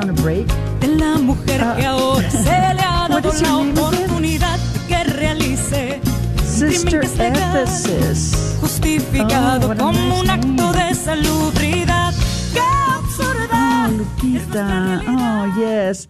on 0.09 0.17
a 0.17 0.21
break. 0.21 0.47
De 0.79 0.87
la 0.87 1.17
mujer 1.17 1.61
uh, 1.61 1.75
que 1.75 1.85
ah. 1.85 1.91
ahora 1.91 2.29
se 2.31 2.43
le 2.43 2.83
ha 2.83 3.07
dado 3.09 3.31
la 3.41 3.57
oportunidad 3.57 4.59
que 4.87 5.03
realice 5.03 5.99
Sister 6.43 7.03
Ephesus. 7.03 8.57
Justificado 8.59 9.71
oh, 9.71 9.75
como 9.77 10.19
un 10.19 10.29
acto 10.29 10.71
de 10.73 10.93
salubridad. 10.93 12.13
¡Qué 12.53 12.61
absurda! 12.93 13.87
Oh, 13.87 13.91
Lupita. 13.91 15.01
Oh, 15.07 15.59
yes. 15.59 16.09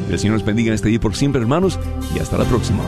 El 0.11 0.19
Señor 0.19 0.33
nos 0.33 0.45
bendiga 0.45 0.67
en 0.67 0.73
este 0.73 0.89
día 0.89 0.99
por 0.99 1.15
siempre, 1.15 1.41
hermanos, 1.41 1.79
y 2.13 2.19
hasta 2.19 2.37
la 2.37 2.43
próxima. 2.43 2.83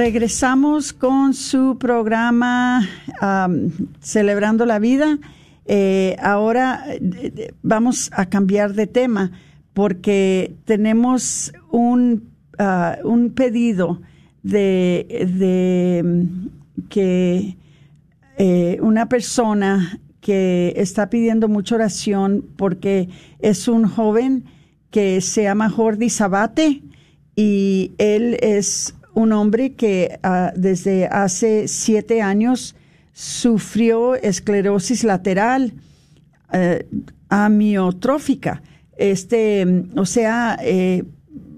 Regresamos 0.00 0.94
con 0.94 1.34
su 1.34 1.76
programa 1.76 2.88
Celebrando 4.00 4.64
la 4.64 4.78
Vida. 4.78 5.18
Eh, 5.66 6.16
ahora 6.22 6.86
eh, 6.88 7.52
vamos 7.62 8.10
a 8.14 8.24
cambiar 8.24 8.72
de 8.72 8.86
tema 8.86 9.30
porque 9.74 10.54
tenemos 10.64 11.52
un, 11.70 12.30
uh, 12.58 13.06
un 13.06 13.28
pedido 13.34 14.00
de, 14.42 15.28
de 15.38 16.26
que 16.88 17.58
eh, 18.38 18.78
una 18.80 19.06
persona 19.06 20.00
que 20.22 20.72
está 20.76 21.10
pidiendo 21.10 21.46
mucha 21.46 21.74
oración 21.74 22.46
porque 22.56 23.10
es 23.40 23.68
un 23.68 23.86
joven 23.86 24.44
que 24.90 25.20
se 25.20 25.42
llama 25.42 25.68
Jordi 25.68 26.08
Sabate 26.08 26.80
y 27.36 27.92
él 27.98 28.38
es 28.40 28.94
un 29.14 29.32
hombre 29.32 29.74
que 29.74 30.18
ah, 30.22 30.52
desde 30.56 31.06
hace 31.06 31.68
siete 31.68 32.22
años 32.22 32.76
sufrió 33.12 34.14
esclerosis 34.14 35.04
lateral 35.04 35.74
eh, 36.52 36.86
amiotrófica. 37.28 38.62
Este, 38.96 39.84
o 39.96 40.04
sea, 40.04 40.58
eh, 40.62 41.04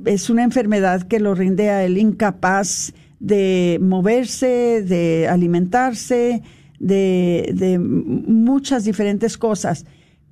es 0.04 0.30
una 0.30 0.44
enfermedad 0.44 1.02
que 1.02 1.20
lo 1.20 1.34
rinde 1.34 1.70
a 1.70 1.84
él 1.84 1.98
incapaz 1.98 2.92
de 3.20 3.78
moverse, 3.80 4.82
de 4.82 5.28
alimentarse, 5.28 6.42
de, 6.78 7.78
muchas 7.80 8.84
diferentes 8.84 9.38
cosas. 9.38 9.86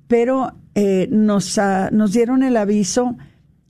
Pero 0.07 0.53
eh, 0.75 1.07
nos, 1.09 1.57
ah, 1.57 1.89
nos 1.91 2.11
dieron 2.11 2.43
el 2.43 2.57
aviso 2.57 3.15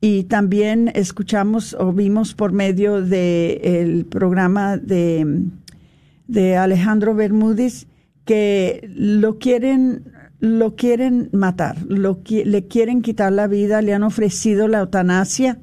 y 0.01 0.23
también 0.23 0.91
escuchamos 0.95 1.75
o 1.79 1.93
vimos 1.93 2.33
por 2.33 2.51
medio 2.51 3.03
del 3.03 4.05
programa 4.05 4.75
de, 4.77 5.51
Alejandro 6.57 7.13
Bermúdez 7.13 7.87
que 8.25 8.89
lo 8.95 9.37
quieren 9.37 10.11
lo 10.39 10.75
quieren 10.75 11.29
matar, 11.33 11.77
lo, 11.87 12.19
le 12.27 12.67
quieren 12.67 13.03
quitar 13.03 13.31
la 13.31 13.45
vida, 13.45 13.83
le 13.83 13.93
han 13.93 14.01
ofrecido 14.01 14.67
la 14.67 14.79
eutanasia 14.79 15.59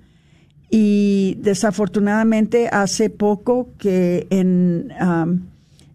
y 0.71 1.37
desafortunadamente 1.41 2.69
hace 2.69 3.11
poco 3.11 3.71
que 3.77 4.29
en, 4.31 4.93
um, 5.01 5.41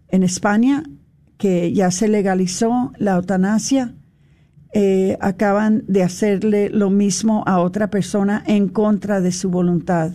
en 0.08 0.22
España, 0.22 0.82
que 1.38 1.72
ya 1.72 1.90
se 1.90 2.08
legalizó 2.08 2.92
la 2.98 3.14
eutanasia, 3.14 3.94
eh, 4.76 5.16
acaban 5.20 5.84
de 5.86 6.02
hacerle 6.02 6.68
lo 6.68 6.90
mismo 6.90 7.44
a 7.46 7.60
otra 7.60 7.90
persona 7.90 8.42
en 8.44 8.66
contra 8.68 9.20
de 9.20 9.30
su 9.30 9.48
voluntad. 9.48 10.10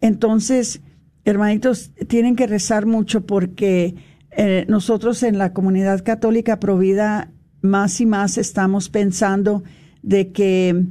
Entonces, 0.00 0.80
hermanitos, 1.26 1.90
tienen 2.08 2.34
que 2.34 2.46
rezar 2.46 2.86
mucho 2.86 3.26
porque 3.26 3.94
eh, 4.30 4.64
nosotros 4.66 5.22
en 5.22 5.36
la 5.36 5.52
comunidad 5.52 6.02
católica 6.02 6.58
provida 6.58 7.30
más 7.60 8.00
y 8.00 8.06
más 8.06 8.38
estamos 8.38 8.88
pensando 8.88 9.62
de 10.02 10.32
que 10.32 10.86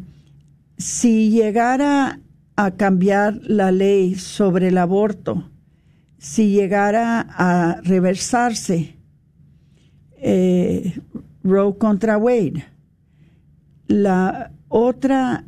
si 0.77 1.31
llegara 1.31 2.19
a 2.55 2.71
cambiar 2.75 3.39
la 3.41 3.71
ley 3.71 4.13
sobre 4.13 4.67
el 4.67 4.77
aborto, 4.77 5.49
si 6.19 6.51
llegara 6.51 7.25
a 7.31 7.81
reversarse 7.81 8.95
eh, 10.17 10.99
Roe 11.43 11.75
contra 11.79 12.19
Wade, 12.19 12.70
la 13.91 14.51
otra 14.69 15.45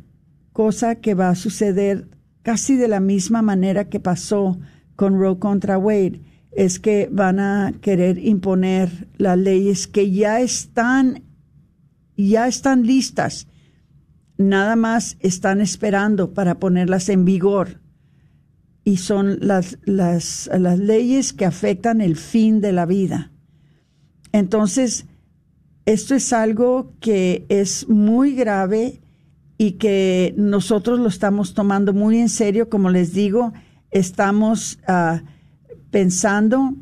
cosa 0.52 0.96
que 0.96 1.14
va 1.14 1.30
a 1.30 1.34
suceder 1.34 2.08
casi 2.42 2.76
de 2.76 2.88
la 2.88 3.00
misma 3.00 3.42
manera 3.42 3.88
que 3.88 4.00
pasó 4.00 4.58
con 4.96 5.18
Roe 5.18 5.38
contra 5.38 5.78
Wade 5.78 6.20
es 6.52 6.78
que 6.78 7.08
van 7.10 7.40
a 7.40 7.72
querer 7.80 8.18
imponer 8.18 9.08
las 9.16 9.38
leyes 9.38 9.88
que 9.88 10.10
ya 10.10 10.40
están 10.40 11.22
ya 12.16 12.46
están 12.46 12.86
listas, 12.86 13.48
nada 14.36 14.76
más 14.76 15.16
están 15.18 15.60
esperando 15.60 16.32
para 16.32 16.60
ponerlas 16.60 17.08
en 17.08 17.24
vigor. 17.24 17.80
Y 18.84 18.98
son 18.98 19.38
las, 19.40 19.78
las, 19.84 20.48
las 20.56 20.78
leyes 20.78 21.32
que 21.32 21.44
afectan 21.44 22.00
el 22.00 22.16
fin 22.16 22.60
de 22.60 22.72
la 22.72 22.86
vida. 22.86 23.32
Entonces, 24.30 25.06
esto 25.86 26.14
es 26.14 26.32
algo 26.32 26.92
que 27.00 27.46
es 27.48 27.88
muy 27.88 28.34
grave 28.34 29.00
y 29.58 29.72
que 29.72 30.34
nosotros 30.36 30.98
lo 30.98 31.08
estamos 31.08 31.54
tomando 31.54 31.92
muy 31.92 32.18
en 32.18 32.28
serio. 32.28 32.68
Como 32.68 32.90
les 32.90 33.12
digo, 33.12 33.52
estamos 33.90 34.78
ah, 34.86 35.22
pensando 35.90 36.74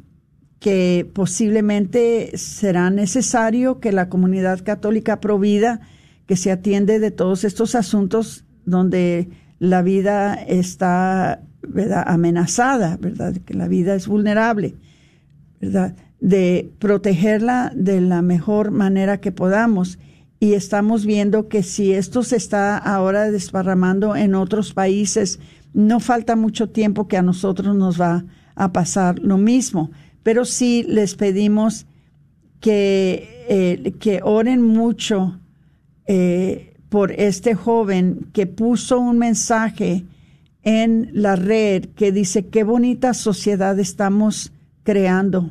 que 0.59 1.11
posiblemente 1.13 2.37
será 2.39 2.91
necesario 2.91 3.81
que 3.81 3.91
la 3.91 4.09
comunidad 4.09 4.65
católica 4.65 5.21
provida, 5.21 5.81
que 6.27 6.37
se 6.37 6.53
atiende 6.53 7.01
de 7.01 7.11
todos 7.11 7.43
estos 7.43 7.75
asuntos 7.75 8.45
donde 8.65 9.29
la 9.59 9.83
vida 9.83 10.35
está 10.35 11.43
amenazada, 12.07 12.97
¿verdad? 12.97 13.37
Que 13.45 13.55
la 13.55 13.67
vida 13.67 13.95
es 13.97 14.07
vulnerable, 14.07 14.77
¿verdad? 15.61 15.97
De 16.23 16.71
protegerla 16.79 17.73
de 17.75 18.01
la 18.01 18.23
mejor 18.23 18.71
manera 18.71 19.21
que 19.21 19.33
podamos. 19.33 19.99
Y 20.39 20.55
estamos 20.55 21.05
viendo 21.05 21.49
que 21.49 21.65
si 21.65 21.93
esto 21.93 22.23
se 22.23 22.37
está 22.37 22.79
ahora 22.79 23.31
desparramando 23.31 24.15
en 24.15 24.37
otros 24.37 24.73
países, 24.73 25.41
no 25.75 25.99
falta 25.99 26.37
mucho 26.37 26.71
tiempo 26.71 27.09
que 27.09 27.17
a 27.17 27.23
nosotros 27.23 27.75
nos 27.75 28.01
va 28.01 28.25
a 28.55 28.73
pasar 28.73 29.19
lo 29.19 29.37
mismo. 29.37 29.91
Pero 30.23 30.45
sí 30.45 30.85
les 30.87 31.17
pedimos 31.17 31.87
que, 32.61 33.45
eh, 33.49 33.93
que 33.99 34.21
oren 34.23 34.63
mucho 34.63 35.41
eh, 36.07 36.75
por 36.89 37.11
este 37.11 37.57
joven 37.57 38.29
que 38.33 38.47
puso 38.47 39.01
un 39.01 39.19
mensaje 39.19 40.05
en 40.63 41.11
la 41.15 41.35
red 41.35 41.87
que 41.97 42.13
dice 42.13 42.47
qué 42.47 42.63
bonita 42.63 43.13
sociedad 43.13 43.77
estamos 43.81 44.53
creando. 44.85 45.51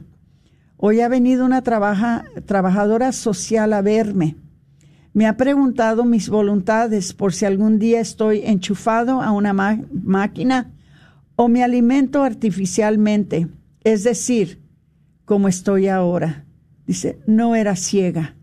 Hoy 0.83 0.99
ha 1.01 1.07
venido 1.09 1.45
una 1.45 1.61
trabaja, 1.61 2.25
trabajadora 2.47 3.11
social 3.11 3.71
a 3.73 3.83
verme. 3.83 4.35
Me 5.13 5.27
ha 5.27 5.37
preguntado 5.37 6.05
mis 6.05 6.27
voluntades 6.27 7.13
por 7.13 7.33
si 7.33 7.45
algún 7.45 7.77
día 7.77 7.99
estoy 7.99 8.41
enchufado 8.43 9.21
a 9.21 9.29
una 9.29 9.53
máquina 9.53 10.71
o 11.35 11.49
me 11.49 11.63
alimento 11.63 12.23
artificialmente, 12.23 13.47
es 13.83 14.03
decir, 14.03 14.63
como 15.23 15.47
estoy 15.47 15.87
ahora. 15.87 16.47
Dice, 16.87 17.21
no 17.27 17.53
era 17.55 17.75
ciega. 17.75 18.35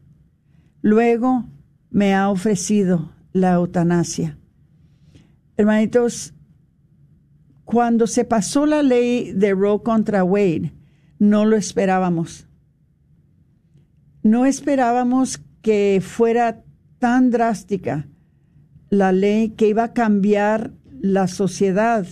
Luego 0.81 1.45
me 1.91 2.15
ha 2.15 2.31
ofrecido 2.31 3.11
la 3.33 3.55
eutanasia. 3.55 4.39
Hermanitos, 5.57 6.35
cuando 7.65 8.07
se 8.07 8.25
pasó 8.25 8.65
la 8.65 8.85
ley 8.85 9.33
de 9.33 9.55
Roe 9.55 9.83
contra 9.83 10.23
Wade, 10.23 10.78
no 11.19 11.45
lo 11.45 11.57
esperábamos. 11.57 12.47
No 14.23 14.47
esperábamos 14.47 15.41
que 15.63 16.03
fuera 16.05 16.63
tan 16.99 17.31
drástica 17.31 18.09
la 18.91 19.13
ley 19.13 19.51
que 19.51 19.69
iba 19.69 19.85
a 19.85 19.93
cambiar 19.93 20.73
la 21.01 21.29
sociedad 21.29 22.07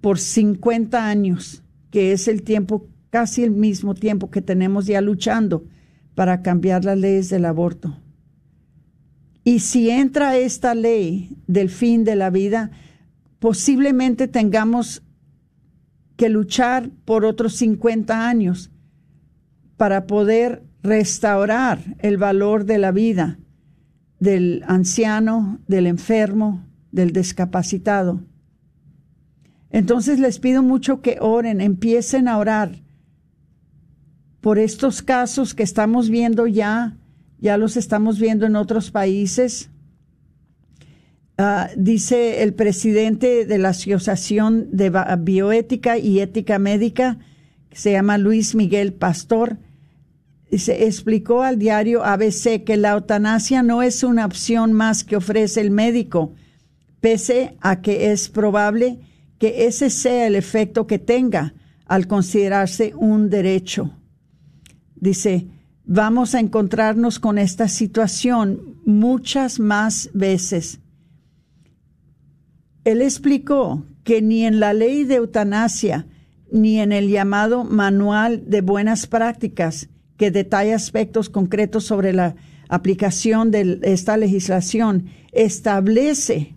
por 0.00 0.18
50 0.18 1.08
años, 1.08 1.62
que 1.90 2.12
es 2.12 2.28
el 2.28 2.42
tiempo, 2.42 2.86
casi 3.10 3.42
el 3.42 3.50
mismo 3.50 3.94
tiempo 3.94 4.30
que 4.30 4.42
tenemos 4.42 4.86
ya 4.86 5.00
luchando 5.00 5.64
para 6.14 6.42
cambiar 6.42 6.84
las 6.84 6.98
leyes 6.98 7.30
del 7.30 7.44
aborto. 7.44 8.00
Y 9.44 9.60
si 9.60 9.90
entra 9.90 10.36
esta 10.36 10.74
ley 10.74 11.36
del 11.46 11.70
fin 11.70 12.04
de 12.04 12.16
la 12.16 12.30
vida, 12.30 12.70
posiblemente 13.38 14.28
tengamos 14.28 15.02
que 16.18 16.28
luchar 16.28 16.90
por 17.04 17.24
otros 17.24 17.54
50 17.54 18.28
años 18.28 18.72
para 19.76 20.08
poder 20.08 20.64
restaurar 20.82 21.78
el 22.00 22.16
valor 22.18 22.64
de 22.64 22.78
la 22.78 22.90
vida 22.90 23.38
del 24.18 24.64
anciano, 24.66 25.60
del 25.68 25.86
enfermo, 25.86 26.66
del 26.90 27.12
discapacitado. 27.12 28.24
Entonces 29.70 30.18
les 30.18 30.40
pido 30.40 30.64
mucho 30.64 31.02
que 31.02 31.18
oren, 31.20 31.60
empiecen 31.60 32.26
a 32.26 32.36
orar 32.38 32.82
por 34.40 34.58
estos 34.58 35.02
casos 35.02 35.54
que 35.54 35.62
estamos 35.62 36.10
viendo 36.10 36.48
ya, 36.48 36.96
ya 37.38 37.56
los 37.56 37.76
estamos 37.76 38.18
viendo 38.18 38.44
en 38.44 38.56
otros 38.56 38.90
países. 38.90 39.70
Ah, 41.40 41.70
dice 41.76 42.42
el 42.42 42.52
presidente 42.52 43.46
de 43.46 43.58
la 43.58 43.68
Asociación 43.68 44.70
de 44.72 44.90
Bioética 45.20 45.96
y 45.96 46.18
Ética 46.18 46.58
Médica, 46.58 47.20
que 47.70 47.76
se 47.76 47.92
llama 47.92 48.18
Luis 48.18 48.56
Miguel 48.56 48.92
Pastor, 48.92 49.56
se 50.50 50.86
explicó 50.86 51.44
al 51.44 51.56
diario 51.60 52.04
ABC 52.04 52.64
que 52.64 52.76
la 52.76 52.90
eutanasia 52.90 53.62
no 53.62 53.82
es 53.82 54.02
una 54.02 54.26
opción 54.26 54.72
más 54.72 55.04
que 55.04 55.14
ofrece 55.14 55.60
el 55.60 55.70
médico, 55.70 56.34
pese 56.98 57.56
a 57.60 57.82
que 57.82 58.10
es 58.10 58.28
probable 58.28 58.98
que 59.38 59.66
ese 59.66 59.90
sea 59.90 60.26
el 60.26 60.34
efecto 60.34 60.88
que 60.88 60.98
tenga 60.98 61.54
al 61.86 62.08
considerarse 62.08 62.94
un 62.96 63.30
derecho. 63.30 63.92
Dice, 64.96 65.46
vamos 65.84 66.34
a 66.34 66.40
encontrarnos 66.40 67.20
con 67.20 67.38
esta 67.38 67.68
situación 67.68 68.80
muchas 68.84 69.60
más 69.60 70.10
veces. 70.14 70.80
Él 72.88 73.02
explicó 73.02 73.84
que 74.02 74.22
ni 74.22 74.46
en 74.46 74.60
la 74.60 74.72
ley 74.72 75.04
de 75.04 75.16
eutanasia 75.16 76.06
ni 76.50 76.80
en 76.80 76.92
el 76.92 77.10
llamado 77.10 77.64
Manual 77.64 78.44
de 78.46 78.62
Buenas 78.62 79.06
Prácticas 79.06 79.90
que 80.16 80.30
detalla 80.30 80.74
aspectos 80.74 81.28
concretos 81.28 81.84
sobre 81.84 82.14
la 82.14 82.34
aplicación 82.70 83.50
de 83.50 83.78
esta 83.82 84.16
legislación, 84.16 85.10
establece 85.32 86.56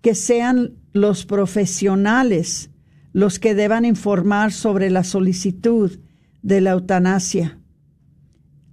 que 0.00 0.14
sean 0.14 0.78
los 0.94 1.26
profesionales 1.26 2.70
los 3.12 3.38
que 3.38 3.54
deban 3.54 3.84
informar 3.84 4.52
sobre 4.52 4.88
la 4.88 5.04
solicitud 5.04 6.00
de 6.40 6.62
la 6.62 6.70
eutanasia. 6.70 7.60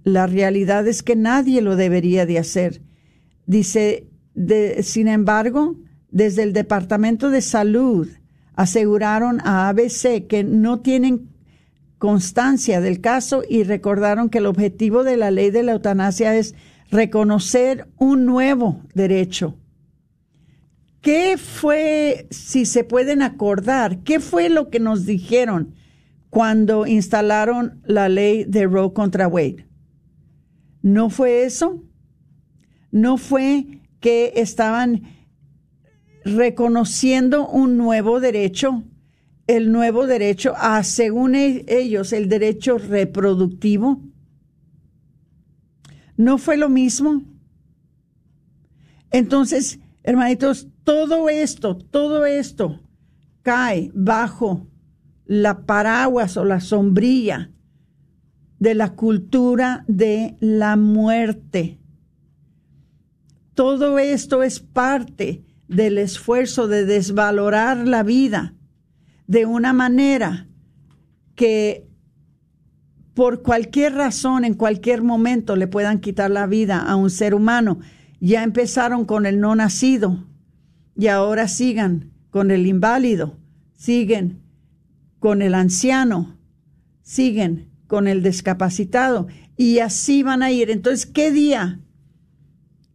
La 0.02 0.26
realidad 0.26 0.88
es 0.88 1.02
que 1.02 1.14
nadie 1.14 1.60
lo 1.60 1.76
debería 1.76 2.24
de 2.24 2.38
hacer. 2.38 2.80
Dice, 3.44 4.08
sin 4.80 5.08
embargo, 5.08 5.83
desde 6.14 6.44
el 6.44 6.52
Departamento 6.52 7.28
de 7.28 7.42
Salud 7.42 8.08
aseguraron 8.54 9.40
a 9.40 9.68
ABC 9.68 10.28
que 10.28 10.44
no 10.44 10.78
tienen 10.78 11.28
constancia 11.98 12.80
del 12.80 13.00
caso 13.00 13.42
y 13.48 13.64
recordaron 13.64 14.30
que 14.30 14.38
el 14.38 14.46
objetivo 14.46 15.02
de 15.02 15.16
la 15.16 15.32
ley 15.32 15.50
de 15.50 15.64
la 15.64 15.72
eutanasia 15.72 16.36
es 16.36 16.54
reconocer 16.88 17.88
un 17.98 18.26
nuevo 18.26 18.80
derecho. 18.94 19.58
¿Qué 21.00 21.36
fue, 21.36 22.28
si 22.30 22.64
se 22.64 22.84
pueden 22.84 23.20
acordar, 23.20 23.98
qué 24.04 24.20
fue 24.20 24.48
lo 24.48 24.70
que 24.70 24.78
nos 24.78 25.06
dijeron 25.06 25.74
cuando 26.30 26.86
instalaron 26.86 27.82
la 27.84 28.08
ley 28.08 28.44
de 28.44 28.66
Roe 28.66 28.92
contra 28.92 29.26
Wade? 29.26 29.66
¿No 30.80 31.10
fue 31.10 31.44
eso? 31.44 31.82
¿No 32.92 33.16
fue 33.16 33.80
que 33.98 34.34
estaban 34.36 35.02
reconociendo 36.24 37.48
un 37.48 37.76
nuevo 37.76 38.20
derecho 38.20 38.84
el 39.46 39.72
nuevo 39.72 40.06
derecho 40.06 40.54
a, 40.56 40.82
según 40.82 41.34
e-, 41.34 41.64
ellos, 41.68 42.12
el 42.12 42.28
derecho 42.28 42.78
reproductivo? 42.78 44.00
¿No 46.16 46.38
fue 46.38 46.56
lo 46.56 46.68
mismo? 46.68 47.22
Entonces, 49.10 49.80
hermanitos, 50.02 50.68
todo 50.84 51.28
esto, 51.28 51.76
todo 51.76 52.24
esto 52.26 52.80
cae 53.42 53.90
bajo 53.94 54.66
la 55.26 55.66
paraguas 55.66 56.36
o 56.36 56.44
la 56.44 56.60
sombrilla 56.60 57.50
de 58.58 58.74
la 58.74 58.94
cultura 58.94 59.84
de 59.88 60.36
la 60.40 60.76
muerte. 60.76 61.78
Todo 63.54 63.98
esto 63.98 64.42
es 64.42 64.60
parte 64.60 65.44
del 65.74 65.98
esfuerzo 65.98 66.68
de 66.68 66.84
desvalorar 66.84 67.86
la 67.88 68.02
vida 68.02 68.54
de 69.26 69.46
una 69.46 69.72
manera 69.72 70.46
que 71.34 71.88
por 73.14 73.42
cualquier 73.42 73.94
razón, 73.94 74.44
en 74.44 74.54
cualquier 74.54 75.02
momento, 75.02 75.54
le 75.54 75.68
puedan 75.68 76.00
quitar 76.00 76.30
la 76.30 76.46
vida 76.46 76.80
a 76.80 76.96
un 76.96 77.10
ser 77.10 77.34
humano. 77.34 77.78
Ya 78.20 78.42
empezaron 78.42 79.04
con 79.04 79.24
el 79.24 79.40
no 79.40 79.54
nacido 79.54 80.26
y 80.96 81.06
ahora 81.06 81.46
sigan 81.46 82.12
con 82.30 82.50
el 82.50 82.66
inválido, 82.66 83.38
siguen 83.74 84.42
con 85.20 85.42
el 85.42 85.54
anciano, 85.54 86.36
siguen 87.02 87.70
con 87.86 88.08
el 88.08 88.22
discapacitado 88.22 89.28
y 89.56 89.78
así 89.78 90.24
van 90.24 90.42
a 90.42 90.50
ir. 90.50 90.70
Entonces, 90.70 91.06
¿qué 91.06 91.30
día 91.30 91.80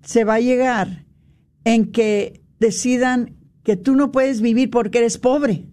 se 0.01 0.25
va 0.25 0.35
a 0.35 0.39
llegar 0.41 1.05
en 1.63 1.91
que 1.91 2.38
decidan 2.59 3.35
que 3.63 3.75
tú 3.75 3.95
no 3.95 4.11
puedes 4.11 4.41
vivir 4.41 4.69
porque 4.69 4.99
eres 4.99 5.17
pobre? 5.17 5.69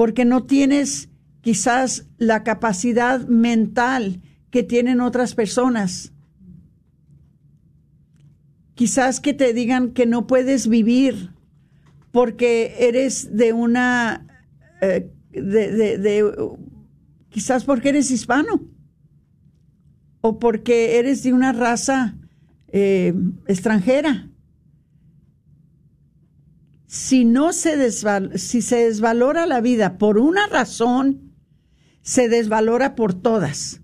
porque 0.00 0.24
no 0.24 0.44
tienes 0.44 1.10
quizás 1.42 2.06
la 2.16 2.42
capacidad 2.42 3.26
mental 3.26 4.22
que 4.50 4.62
tienen 4.62 5.02
otras 5.02 5.34
personas. 5.34 6.14
Quizás 8.74 9.20
que 9.20 9.34
te 9.34 9.52
digan 9.52 9.90
que 9.92 10.06
no 10.06 10.26
puedes 10.26 10.68
vivir 10.68 11.34
porque 12.12 12.76
eres 12.78 13.36
de 13.36 13.52
una, 13.52 14.26
eh, 14.80 15.10
de, 15.32 16.34
quizás 17.28 17.64
porque 17.64 17.90
eres 17.90 18.10
hispano 18.10 18.70
o 20.22 20.38
porque 20.38 20.98
eres 20.98 21.22
de 21.22 21.34
una 21.34 21.52
raza 21.52 22.16
eh, 22.68 23.12
extranjera 23.46 24.29
si 26.90 27.24
no 27.24 27.52
se 27.52 27.92
si 28.36 28.62
se 28.62 28.76
desvalora 28.86 29.46
la 29.46 29.60
vida 29.60 29.96
por 29.96 30.18
una 30.18 30.48
razón, 30.48 31.36
se 32.02 32.28
desvalora 32.28 32.96
por 32.96 33.14
todas. 33.14 33.80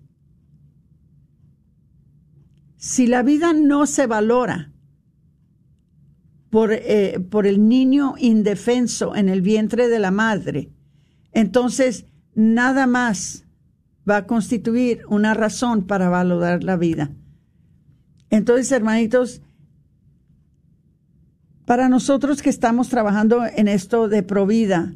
Si 2.76 3.06
la 3.06 3.22
vida 3.22 3.52
no 3.52 3.86
se 3.86 4.08
valora 4.08 4.72
por, 6.50 6.72
eh, 6.72 7.20
por 7.30 7.46
el 7.46 7.68
niño 7.68 8.16
indefenso 8.18 9.14
en 9.14 9.28
el 9.28 9.40
vientre 9.40 9.86
de 9.86 10.00
la 10.00 10.10
madre, 10.10 10.72
entonces 11.30 12.06
nada 12.34 12.88
más 12.88 13.46
va 14.08 14.16
a 14.16 14.26
constituir 14.26 15.02
una 15.08 15.32
razón 15.32 15.86
para 15.86 16.08
valorar 16.08 16.64
la 16.64 16.76
vida. 16.76 17.12
Entonces, 18.30 18.72
hermanitos, 18.72 19.42
para 21.66 21.88
nosotros 21.88 22.40
que 22.40 22.48
estamos 22.48 22.88
trabajando 22.88 23.44
en 23.44 23.68
esto 23.68 24.08
de 24.08 24.22
Provida, 24.22 24.94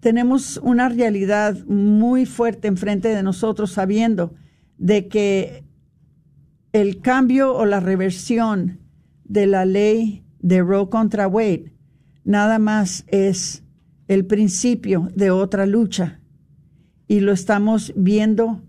tenemos 0.00 0.58
una 0.62 0.90
realidad 0.90 1.64
muy 1.64 2.26
fuerte 2.26 2.68
enfrente 2.68 3.08
de 3.08 3.22
nosotros 3.22 3.72
sabiendo 3.72 4.34
de 4.76 5.08
que 5.08 5.64
el 6.72 7.00
cambio 7.00 7.54
o 7.54 7.64
la 7.64 7.80
reversión 7.80 8.80
de 9.24 9.46
la 9.46 9.64
ley 9.64 10.24
de 10.40 10.60
Roe 10.60 10.90
contra 10.90 11.26
Wade 11.26 11.72
nada 12.24 12.58
más 12.58 13.04
es 13.08 13.64
el 14.08 14.26
principio 14.26 15.08
de 15.14 15.30
otra 15.30 15.64
lucha. 15.64 16.20
Y 17.08 17.20
lo 17.20 17.32
estamos 17.32 17.92
viendo 17.96 18.62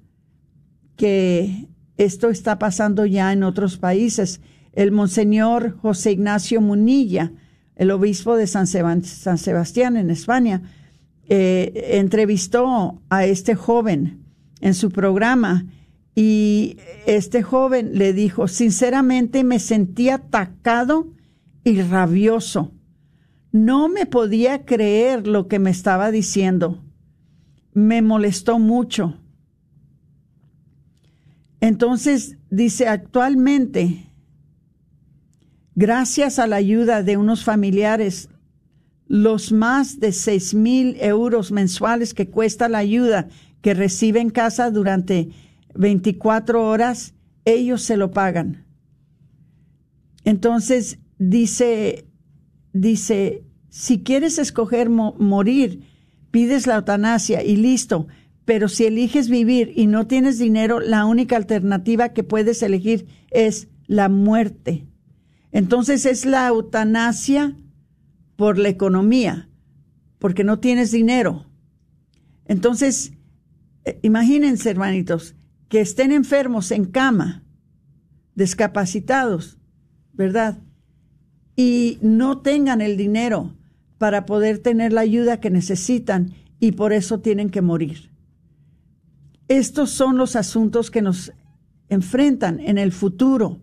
que 0.95 1.68
esto 1.97 2.30
está 2.30 2.60
pasando 2.60 3.06
ya 3.06 3.34
en 3.34 3.43
otros 3.43 3.78
países. 3.78 4.39
El 4.76 4.91
monseñor 4.91 5.78
José 5.78 6.11
Ignacio 6.11 6.61
Munilla, 6.61 7.32
el 7.76 7.91
obispo 7.91 8.36
de 8.36 8.45
San, 8.45 8.67
Sebastián 8.67 9.97
en 9.97 10.09
España, 10.09 10.61
eh, 11.28 11.91
entrevistó 11.93 13.01
a 13.09 13.26
este 13.26 13.55
joven 13.55 14.26
en 14.59 14.73
su 14.73 14.91
programa 14.91 15.65
y 16.13 16.78
este 17.05 17.41
joven 17.41 17.97
le 17.97 18.13
dijo, 18.13 18.47
sinceramente 18.47 19.43
me 19.43 19.59
sentí 19.59 20.09
atacado 20.09 21.07
y 21.63 21.82
rabioso. 21.82 22.73
No 23.51 23.88
me 23.88 24.05
podía 24.05 24.65
creer 24.65 25.28
lo 25.28 25.47
que 25.47 25.59
me 25.59 25.69
estaba 25.69 26.11
diciendo. 26.11 26.84
Me 27.73 28.01
molestó 28.01 28.59
mucho. 28.59 29.19
Entonces 31.61 32.38
dice, 32.49 32.88
actualmente, 32.88 34.05
gracias 35.76 36.39
a 36.39 36.47
la 36.47 36.55
ayuda 36.55 37.03
de 37.03 37.17
unos 37.17 37.43
familiares, 37.43 38.30
los 39.07 39.51
más 39.51 39.99
de 39.99 40.11
seis 40.11 40.53
mil 40.53 40.97
euros 40.99 41.51
mensuales 41.51 42.13
que 42.13 42.30
cuesta 42.30 42.67
la 42.69 42.80
ayuda 42.80 43.28
que 43.61 43.73
recibe 43.73 44.19
en 44.19 44.30
casa 44.30 44.71
durante 44.71 45.30
24 45.76 46.67
horas, 46.67 47.13
ellos 47.45 47.82
se 47.82 47.97
lo 47.97 48.11
pagan. 48.11 48.65
Entonces 50.23 50.99
dice, 51.19 52.07
dice, 52.73 53.43
si 53.69 54.03
quieres 54.03 54.39
escoger 54.39 54.89
morir, 54.89 55.82
pides 56.32 56.65
la 56.65 56.76
eutanasia 56.76 57.43
y 57.43 57.57
listo. 57.57 58.07
Pero 58.45 58.69
si 58.69 58.86
eliges 58.86 59.30
vivir 59.30 59.73
y 59.76 59.88
no 59.88 60.05
tienes 60.05 60.38
dinero, 60.38 60.80
la 60.80 61.05
única 61.05 61.36
alternativa 61.36 62.09
que 62.09 62.23
puedes 62.23 62.61
elegir 62.61 63.07
es 63.32 63.67
la 63.88 64.07
muerte. 64.07 64.86
Entonces 65.56 66.06
es 66.06 66.26
la 66.26 66.49
eutanasia 66.49 67.56
por 68.36 68.58
la 68.58 68.68
economía, 68.68 69.47
porque 70.20 70.43
no 70.43 70.60
tienes 70.60 70.91
dinero. 70.91 71.45
Entonces, 72.43 73.14
eh, 73.86 73.97
imagínense, 74.01 74.70
hermanitos, 74.70 75.34
que 75.70 75.80
estén 75.80 76.12
enfermos 76.12 76.72
en 76.72 76.84
cama, 76.84 77.45
discapacitados, 78.36 79.58
¿verdad? 80.12 80.62
Y 81.56 81.99
no 82.01 82.41
tengan 82.41 82.82
el 82.82 82.97
dinero 82.97 83.56
para 83.97 84.26
poder 84.26 84.60
tener 84.60 84.91
la 84.91 85.01
ayuda 85.01 85.39
que 85.39 85.51
necesitan 85.51 86.34
y 86.60 86.74
por 86.74 86.91
eso 86.91 87.22
tienen 87.22 87.49
que 87.49 87.62
morir. 87.62 88.12
Estos 89.47 89.89
son 89.91 90.18
los 90.18 90.36
asuntos 90.36 90.91
que 90.91 91.01
nos 91.01 91.32
enfrentan 91.88 92.60
en 92.60 92.78
el 92.78 92.91
futuro, 92.91 93.62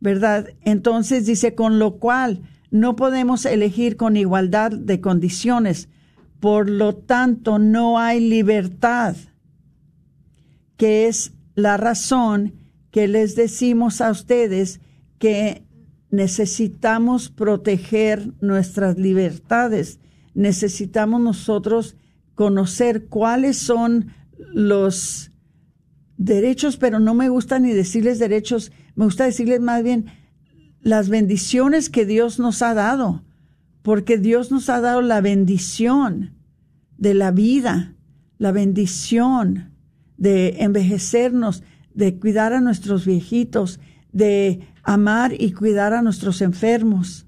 ¿verdad? 0.00 0.48
Entonces 0.62 1.26
dice, 1.26 1.54
con 1.54 1.78
lo 1.78 1.96
cual 1.96 2.42
no 2.70 2.96
podemos 2.96 3.44
elegir 3.46 3.96
con 3.96 4.16
igualdad 4.16 4.70
de 4.70 5.00
condiciones, 5.00 5.88
por 6.40 6.68
lo 6.68 6.94
tanto 6.94 7.58
no 7.58 7.98
hay 7.98 8.20
libertad, 8.20 9.16
que 10.76 11.08
es 11.08 11.32
la 11.54 11.76
razón 11.76 12.54
que 12.90 13.08
les 13.08 13.34
decimos 13.34 14.00
a 14.00 14.10
ustedes 14.10 14.80
que 15.18 15.64
necesitamos 16.10 17.30
proteger 17.30 18.32
nuestras 18.40 18.98
libertades, 18.98 19.98
necesitamos 20.34 21.20
nosotros 21.20 21.96
conocer 22.34 23.06
cuáles 23.06 23.56
son 23.56 24.12
los 24.52 25.32
derechos, 26.18 26.76
pero 26.76 27.00
no 27.00 27.14
me 27.14 27.28
gusta 27.28 27.58
ni 27.58 27.72
decirles 27.72 28.18
derechos, 28.18 28.72
me 28.96 29.04
gusta 29.04 29.24
decirles 29.24 29.60
más 29.60 29.82
bien 29.82 30.06
las 30.80 31.08
bendiciones 31.08 31.90
que 31.90 32.06
Dios 32.06 32.38
nos 32.38 32.62
ha 32.62 32.74
dado, 32.74 33.24
porque 33.82 34.18
Dios 34.18 34.50
nos 34.50 34.68
ha 34.68 34.80
dado 34.80 35.02
la 35.02 35.20
bendición 35.20 36.34
de 36.96 37.14
la 37.14 37.30
vida, 37.30 37.94
la 38.38 38.52
bendición 38.52 39.72
de 40.16 40.56
envejecernos, 40.60 41.62
de 41.94 42.18
cuidar 42.18 42.52
a 42.52 42.60
nuestros 42.60 43.06
viejitos, 43.06 43.80
de 44.12 44.60
amar 44.82 45.34
y 45.38 45.52
cuidar 45.52 45.92
a 45.92 46.02
nuestros 46.02 46.40
enfermos. 46.40 47.26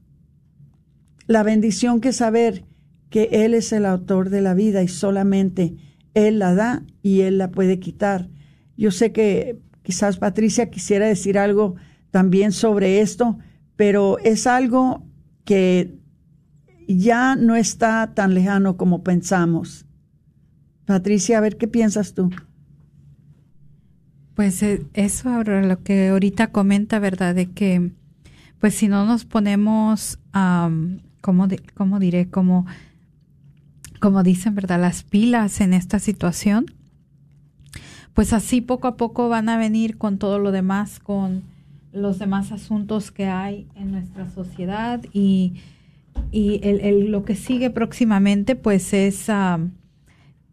La 1.26 1.42
bendición 1.42 2.00
que 2.00 2.12
saber 2.12 2.64
que 3.10 3.28
Él 3.32 3.54
es 3.54 3.72
el 3.72 3.84
autor 3.84 4.30
de 4.30 4.40
la 4.40 4.54
vida 4.54 4.82
y 4.82 4.88
solamente 4.88 5.76
Él 6.14 6.38
la 6.38 6.54
da 6.54 6.82
y 7.02 7.20
Él 7.22 7.38
la 7.38 7.50
puede 7.50 7.78
quitar. 7.78 8.30
Yo 8.76 8.90
sé 8.90 9.12
que 9.12 9.58
quizás 9.88 10.18
Patricia 10.18 10.68
quisiera 10.68 11.06
decir 11.06 11.38
algo 11.38 11.76
también 12.10 12.52
sobre 12.52 13.00
esto, 13.00 13.38
pero 13.74 14.18
es 14.18 14.46
algo 14.46 15.02
que 15.46 15.98
ya 16.86 17.36
no 17.36 17.56
está 17.56 18.12
tan 18.12 18.34
lejano 18.34 18.76
como 18.76 19.02
pensamos. 19.02 19.86
Patricia, 20.84 21.38
a 21.38 21.40
ver 21.40 21.56
qué 21.56 21.68
piensas 21.68 22.12
tú. 22.12 22.28
Pues 24.34 24.62
eh, 24.62 24.84
eso 24.92 25.30
ahora 25.30 25.62
lo 25.62 25.82
que 25.82 26.08
ahorita 26.08 26.48
comenta, 26.48 26.98
¿verdad? 26.98 27.34
De 27.34 27.46
que, 27.46 27.92
pues 28.58 28.74
si 28.74 28.88
no 28.88 29.06
nos 29.06 29.24
ponemos, 29.24 30.18
um, 30.34 30.98
¿cómo, 31.22 31.48
diré? 31.98 32.28
Como, 32.28 32.66
como 34.00 34.22
dicen, 34.22 34.54
¿verdad? 34.54 34.82
Las 34.82 35.02
pilas 35.02 35.62
en 35.62 35.72
esta 35.72 35.98
situación, 35.98 36.66
pues 38.18 38.32
así 38.32 38.60
poco 38.60 38.88
a 38.88 38.96
poco 38.96 39.28
van 39.28 39.48
a 39.48 39.56
venir 39.58 39.96
con 39.96 40.18
todo 40.18 40.40
lo 40.40 40.50
demás, 40.50 40.98
con 40.98 41.44
los 41.92 42.18
demás 42.18 42.50
asuntos 42.50 43.12
que 43.12 43.26
hay 43.26 43.68
en 43.76 43.92
nuestra 43.92 44.28
sociedad 44.28 45.00
y, 45.12 45.52
y 46.32 46.58
el, 46.64 47.12
lo 47.12 47.24
que 47.24 47.36
sigue 47.36 47.70
próximamente, 47.70 48.56
pues 48.56 48.92
es, 48.92 49.28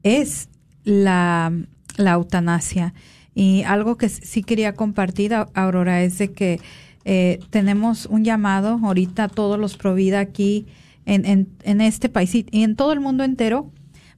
es 0.04 0.50
la, 0.84 1.52
la 1.98 2.12
eutanasia. 2.12 2.94
Y 3.34 3.64
algo 3.64 3.98
que 3.98 4.10
sí 4.10 4.44
quería 4.44 4.76
compartir, 4.76 5.34
Aurora, 5.34 6.04
es 6.04 6.20
de 6.20 6.32
que 6.34 6.60
eh, 7.04 7.40
tenemos 7.50 8.06
un 8.06 8.24
llamado 8.24 8.80
ahorita 8.84 9.24
a 9.24 9.28
todos 9.28 9.58
los 9.58 9.76
Provida 9.76 10.20
aquí 10.20 10.68
en, 11.08 11.48
en, 11.64 11.82
este 11.82 12.10
país 12.10 12.36
y 12.36 12.46
en 12.62 12.76
todo 12.76 12.94
el 12.94 13.00
mundo 13.00 13.24
entero 13.24 13.72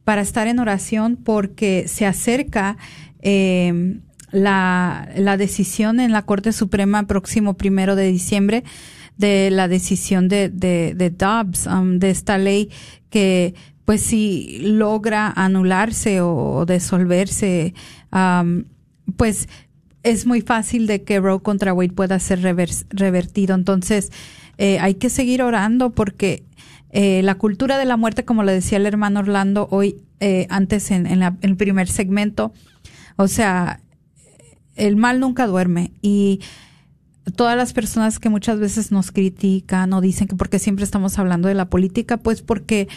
para 0.04 0.22
estar 0.22 0.48
en 0.48 0.60
oración 0.60 1.16
porque 1.16 1.86
se 1.88 2.06
acerca 2.06 2.78
eh, 3.30 4.00
la, 4.32 5.10
la 5.18 5.36
decisión 5.36 6.00
en 6.00 6.14
la 6.14 6.22
Corte 6.22 6.54
Suprema 6.54 7.08
próximo 7.08 7.56
primero 7.56 7.98
de 7.98 8.08
diciembre 8.08 8.64
de 9.18 9.50
la 9.52 9.68
decisión 9.68 10.30
de, 10.30 10.48
de, 10.48 10.94
de 10.96 11.10
Dobbs, 11.10 11.68
um, 11.68 12.00
de 12.00 12.10
esta 12.10 12.38
ley 12.38 12.70
que 13.10 13.54
pues 13.84 14.02
si 14.02 14.60
logra 14.62 15.34
anularse 15.36 16.22
o, 16.22 16.66
disolverse, 16.66 17.74
um, 18.14 18.64
pues 19.18 19.50
es 20.04 20.26
muy 20.26 20.42
fácil 20.42 20.88
de 20.88 21.04
que 21.04 21.20
Roe 21.20 21.42
contra 21.42 21.74
Wade 21.74 21.94
pueda 21.94 22.20
ser 22.20 22.42
revertido. 22.42 23.56
Entonces, 23.56 24.12
eh, 24.58 24.80
hay 24.80 24.96
que 24.96 25.10
seguir 25.10 25.42
orando 25.42 25.90
porque 25.90 26.44
eh, 26.92 27.22
la 27.24 27.36
cultura 27.36 27.78
de 27.78 27.86
la 27.86 27.98
muerte, 27.98 28.24
como 28.24 28.44
le 28.44 28.54
decía 28.54 28.78
el 28.78 28.86
hermano 28.86 29.20
Orlando 29.20 29.68
hoy, 29.72 29.98
eh, 30.20 30.48
antes 30.50 30.92
en, 30.92 31.06
en, 31.06 31.22
el 31.42 31.56
primer 31.56 31.88
segmento, 31.88 32.54
o 33.18 33.28
sea, 33.28 33.82
el 34.76 34.96
mal 34.96 35.20
nunca 35.20 35.48
duerme 35.48 35.92
y 36.02 36.40
todas 37.36 37.58
las 37.58 37.74
personas 37.74 38.20
que 38.20 38.30
muchas 38.30 38.60
veces 38.60 38.92
nos 38.92 39.12
critican 39.12 39.92
o 39.94 40.02
dicen 40.02 40.28
que 40.28 40.36
porque 40.36 40.60
siempre 40.60 40.86
estamos 40.86 41.20
hablando 41.20 41.48
de 41.48 41.56
la 41.56 41.70
política, 41.70 42.18
pues 42.18 42.42
porque 42.42 42.88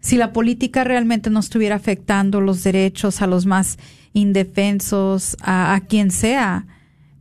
si 0.00 0.16
la 0.16 0.32
política 0.32 0.82
realmente 0.82 1.30
no 1.30 1.38
estuviera 1.38 1.76
afectando 1.76 2.40
los 2.40 2.64
derechos 2.64 3.22
a 3.22 3.28
los 3.28 3.46
más 3.46 3.78
indefensos, 4.12 5.36
a, 5.42 5.80
quien 5.88 6.10
sea, 6.10 6.66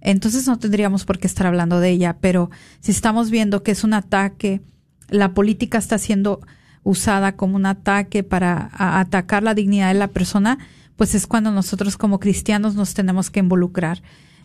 entonces 0.02 0.48
no 0.48 0.58
tendríamos 0.58 1.06
por 1.06 1.20
qué 1.20 1.28
estar 1.28 1.46
hablando 1.46 1.80
de 1.80 1.92
ella. 1.92 2.18
Pero 2.20 2.50
si 2.80 2.92
estamos 2.92 3.30
viendo 3.30 3.62
que 3.62 3.72
es 3.72 3.84
un 3.84 3.94
ataque, 3.94 4.62
la 5.10 5.34
política 5.36 5.78
está 5.78 6.00
siendo 6.00 6.42
usada 6.84 7.36
como 7.36 7.56
un 7.56 7.68
ataque 7.68 8.24
para 8.24 8.72
atacar 8.74 9.44
la 9.44 9.54
dignidad 9.54 9.90
de 9.90 10.00
la 10.00 10.08
persona, 10.08 10.58
pues 10.96 11.16
es 11.16 11.28
cuando 11.28 11.52
nosotros 11.52 11.98
como 11.98 12.20
cristianos 12.20 12.76
nos 12.76 12.94
tenemos 12.94 13.30
que 13.30 13.40
involucrar. 13.40 14.02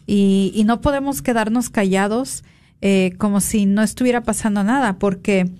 y, 0.07 0.53
y 0.55 0.64
no 0.64 0.80
podemos 0.80 1.20
quedarnos 1.22 1.68
callados 1.68 2.44
eh, 2.82 3.14
como 3.18 3.40
si 3.40 3.66
no 3.66 3.82
estuviera 3.82 4.22
pasando 4.22 4.62
nada, 4.62 4.99
porque 4.99 5.51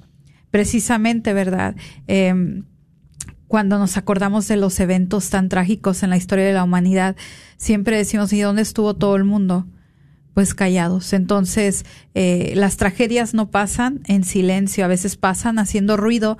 precisamente, 0.51 1.33
¿verdad? 1.33 1.75
Eh, 2.09 2.63
cuando 3.49 3.79
nos 3.79 3.97
acordamos 3.97 4.49
de 4.49 4.57
los 4.57 4.79
eventos 4.81 5.31
tan 5.31 5.49
trágicos 5.49 6.03
en 6.03 6.11
la 6.11 6.17
historia 6.17 6.45
de 6.45 6.53
la 6.53 6.65
humanidad, 6.65 7.17
siempre 7.57 7.97
decimos, 7.97 8.33
¿y 8.33 8.41
dónde 8.41 8.63
estuvo 8.63 8.95
todo 8.95 9.17
el 9.17 9.25
mundo? 9.25 9.67
Pues 10.35 10.53
callados. 10.53 11.13
Entonces, 11.13 11.87
eh, 12.15 12.53
las 12.57 12.77
tragedias 12.77 13.33
no 13.33 13.51
pasan 13.51 14.01
en 14.07 14.25
silencio, 14.25 14.85
a 14.85 14.89
veces 14.89 15.17
pasan 15.17 15.59
haciendo 15.59 15.97
ruido, 15.97 16.37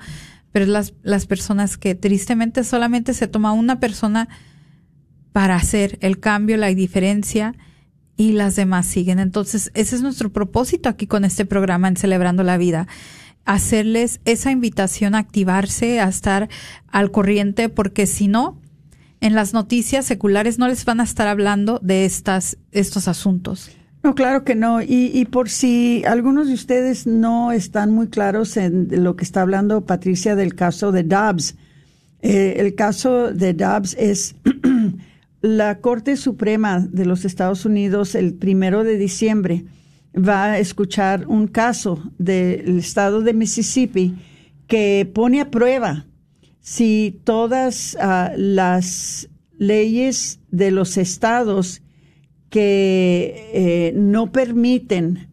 pero 0.57 0.71
las, 0.71 0.95
las 1.03 1.27
personas 1.27 1.77
que 1.77 1.93
tristemente 1.93 2.63
solamente 2.63 3.13
se 3.13 3.27
toma 3.27 3.51
una 3.51 3.79
persona 3.79 4.27
para 5.31 5.55
hacer 5.55 5.99
el 6.01 6.19
cambio, 6.19 6.57
la 6.57 6.65
diferencia, 6.69 7.53
y 8.15 8.31
las 8.31 8.55
demás 8.55 8.87
siguen. 8.87 9.19
Entonces, 9.19 9.69
ese 9.75 9.95
es 9.95 10.01
nuestro 10.01 10.33
propósito 10.33 10.89
aquí 10.89 11.05
con 11.05 11.25
este 11.25 11.45
programa 11.45 11.89
en 11.89 11.95
Celebrando 11.95 12.41
la 12.41 12.57
Vida 12.57 12.87
hacerles 13.45 14.19
esa 14.25 14.49
invitación 14.49 15.13
a 15.13 15.19
activarse, 15.19 15.99
a 15.99 16.09
estar 16.09 16.49
al 16.87 17.11
corriente, 17.11 17.69
porque 17.69 18.07
si 18.07 18.27
no, 18.27 18.59
en 19.21 19.35
las 19.35 19.53
noticias 19.53 20.07
seculares 20.07 20.57
no 20.57 20.67
les 20.67 20.85
van 20.85 21.01
a 21.01 21.03
estar 21.03 21.27
hablando 21.27 21.79
de 21.83 22.05
estas, 22.05 22.57
estos 22.71 23.07
asuntos. 23.07 23.76
No, 24.03 24.15
claro 24.15 24.43
que 24.43 24.55
no. 24.55 24.81
Y, 24.81 25.11
y 25.13 25.25
por 25.25 25.49
si 25.49 26.03
algunos 26.05 26.47
de 26.47 26.53
ustedes 26.53 27.07
no 27.07 27.51
están 27.51 27.91
muy 27.91 28.07
claros 28.07 28.55
en 28.57 29.03
lo 29.03 29.15
que 29.15 29.23
está 29.23 29.41
hablando 29.41 29.85
Patricia 29.85 30.35
del 30.35 30.55
caso 30.55 30.91
de 30.91 31.03
Dobbs, 31.03 31.55
eh, 32.21 32.55
el 32.57 32.75
caso 32.75 33.31
de 33.31 33.53
Dobbs 33.53 33.95
es 33.99 34.35
la 35.41 35.79
Corte 35.79 36.17
Suprema 36.17 36.79
de 36.79 37.05
los 37.05 37.25
Estados 37.25 37.65
Unidos 37.65 38.15
el 38.15 38.33
primero 38.33 38.83
de 38.83 38.97
diciembre 38.97 39.65
va 40.17 40.45
a 40.45 40.59
escuchar 40.59 41.27
un 41.27 41.47
caso 41.47 42.11
del 42.17 42.79
estado 42.79 43.21
de 43.21 43.33
Mississippi 43.33 44.15
que 44.67 45.09
pone 45.13 45.41
a 45.41 45.51
prueba 45.51 46.05
si 46.59 47.21
todas 47.23 47.95
ah, 48.01 48.31
las 48.35 49.29
leyes 49.57 50.39
de 50.49 50.71
los 50.71 50.97
estados 50.97 51.81
que 52.49 53.49
eh, 53.53 53.93
no 53.95 54.31
permiten 54.31 55.29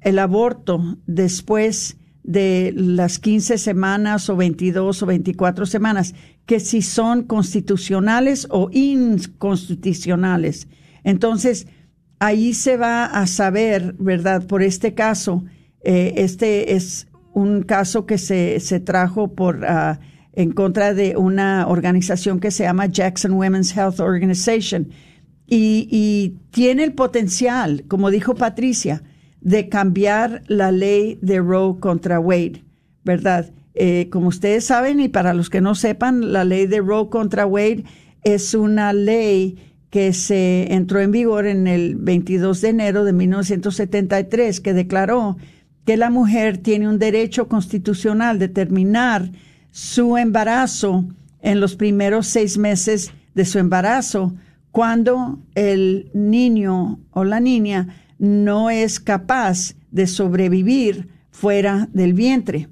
el 0.00 0.18
aborto 0.18 0.98
después 1.06 1.98
de 2.22 2.72
las 2.74 3.18
15 3.18 3.58
semanas 3.58 4.28
o 4.30 4.36
22 4.36 5.02
o 5.02 5.06
24 5.06 5.66
semanas, 5.66 6.14
que 6.46 6.60
si 6.60 6.82
son 6.82 7.24
constitucionales 7.24 8.46
o 8.50 8.70
inconstitucionales. 8.72 10.68
Entonces, 11.04 11.66
ahí 12.18 12.54
se 12.54 12.76
va 12.76 13.06
a 13.06 13.26
saber, 13.26 13.94
¿verdad? 13.98 14.46
Por 14.46 14.62
este 14.62 14.94
caso, 14.94 15.44
eh, 15.82 16.14
este 16.16 16.74
es 16.74 17.08
un 17.32 17.62
caso 17.62 18.06
que 18.06 18.18
se, 18.18 18.60
se 18.60 18.80
trajo 18.80 19.34
por 19.34 19.58
uh, 19.58 19.98
en 20.32 20.52
contra 20.52 20.94
de 20.94 21.16
una 21.16 21.66
organización 21.66 22.40
que 22.40 22.50
se 22.50 22.64
llama 22.64 22.86
Jackson 22.86 23.32
Women's 23.32 23.76
Health 23.76 24.00
Organization 24.00 24.88
y, 25.50 25.86
y 25.90 26.38
tiene 26.50 26.84
el 26.84 26.94
potencial, 26.94 27.84
como 27.88 28.10
dijo 28.10 28.34
Patricia, 28.34 29.02
de 29.42 29.68
cambiar 29.68 30.42
la 30.46 30.72
ley 30.72 31.18
de 31.20 31.40
Roe 31.40 31.78
contra 31.78 32.18
Wade, 32.18 32.64
¿verdad? 33.04 33.50
Eh, 33.74 34.08
como 34.10 34.28
ustedes 34.28 34.64
saben 34.64 35.00
y 35.00 35.08
para 35.08 35.34
los 35.34 35.50
que 35.50 35.60
no 35.60 35.74
sepan, 35.74 36.32
la 36.32 36.44
ley 36.44 36.66
de 36.66 36.80
Roe 36.80 37.08
contra 37.08 37.46
Wade 37.46 37.84
es 38.22 38.54
una 38.54 38.92
ley 38.92 39.58
que 39.90 40.12
se 40.12 40.72
entró 40.72 41.00
en 41.00 41.10
vigor 41.10 41.46
en 41.46 41.66
el 41.66 41.96
22 41.96 42.60
de 42.60 42.68
enero 42.68 43.04
de 43.04 43.12
1973, 43.12 44.60
que 44.60 44.72
declaró 44.72 45.36
que 45.84 45.96
la 45.96 46.10
mujer 46.10 46.58
tiene 46.58 46.88
un 46.88 46.98
derecho 46.98 47.48
constitucional 47.48 48.38
de 48.38 48.48
terminar 48.48 49.30
su 49.72 50.16
embarazo 50.16 51.06
en 51.40 51.60
los 51.60 51.74
primeros 51.74 52.26
seis 52.26 52.58
meses 52.58 53.12
de 53.34 53.44
su 53.44 53.58
embarazo, 53.58 54.34
cuando 54.72 55.40
el 55.54 56.10
niño 56.14 57.00
o 57.10 57.24
la 57.24 57.40
niña 57.40 57.88
no 58.18 58.70
es 58.70 59.00
capaz 59.00 59.74
de 59.90 60.06
sobrevivir 60.06 61.08
fuera 61.30 61.88
del 61.92 62.14
vientre. 62.14 62.68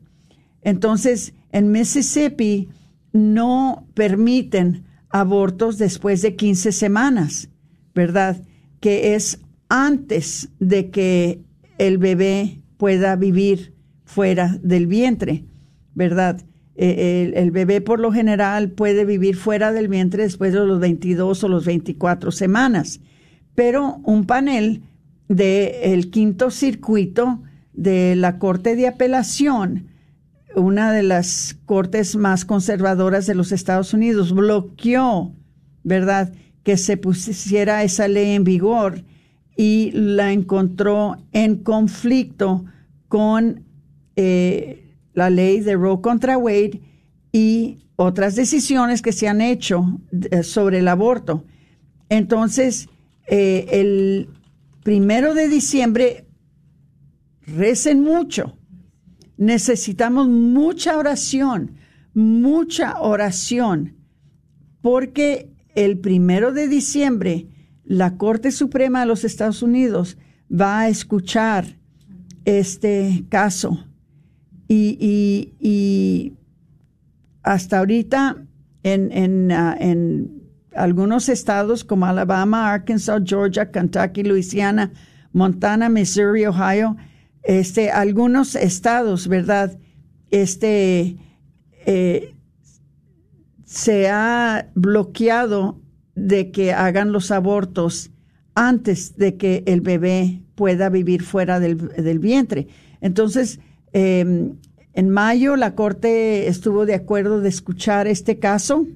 Entonces, 0.62 1.34
en 1.52 1.72
Mississippi 1.72 2.68
no 3.12 3.86
permiten 3.94 4.84
abortos 5.10 5.78
después 5.78 6.22
de 6.22 6.36
15 6.36 6.72
semanas, 6.72 7.48
¿verdad? 7.94 8.42
Que 8.80 9.14
es 9.14 9.40
antes 9.68 10.50
de 10.58 10.90
que 10.90 11.42
el 11.78 11.98
bebé 11.98 12.60
pueda 12.76 13.16
vivir 13.16 13.74
fuera 14.04 14.58
del 14.62 14.86
vientre, 14.86 15.44
¿verdad? 15.94 16.42
Eh, 16.80 17.32
el, 17.34 17.50
bebé 17.50 17.80
por 17.80 17.98
lo 17.98 18.12
general 18.12 18.70
puede 18.70 19.04
vivir 19.04 19.34
fuera 19.34 19.72
del 19.72 19.88
vientre 19.88 20.22
después 20.22 20.52
de 20.52 20.60
los 20.60 20.78
22 20.78 21.42
o 21.42 21.48
los 21.48 21.64
24 21.64 22.30
semanas, 22.30 23.00
pero 23.56 23.96
un 24.04 24.26
panel 24.26 24.82
del 25.28 26.10
quinto 26.10 26.50
circuito 26.50 27.42
de 27.72 28.14
la 28.14 28.38
Corte 28.38 28.76
de 28.76 28.86
Apelación 28.86 29.88
una 30.54 30.92
de 30.92 31.02
las 31.02 31.56
cortes 31.66 32.16
más 32.16 32.44
conservadoras 32.44 33.26
de 33.26 33.34
los 33.34 33.52
Estados 33.52 33.94
Unidos 33.94 34.32
bloqueó, 34.32 35.32
¿verdad?, 35.82 36.32
que 36.62 36.76
se 36.76 36.96
pusiera 36.96 37.82
esa 37.82 38.08
ley 38.08 38.32
en 38.32 38.44
vigor 38.44 39.04
y 39.56 39.90
la 39.92 40.32
encontró 40.32 41.16
en 41.32 41.56
conflicto 41.56 42.64
con 43.08 43.64
eh, 44.16 44.87
la 45.18 45.30
ley 45.30 45.60
de 45.60 45.74
Roe 45.74 46.00
contra 46.00 46.38
Wade 46.38 46.80
y 47.32 47.78
otras 47.96 48.34
decisiones 48.34 49.02
que 49.02 49.12
se 49.12 49.28
han 49.28 49.40
hecho 49.40 50.00
eh, 50.30 50.42
sobre 50.42 50.78
el 50.78 50.88
aborto. 50.88 51.44
Entonces, 52.08 52.88
eh, 53.26 53.66
el 53.72 54.30
primero 54.82 55.34
de 55.34 55.48
diciembre, 55.48 56.26
recen 57.46 58.02
mucho 58.02 58.58
necesitamos 59.38 60.28
mucha 60.28 60.98
oración, 60.98 61.76
mucha 62.12 63.00
oración, 63.00 63.96
porque 64.82 65.50
el 65.74 65.98
primero 65.98 66.52
de 66.52 66.68
diciembre 66.68 67.46
la 67.84 68.18
Corte 68.18 68.50
Suprema 68.50 69.00
de 69.00 69.06
los 69.06 69.24
Estados 69.24 69.62
Unidos 69.62 70.18
va 70.50 70.80
a 70.80 70.88
escuchar 70.88 71.78
este 72.44 73.24
caso 73.30 73.86
y, 74.68 76.34
hasta 77.42 77.78
ahorita 77.78 78.36
en, 78.82 79.10
en, 79.10 79.52
ah, 79.52 79.76
en 79.80 80.42
algunos 80.74 81.28
estados 81.28 81.84
como 81.84 82.06
Alabama, 82.06 82.72
Arkansas, 82.72 83.22
Georgia, 83.24 83.70
Kentucky, 83.70 84.22
Louisiana, 84.22 84.92
Montana, 85.32 85.88
Missouri, 85.88 86.46
Ohio, 86.46 86.96
este, 87.42 87.90
algunos 87.90 88.54
estados, 88.54 89.28
¿verdad? 89.28 89.78
Este, 90.30 91.16
eh, 91.86 92.34
se 93.64 94.08
ha 94.08 94.70
bloqueado 94.74 95.80
de 96.14 96.50
que 96.50 96.72
hagan 96.72 97.12
los 97.12 97.30
abortos 97.30 98.10
antes 98.54 99.16
de 99.16 99.36
que 99.36 99.62
el 99.66 99.80
bebé 99.80 100.42
pueda 100.54 100.88
vivir 100.88 101.22
fuera 101.22 101.60
del, 101.60 102.18
vientre. 102.18 102.66
Entonces, 103.00 103.60
em, 103.92 104.56
en 104.92 105.10
mayo 105.10 105.56
la 105.56 105.74
Corte 105.74 106.48
estuvo 106.48 106.86
de 106.86 106.94
acuerdo 106.94 107.40
de 107.40 107.48
escuchar 107.48 108.06
este 108.06 108.38
caso 108.38 108.86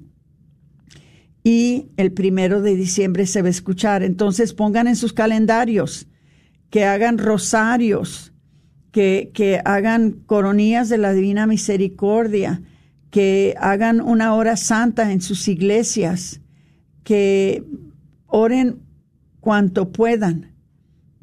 y 1.45 1.88
el 1.97 2.12
primero 2.12 2.62
de 2.62 2.76
diciembre 2.76 3.26
se 3.26 3.43
va 3.43 3.49
a 3.49 3.51
escuchar. 3.51 4.03
Entonces, 4.03 4.53
pongan 4.53 4.86
en 4.86 4.97
sus 4.97 5.12
calendarios 5.12 6.07
que 6.70 6.84
hagan 6.84 7.18
rosarios, 7.18 8.32
que, 8.93 9.61
hagan 9.64 10.12
coronías 10.26 10.88
de 10.88 10.99
la 10.99 11.12
Divina 11.12 11.47
Misericordia, 11.47 12.62
que 13.11 13.55
hagan 13.59 14.01
una 14.01 14.34
hora 14.34 14.57
santa 14.57 15.12
en 15.12 15.20
sus 15.20 15.49
iglesias, 15.49 16.40
que 17.03 17.64
oren 18.26 18.80
cuanto 19.40 19.90
puedan 19.90 20.53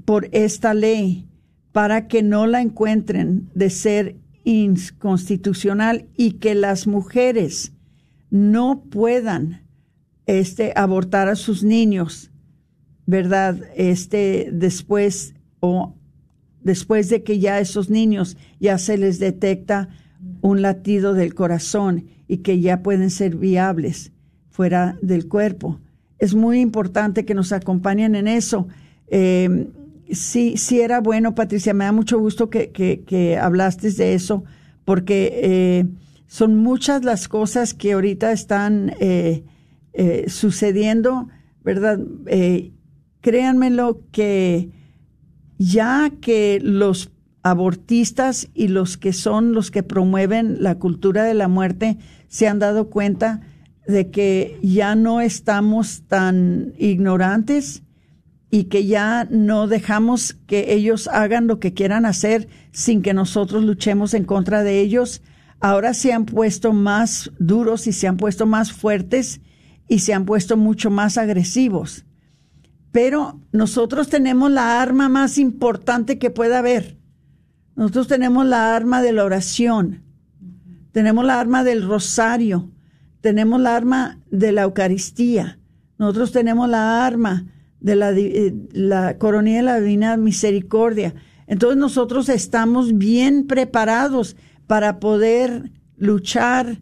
por 0.05 0.27
esta 0.31 0.73
ley 0.73 1.28
para 1.71 2.07
que 2.07 2.23
no 2.23 2.47
la 2.47 2.61
encuentren 2.61 3.49
de 3.53 3.69
ser 3.69 4.15
inconstitucional 4.43 6.07
y 6.15 6.33
que 6.33 6.55
las 6.55 6.87
mujeres 6.87 7.73
no 8.31 8.83
puedan 8.89 9.61
este 10.25 10.73
abortar 10.75 11.27
a 11.27 11.35
sus 11.35 11.63
niños, 11.63 12.31
¿verdad? 13.05 13.57
Este 13.75 14.49
después 14.51 15.33
o 15.59 15.95
después 16.61 17.09
de 17.09 17.23
que 17.23 17.39
ya 17.39 17.59
esos 17.59 17.89
niños 17.89 18.37
ya 18.59 18.77
se 18.77 18.97
les 18.97 19.19
detecta 19.19 19.89
un 20.41 20.61
latido 20.61 21.13
del 21.13 21.33
corazón 21.33 22.05
y 22.27 22.37
que 22.37 22.59
ya 22.59 22.83
pueden 22.83 23.09
ser 23.09 23.35
viables 23.35 24.11
fuera 24.49 24.97
del 25.01 25.27
cuerpo. 25.27 25.79
Es 26.19 26.35
muy 26.35 26.59
importante 26.59 27.25
que 27.25 27.33
nos 27.33 27.51
acompañen 27.51 28.15
en 28.15 28.27
eso. 28.27 28.67
Eh, 29.07 29.69
sí, 30.11 30.57
sí 30.57 30.81
era 30.81 31.01
bueno, 31.01 31.35
Patricia, 31.35 31.73
me 31.73 31.85
da 31.85 31.91
mucho 31.91 32.19
gusto 32.19 32.49
que, 32.49 32.71
que, 32.71 33.37
hablaste 33.37 33.91
de 33.91 34.13
eso, 34.13 34.43
porque 34.85 35.31
eh, 35.43 35.85
son 36.27 36.55
muchas 36.57 37.03
las 37.03 37.27
cosas 37.27 37.73
que 37.73 37.93
ahorita 37.93 38.31
están 38.31 38.93
eh, 38.99 39.43
eh, 39.93 40.25
sucediendo, 40.29 41.27
¿verdad? 41.63 41.99
Eh, 42.27 42.71
créanmelo 43.21 44.01
que 44.11 44.69
ya 45.57 46.11
que 46.21 46.59
los 46.61 47.11
abortistas 47.41 48.47
y 48.53 48.67
los 48.67 48.97
que 48.97 49.11
son 49.11 49.53
los 49.53 49.71
que 49.71 49.81
promueven 49.81 50.61
la 50.61 50.75
cultura 50.75 51.23
de 51.23 51.33
la 51.33 51.47
muerte 51.47 51.97
se 52.27 52.47
han 52.47 52.59
dado 52.59 52.89
cuenta 52.89 53.41
de 53.87 54.11
que 54.11 54.59
ya 54.61 54.93
no 54.93 55.19
estamos 55.19 56.03
tan 56.03 56.73
ignorantes 56.77 57.81
y 58.51 58.65
que 58.65 58.85
ya 58.85 59.27
no 59.29 59.67
dejamos 59.67 60.33
que 60.47 60.73
ellos 60.73 61.07
hagan 61.07 61.47
lo 61.47 61.59
que 61.59 61.73
quieran 61.73 62.05
hacer 62.05 62.47
sin 62.71 63.01
que 63.01 63.13
nosotros 63.13 63.63
luchemos 63.63 64.13
en 64.13 64.25
contra 64.25 64.63
de 64.63 64.79
ellos. 64.79 65.21
Ahora 65.59 65.93
se 65.93 66.13
han 66.13 66.25
puesto 66.25 66.73
más 66.73 67.31
duros 67.37 67.85
y 67.85 67.93
se 67.93 68.07
han 68.07 68.17
puesto 68.17 68.45
más 68.45 68.71
fuertes 68.71 69.41
y 69.87 69.99
se 69.99 70.13
han 70.13 70.25
puesto 70.25 70.57
mucho 70.57 70.89
más 70.89 71.17
agresivos. 71.17 72.05
Pero 72.91 73.39
nosotros 73.51 74.09
tenemos 74.09 74.51
la 74.51 74.81
arma 74.81 75.09
más 75.09 75.37
importante 75.37 76.17
que 76.17 76.31
pueda 76.31 76.59
haber. 76.59 76.97
Nosotros 77.75 78.07
tenemos 78.07 78.45
la 78.45 78.75
arma 78.75 79.01
de 79.01 79.13
la 79.13 79.23
oración, 79.23 80.03
tenemos 80.91 81.23
la 81.23 81.39
arma 81.39 81.63
del 81.63 81.87
rosario, 81.87 82.71
tenemos 83.21 83.61
la 83.61 83.75
arma 83.75 84.19
de 84.31 84.51
la 84.51 84.63
Eucaristía, 84.63 85.59
nosotros 85.97 86.31
tenemos 86.31 86.67
la 86.67 87.05
arma 87.05 87.45
de 87.79 87.95
la, 87.95 88.11
eh, 88.11 88.53
la 88.71 89.17
coronilla 89.17 89.57
de 89.57 89.63
la 89.63 89.79
divina 89.79 90.17
misericordia. 90.17 91.13
Entonces 91.47 91.77
nosotros 91.77 92.29
estamos 92.29 92.97
bien 92.97 93.47
preparados 93.47 94.35
para 94.67 94.99
poder 94.99 95.71
luchar 95.97 96.81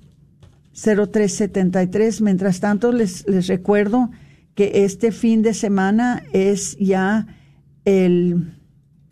0373. 0.73 2.21
Mientras 2.21 2.59
tanto, 2.59 2.91
les, 2.91 3.29
les 3.29 3.47
recuerdo 3.47 4.11
que 4.57 4.85
este 4.85 5.13
fin 5.13 5.43
de 5.43 5.55
semana 5.55 6.25
es 6.33 6.77
ya 6.79 7.29
el, 7.85 8.57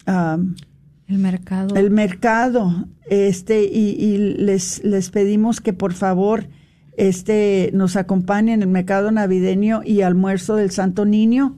el 0.09 1.19
mercado. 1.19 1.77
El 1.77 1.93
mercado. 1.93 2.89
Este, 3.09 3.63
y, 3.63 3.91
y, 3.91 4.19
les, 4.19 4.83
les 4.83 5.11
pedimos 5.11 5.61
que 5.61 5.73
por 5.73 5.93
favor 5.93 6.49
este, 6.97 7.71
nos 7.75 7.97
acompañen 7.97 8.55
en 8.55 8.63
el 8.63 8.69
mercado 8.69 9.11
navideño 9.11 9.83
y 9.85 10.01
almuerzo 10.01 10.57
del 10.57 10.71
Santo 10.71 11.05
Niño. 11.05 11.57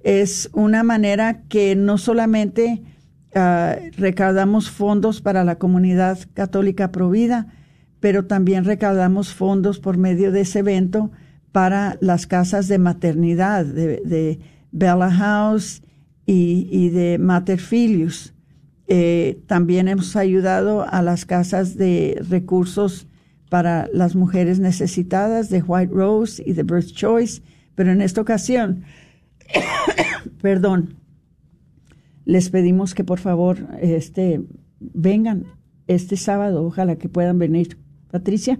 Es 0.00 0.48
una 0.52 0.84
manera 0.84 1.42
que 1.48 1.74
no 1.74 1.98
solamente 1.98 2.82
uh, 3.34 3.90
recaudamos 3.96 4.70
fondos 4.70 5.20
para 5.20 5.42
la 5.42 5.56
comunidad 5.58 6.18
católica 6.34 6.92
provida, 6.92 7.48
pero 7.98 8.26
también 8.26 8.64
recaudamos 8.64 9.34
fondos 9.34 9.80
por 9.80 9.98
medio 9.98 10.30
de 10.30 10.42
ese 10.42 10.60
evento 10.60 11.10
para 11.50 11.98
las 12.00 12.28
casas 12.28 12.68
de 12.68 12.78
maternidad 12.78 13.64
de, 13.64 14.38
Bella 14.70 15.10
House 15.10 15.82
y, 16.26 16.90
de 16.90 17.18
Mater 17.18 17.58
Filius. 17.58 18.34
Eh, 18.88 19.40
también 19.46 19.88
hemos 19.88 20.14
ayudado 20.14 20.86
a 20.88 21.02
las 21.02 21.24
casas 21.24 21.76
de 21.76 22.22
recursos 22.28 23.08
para 23.48 23.88
las 23.92 24.16
mujeres 24.16 24.58
necesitadas 24.58 25.48
de 25.48 25.62
White 25.62 25.92
Rose 25.92 26.42
y 26.44 26.52
de 26.52 26.62
Birth 26.62 26.92
Choice, 26.92 27.42
pero 27.74 27.92
en 27.92 28.00
esta 28.00 28.20
ocasión, 28.20 28.84
perdón, 30.42 30.96
les 32.24 32.50
pedimos 32.50 32.94
que 32.94 33.04
por 33.04 33.20
favor 33.20 33.68
este, 33.80 34.42
vengan 34.80 35.44
este 35.86 36.16
sábado, 36.16 36.64
ojalá 36.64 36.96
que 36.96 37.08
puedan 37.08 37.38
venir. 37.38 37.78
Patricia. 38.10 38.58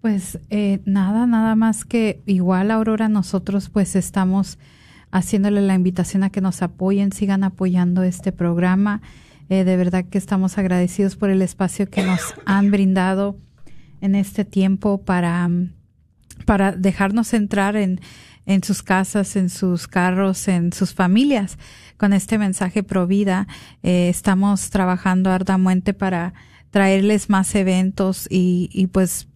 Pues 0.00 0.38
eh, 0.48 0.80
nada, 0.84 1.26
nada 1.26 1.56
más 1.56 1.84
que 1.84 2.22
igual 2.24 2.70
Aurora, 2.70 3.08
nosotros 3.08 3.68
pues 3.68 3.96
estamos 3.96 4.58
haciéndole 5.10 5.60
la 5.60 5.74
invitación 5.74 6.22
a 6.22 6.30
que 6.30 6.40
nos 6.40 6.62
apoyen, 6.62 7.12
sigan 7.12 7.42
apoyando 7.42 8.02
este 8.02 8.30
programa. 8.32 9.02
Eh, 9.48 9.64
de 9.64 9.76
verdad 9.76 10.04
que 10.04 10.18
estamos 10.18 10.56
agradecidos 10.56 11.16
por 11.16 11.30
el 11.30 11.42
espacio 11.42 11.88
que 11.88 12.04
nos 12.04 12.20
han 12.44 12.70
brindado 12.70 13.36
en 14.00 14.14
este 14.14 14.44
tiempo 14.44 15.02
para, 15.02 15.50
para 16.44 16.72
dejarnos 16.72 17.34
entrar 17.34 17.76
en, 17.76 18.00
en 18.46 18.64
sus 18.64 18.82
casas, 18.82 19.36
en 19.36 19.50
sus 19.50 19.86
carros, 19.86 20.48
en 20.48 20.72
sus 20.72 20.94
familias 20.94 21.58
con 21.98 22.14
este 22.14 22.38
mensaje 22.38 22.82
pro 22.82 23.06
vida. 23.06 23.46
Eh, 23.82 24.08
estamos 24.08 24.70
trabajando 24.70 25.30
arduamente 25.30 25.92
para 25.92 26.32
traerles 26.70 27.28
más 27.28 27.54
eventos 27.54 28.26
y, 28.30 28.70
y 28.72 28.86
pues 28.86 29.28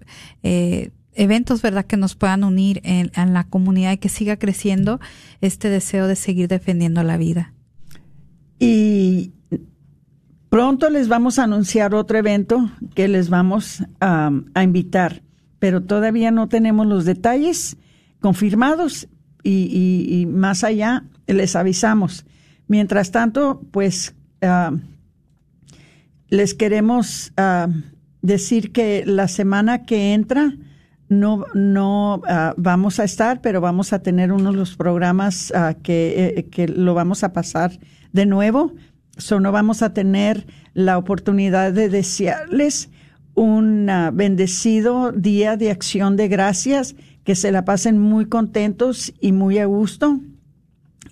eh, 0.42 0.90
eventos, 1.14 1.60
¿verdad?, 1.60 1.84
que 1.84 1.98
nos 1.98 2.14
puedan 2.14 2.44
unir 2.44 2.80
en, 2.84 3.12
en, 3.14 3.34
la 3.34 3.44
comunidad 3.44 3.92
y 3.92 3.98
que 3.98 4.08
siga 4.08 4.38
creciendo 4.38 5.00
este 5.40 5.68
deseo 5.68 6.06
de 6.06 6.16
seguir 6.16 6.48
defendiendo 6.48 7.02
la 7.02 7.18
vida. 7.18 7.52
Y 8.58 9.32
pronto 10.52 10.90
les 10.90 11.08
vamos 11.08 11.38
a 11.38 11.44
anunciar 11.44 11.94
otro 11.94 12.18
evento 12.18 12.68
que 12.94 13.08
les 13.08 13.30
vamos 13.30 13.82
a, 14.02 14.30
invitar, 14.62 15.22
pero 15.58 15.82
todavía 15.82 16.30
no 16.30 16.46
tenemos 16.46 16.86
los 16.86 17.06
detalles 17.06 17.78
confirmados 18.20 19.08
y, 19.42 19.50
y, 19.50 20.20
y 20.20 20.26
más 20.26 20.62
allá 20.62 21.04
les 21.26 21.56
avisamos. 21.56 22.26
Mientras 22.66 23.10
tanto, 23.10 23.62
pues 23.70 24.14
ah, 24.42 24.72
les 26.28 26.52
queremos 26.52 27.32
ah, 27.38 27.68
decir 28.20 28.72
que 28.72 29.04
la 29.06 29.28
semana 29.28 29.86
que 29.86 30.12
entra 30.12 30.54
no, 31.08 31.46
no 31.54 32.20
ah, 32.28 32.52
vamos 32.58 33.00
a 33.00 33.04
estar, 33.04 33.40
pero 33.40 33.62
vamos 33.62 33.94
a 33.94 34.02
tener 34.02 34.32
uno 34.32 34.52
de 34.52 34.58
los 34.58 34.76
programas 34.76 35.50
que, 35.82 36.34
eh, 36.36 36.48
que 36.50 36.68
lo 36.68 36.92
vamos 36.92 37.24
a 37.24 37.32
pasar 37.32 37.72
de 38.12 38.26
nuevo. 38.26 38.74
So, 39.18 39.40
no 39.40 39.52
vamos 39.52 39.82
a 39.82 39.92
tener 39.92 40.46
la 40.74 40.98
oportunidad 40.98 41.72
de 41.72 41.88
desearles 41.88 42.90
un 43.34 43.90
bendecido 44.14 45.12
día 45.12 45.56
de 45.56 45.70
acción 45.70 46.16
de 46.16 46.28
gracias, 46.28 46.96
que 47.24 47.34
se 47.34 47.52
la 47.52 47.64
pasen 47.64 47.98
muy 47.98 48.26
contentos 48.26 49.12
y 49.20 49.32
muy 49.32 49.58
a 49.58 49.66
gusto. 49.66 50.20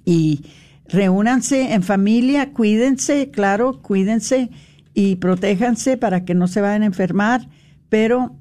Y 0.04 0.44
reúnanse 0.88 1.72
en 1.72 1.82
familia, 1.82 2.52
cuídense, 2.52 3.30
claro, 3.30 3.80
cuídense 3.80 4.50
y 4.92 5.16
protéjanse 5.16 5.96
para 5.96 6.24
que 6.24 6.34
no 6.34 6.48
se 6.48 6.60
vayan 6.60 6.82
a 6.82 6.86
enfermar, 6.86 7.48
pero 7.88 8.34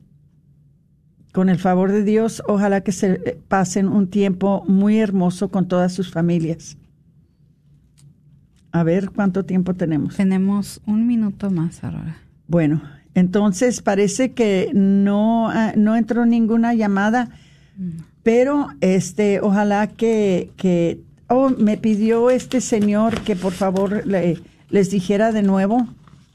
con 1.31 1.49
el 1.49 1.59
favor 1.59 1.91
de 1.91 2.03
Dios, 2.03 2.41
ojalá 2.47 2.81
que 2.81 2.91
se 2.91 3.39
pasen 3.47 3.87
un 3.87 4.09
tiempo 4.09 4.63
muy 4.67 4.99
hermoso 4.99 5.49
con 5.49 5.67
todas 5.67 5.93
sus 5.93 6.11
familias. 6.11 6.78
A 8.71 8.83
ver 8.83 9.09
cuánto 9.09 9.45
tiempo 9.45 9.73
tenemos. 9.73 10.15
Tenemos 10.15 10.81
un 10.85 11.07
minuto 11.07 11.49
más 11.49 11.83
ahora. 11.83 12.17
Bueno, 12.47 12.81
entonces 13.15 13.81
parece 13.81 14.31
que 14.31 14.71
no, 14.73 15.49
ah, 15.49 15.73
no 15.75 15.95
entró 15.95 16.25
ninguna 16.25 16.73
llamada, 16.73 17.29
pero 18.23 18.69
este, 18.81 19.39
ojalá 19.41 19.87
que, 19.87 20.51
que 20.57 21.01
oh, 21.27 21.49
me 21.49 21.77
pidió 21.77 22.29
este 22.29 22.61
señor 22.61 23.21
que 23.21 23.35
por 23.35 23.53
favor 23.53 24.03
les 24.05 24.91
dijera 24.91 25.31
de 25.31 25.43
nuevo 25.43 25.87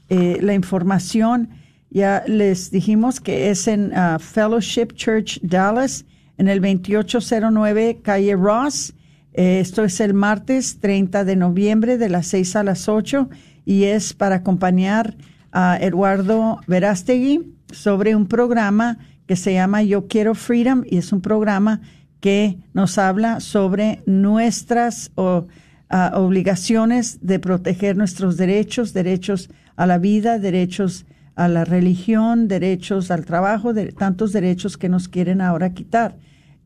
eh, 0.09 0.39
la 0.41 0.53
información. 0.53 1.49
Ya 1.89 2.23
les 2.27 2.71
dijimos 2.71 3.19
que 3.19 3.49
es 3.49 3.67
en 3.67 3.91
ah, 3.95 4.17
Fellowship 4.19 4.87
Church 4.95 5.39
Dallas, 5.41 6.05
en 6.37 6.47
el 6.47 6.59
2809 6.61 7.99
Calle 8.03 8.35
Ross. 8.35 8.93
Eh, 9.37 9.59
esto 9.59 9.83
es 9.83 9.99
el 9.99 10.13
martes 10.13 10.79
30 10.79 11.25
de 11.25 11.35
noviembre 11.35 11.97
de 11.97 12.07
las 12.07 12.27
6 12.27 12.55
a 12.55 12.63
las 12.63 12.87
8 12.87 13.29
y 13.65 13.83
es 13.83 14.13
para 14.13 14.37
acompañar 14.37 15.17
a 15.51 15.77
Eduardo 15.77 16.61
Verástegui 16.67 17.53
sobre 17.69 18.15
un 18.15 18.27
programa 18.27 18.97
que 19.27 19.35
se 19.35 19.53
llama 19.53 19.83
Yo 19.83 20.07
Quiero 20.07 20.35
Freedom 20.35 20.83
y 20.89 20.99
es 20.99 21.11
un 21.11 21.19
programa 21.19 21.81
que 22.21 22.59
nos 22.73 22.97
habla 22.97 23.41
sobre 23.41 24.03
nuestras 24.05 25.11
ah, 25.17 26.11
obligaciones 26.15 27.19
de 27.21 27.37
proteger 27.39 27.97
nuestros 27.97 28.37
derechos, 28.37 28.93
derechos 28.93 29.49
a 29.75 29.85
la 29.85 29.97
vida, 29.97 30.39
derechos 30.39 31.05
a 31.35 31.49
la 31.49 31.65
religión, 31.65 32.47
derechos 32.47 33.11
al 33.11 33.25
trabajo, 33.25 33.73
de, 33.73 33.91
tantos 33.91 34.31
derechos 34.31 34.77
que 34.77 34.87
nos 34.87 35.09
quieren 35.09 35.41
ahora 35.41 35.73
quitar. 35.73 36.15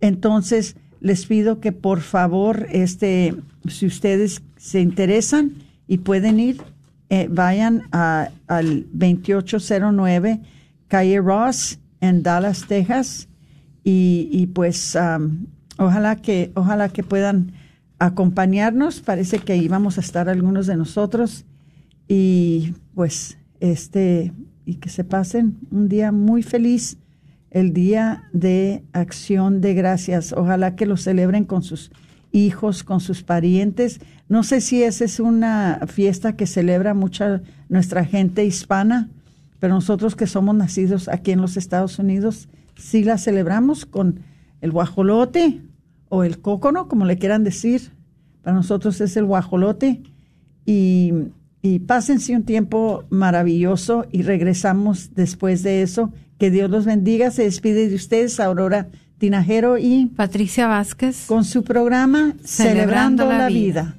Entonces, 0.01 0.75
les 1.01 1.25
pido 1.25 1.59
que 1.59 1.71
por 1.71 2.01
favor, 2.01 2.67
este, 2.71 3.35
si 3.67 3.85
ustedes 3.85 4.41
se 4.57 4.81
interesan 4.81 5.53
y 5.87 5.99
pueden 5.99 6.39
ir, 6.39 6.61
eh, 7.09 7.27
vayan 7.29 7.83
a, 7.91 8.29
al 8.47 8.85
2809 8.93 10.41
Calle 10.87 11.19
Ross 11.19 11.79
en 12.01 12.23
Dallas, 12.23 12.65
Texas, 12.67 13.27
y, 13.83 14.47
pues 14.53 14.95
ojalá 15.77 16.15
que 16.17 16.51
ojalá 16.53 16.89
que 16.89 17.01
puedan 17.01 17.53
acompañarnos. 17.97 19.01
Parece 19.01 19.39
que 19.39 19.53
ahí 19.53 19.67
vamos 19.67 19.97
a 19.97 20.01
estar 20.01 20.29
algunos 20.29 20.67
de 20.67 20.77
nosotros 20.77 21.45
y 22.07 22.73
pues 22.93 23.37
este 23.59 24.31
y 24.65 24.75
que 24.75 24.89
se 24.89 25.03
pasen 25.03 25.57
un 25.71 25.89
día 25.89 26.11
muy 26.11 26.43
feliz, 26.43 26.97
el 27.51 27.73
día 27.73 28.29
de 28.33 28.83
acción 28.93 29.61
de 29.61 29.73
gracias. 29.73 30.33
Ojalá 30.33 30.75
que 30.75 30.85
lo 30.85 30.97
celebren 30.97 31.45
con 31.45 31.63
sus 31.63 31.91
hijos, 32.31 32.83
con 32.83 32.99
sus 32.99 33.23
parientes. 33.23 33.99
No 34.27 34.43
sé 34.43 34.61
si 34.61 34.83
esa 34.83 35.05
es 35.05 35.19
una 35.19 35.81
fiesta 35.87 36.35
que 36.35 36.45
celebra 36.45 36.93
mucha 36.93 37.41
nuestra 37.69 38.05
gente 38.05 38.45
hispana, 38.45 39.09
pero 39.59 39.73
nosotros 39.73 40.15
que 40.15 40.27
somos 40.27 40.55
nacidos 40.55 41.07
aquí 41.07 41.31
en 41.31 41.41
los 41.41 41.57
Estados 41.57 41.99
Unidos, 41.99 42.47
sí 42.75 43.03
la 43.03 43.17
celebramos 43.17 43.85
con 43.85 44.21
el 44.61 44.71
guajolote 44.71 45.61
o 46.09 46.23
el 46.23 46.39
cócono, 46.39 46.87
como 46.87 47.05
le 47.05 47.17
quieran 47.17 47.43
decir. 47.43 47.91
Para 48.41 48.55
nosotros 48.55 49.01
es 49.01 49.17
el 49.17 49.25
guajolote. 49.25 50.01
Y, 50.65 51.13
y 51.61 51.79
pásense 51.79 52.35
un 52.35 52.43
tiempo 52.43 53.05
maravilloso 53.09 54.05
y 54.11 54.21
regresamos 54.21 55.15
después 55.15 55.63
de 55.63 55.81
eso. 55.81 56.13
Que 56.39 56.49
Dios 56.49 56.69
los 56.69 56.85
bendiga. 56.85 57.29
Se 57.29 57.43
despide 57.43 57.89
de 57.89 57.95
ustedes, 57.95 58.39
Aurora 58.39 58.87
Tinajero 59.19 59.77
y 59.77 60.05
Patricia 60.07 60.67
Vázquez 60.67 61.25
con 61.27 61.43
su 61.43 61.63
programa 61.63 62.33
Celebrando, 62.43 63.25
la, 63.25 63.47
vida. 63.49 63.95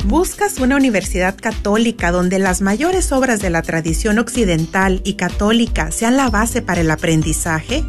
¿Buscas 0.05 0.59
una 0.59 0.77
universidad 0.77 1.37
católica 1.37 2.11
donde 2.11 2.39
las 2.39 2.63
mayores 2.63 3.13
obras 3.13 3.41
de 3.41 3.51
la 3.51 3.63
tradición 3.63 4.19
occidental 4.19 5.03
y 5.05 5.15
católica 5.15 5.91
sean 5.91 6.17
la 6.17 6.31
base 6.31 6.63
para 6.63 6.81
el 6.81 6.91
aprendizaje? 6.91 7.85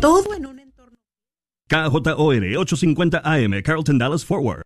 Todo 0.00 0.34
en 0.34 0.46
un 0.46 0.56
KJOR 1.68 2.44
850 2.58 3.22
AM, 3.24 3.60
Carlton 3.64 3.98
Dallas 3.98 4.24
Forward. 4.24 4.62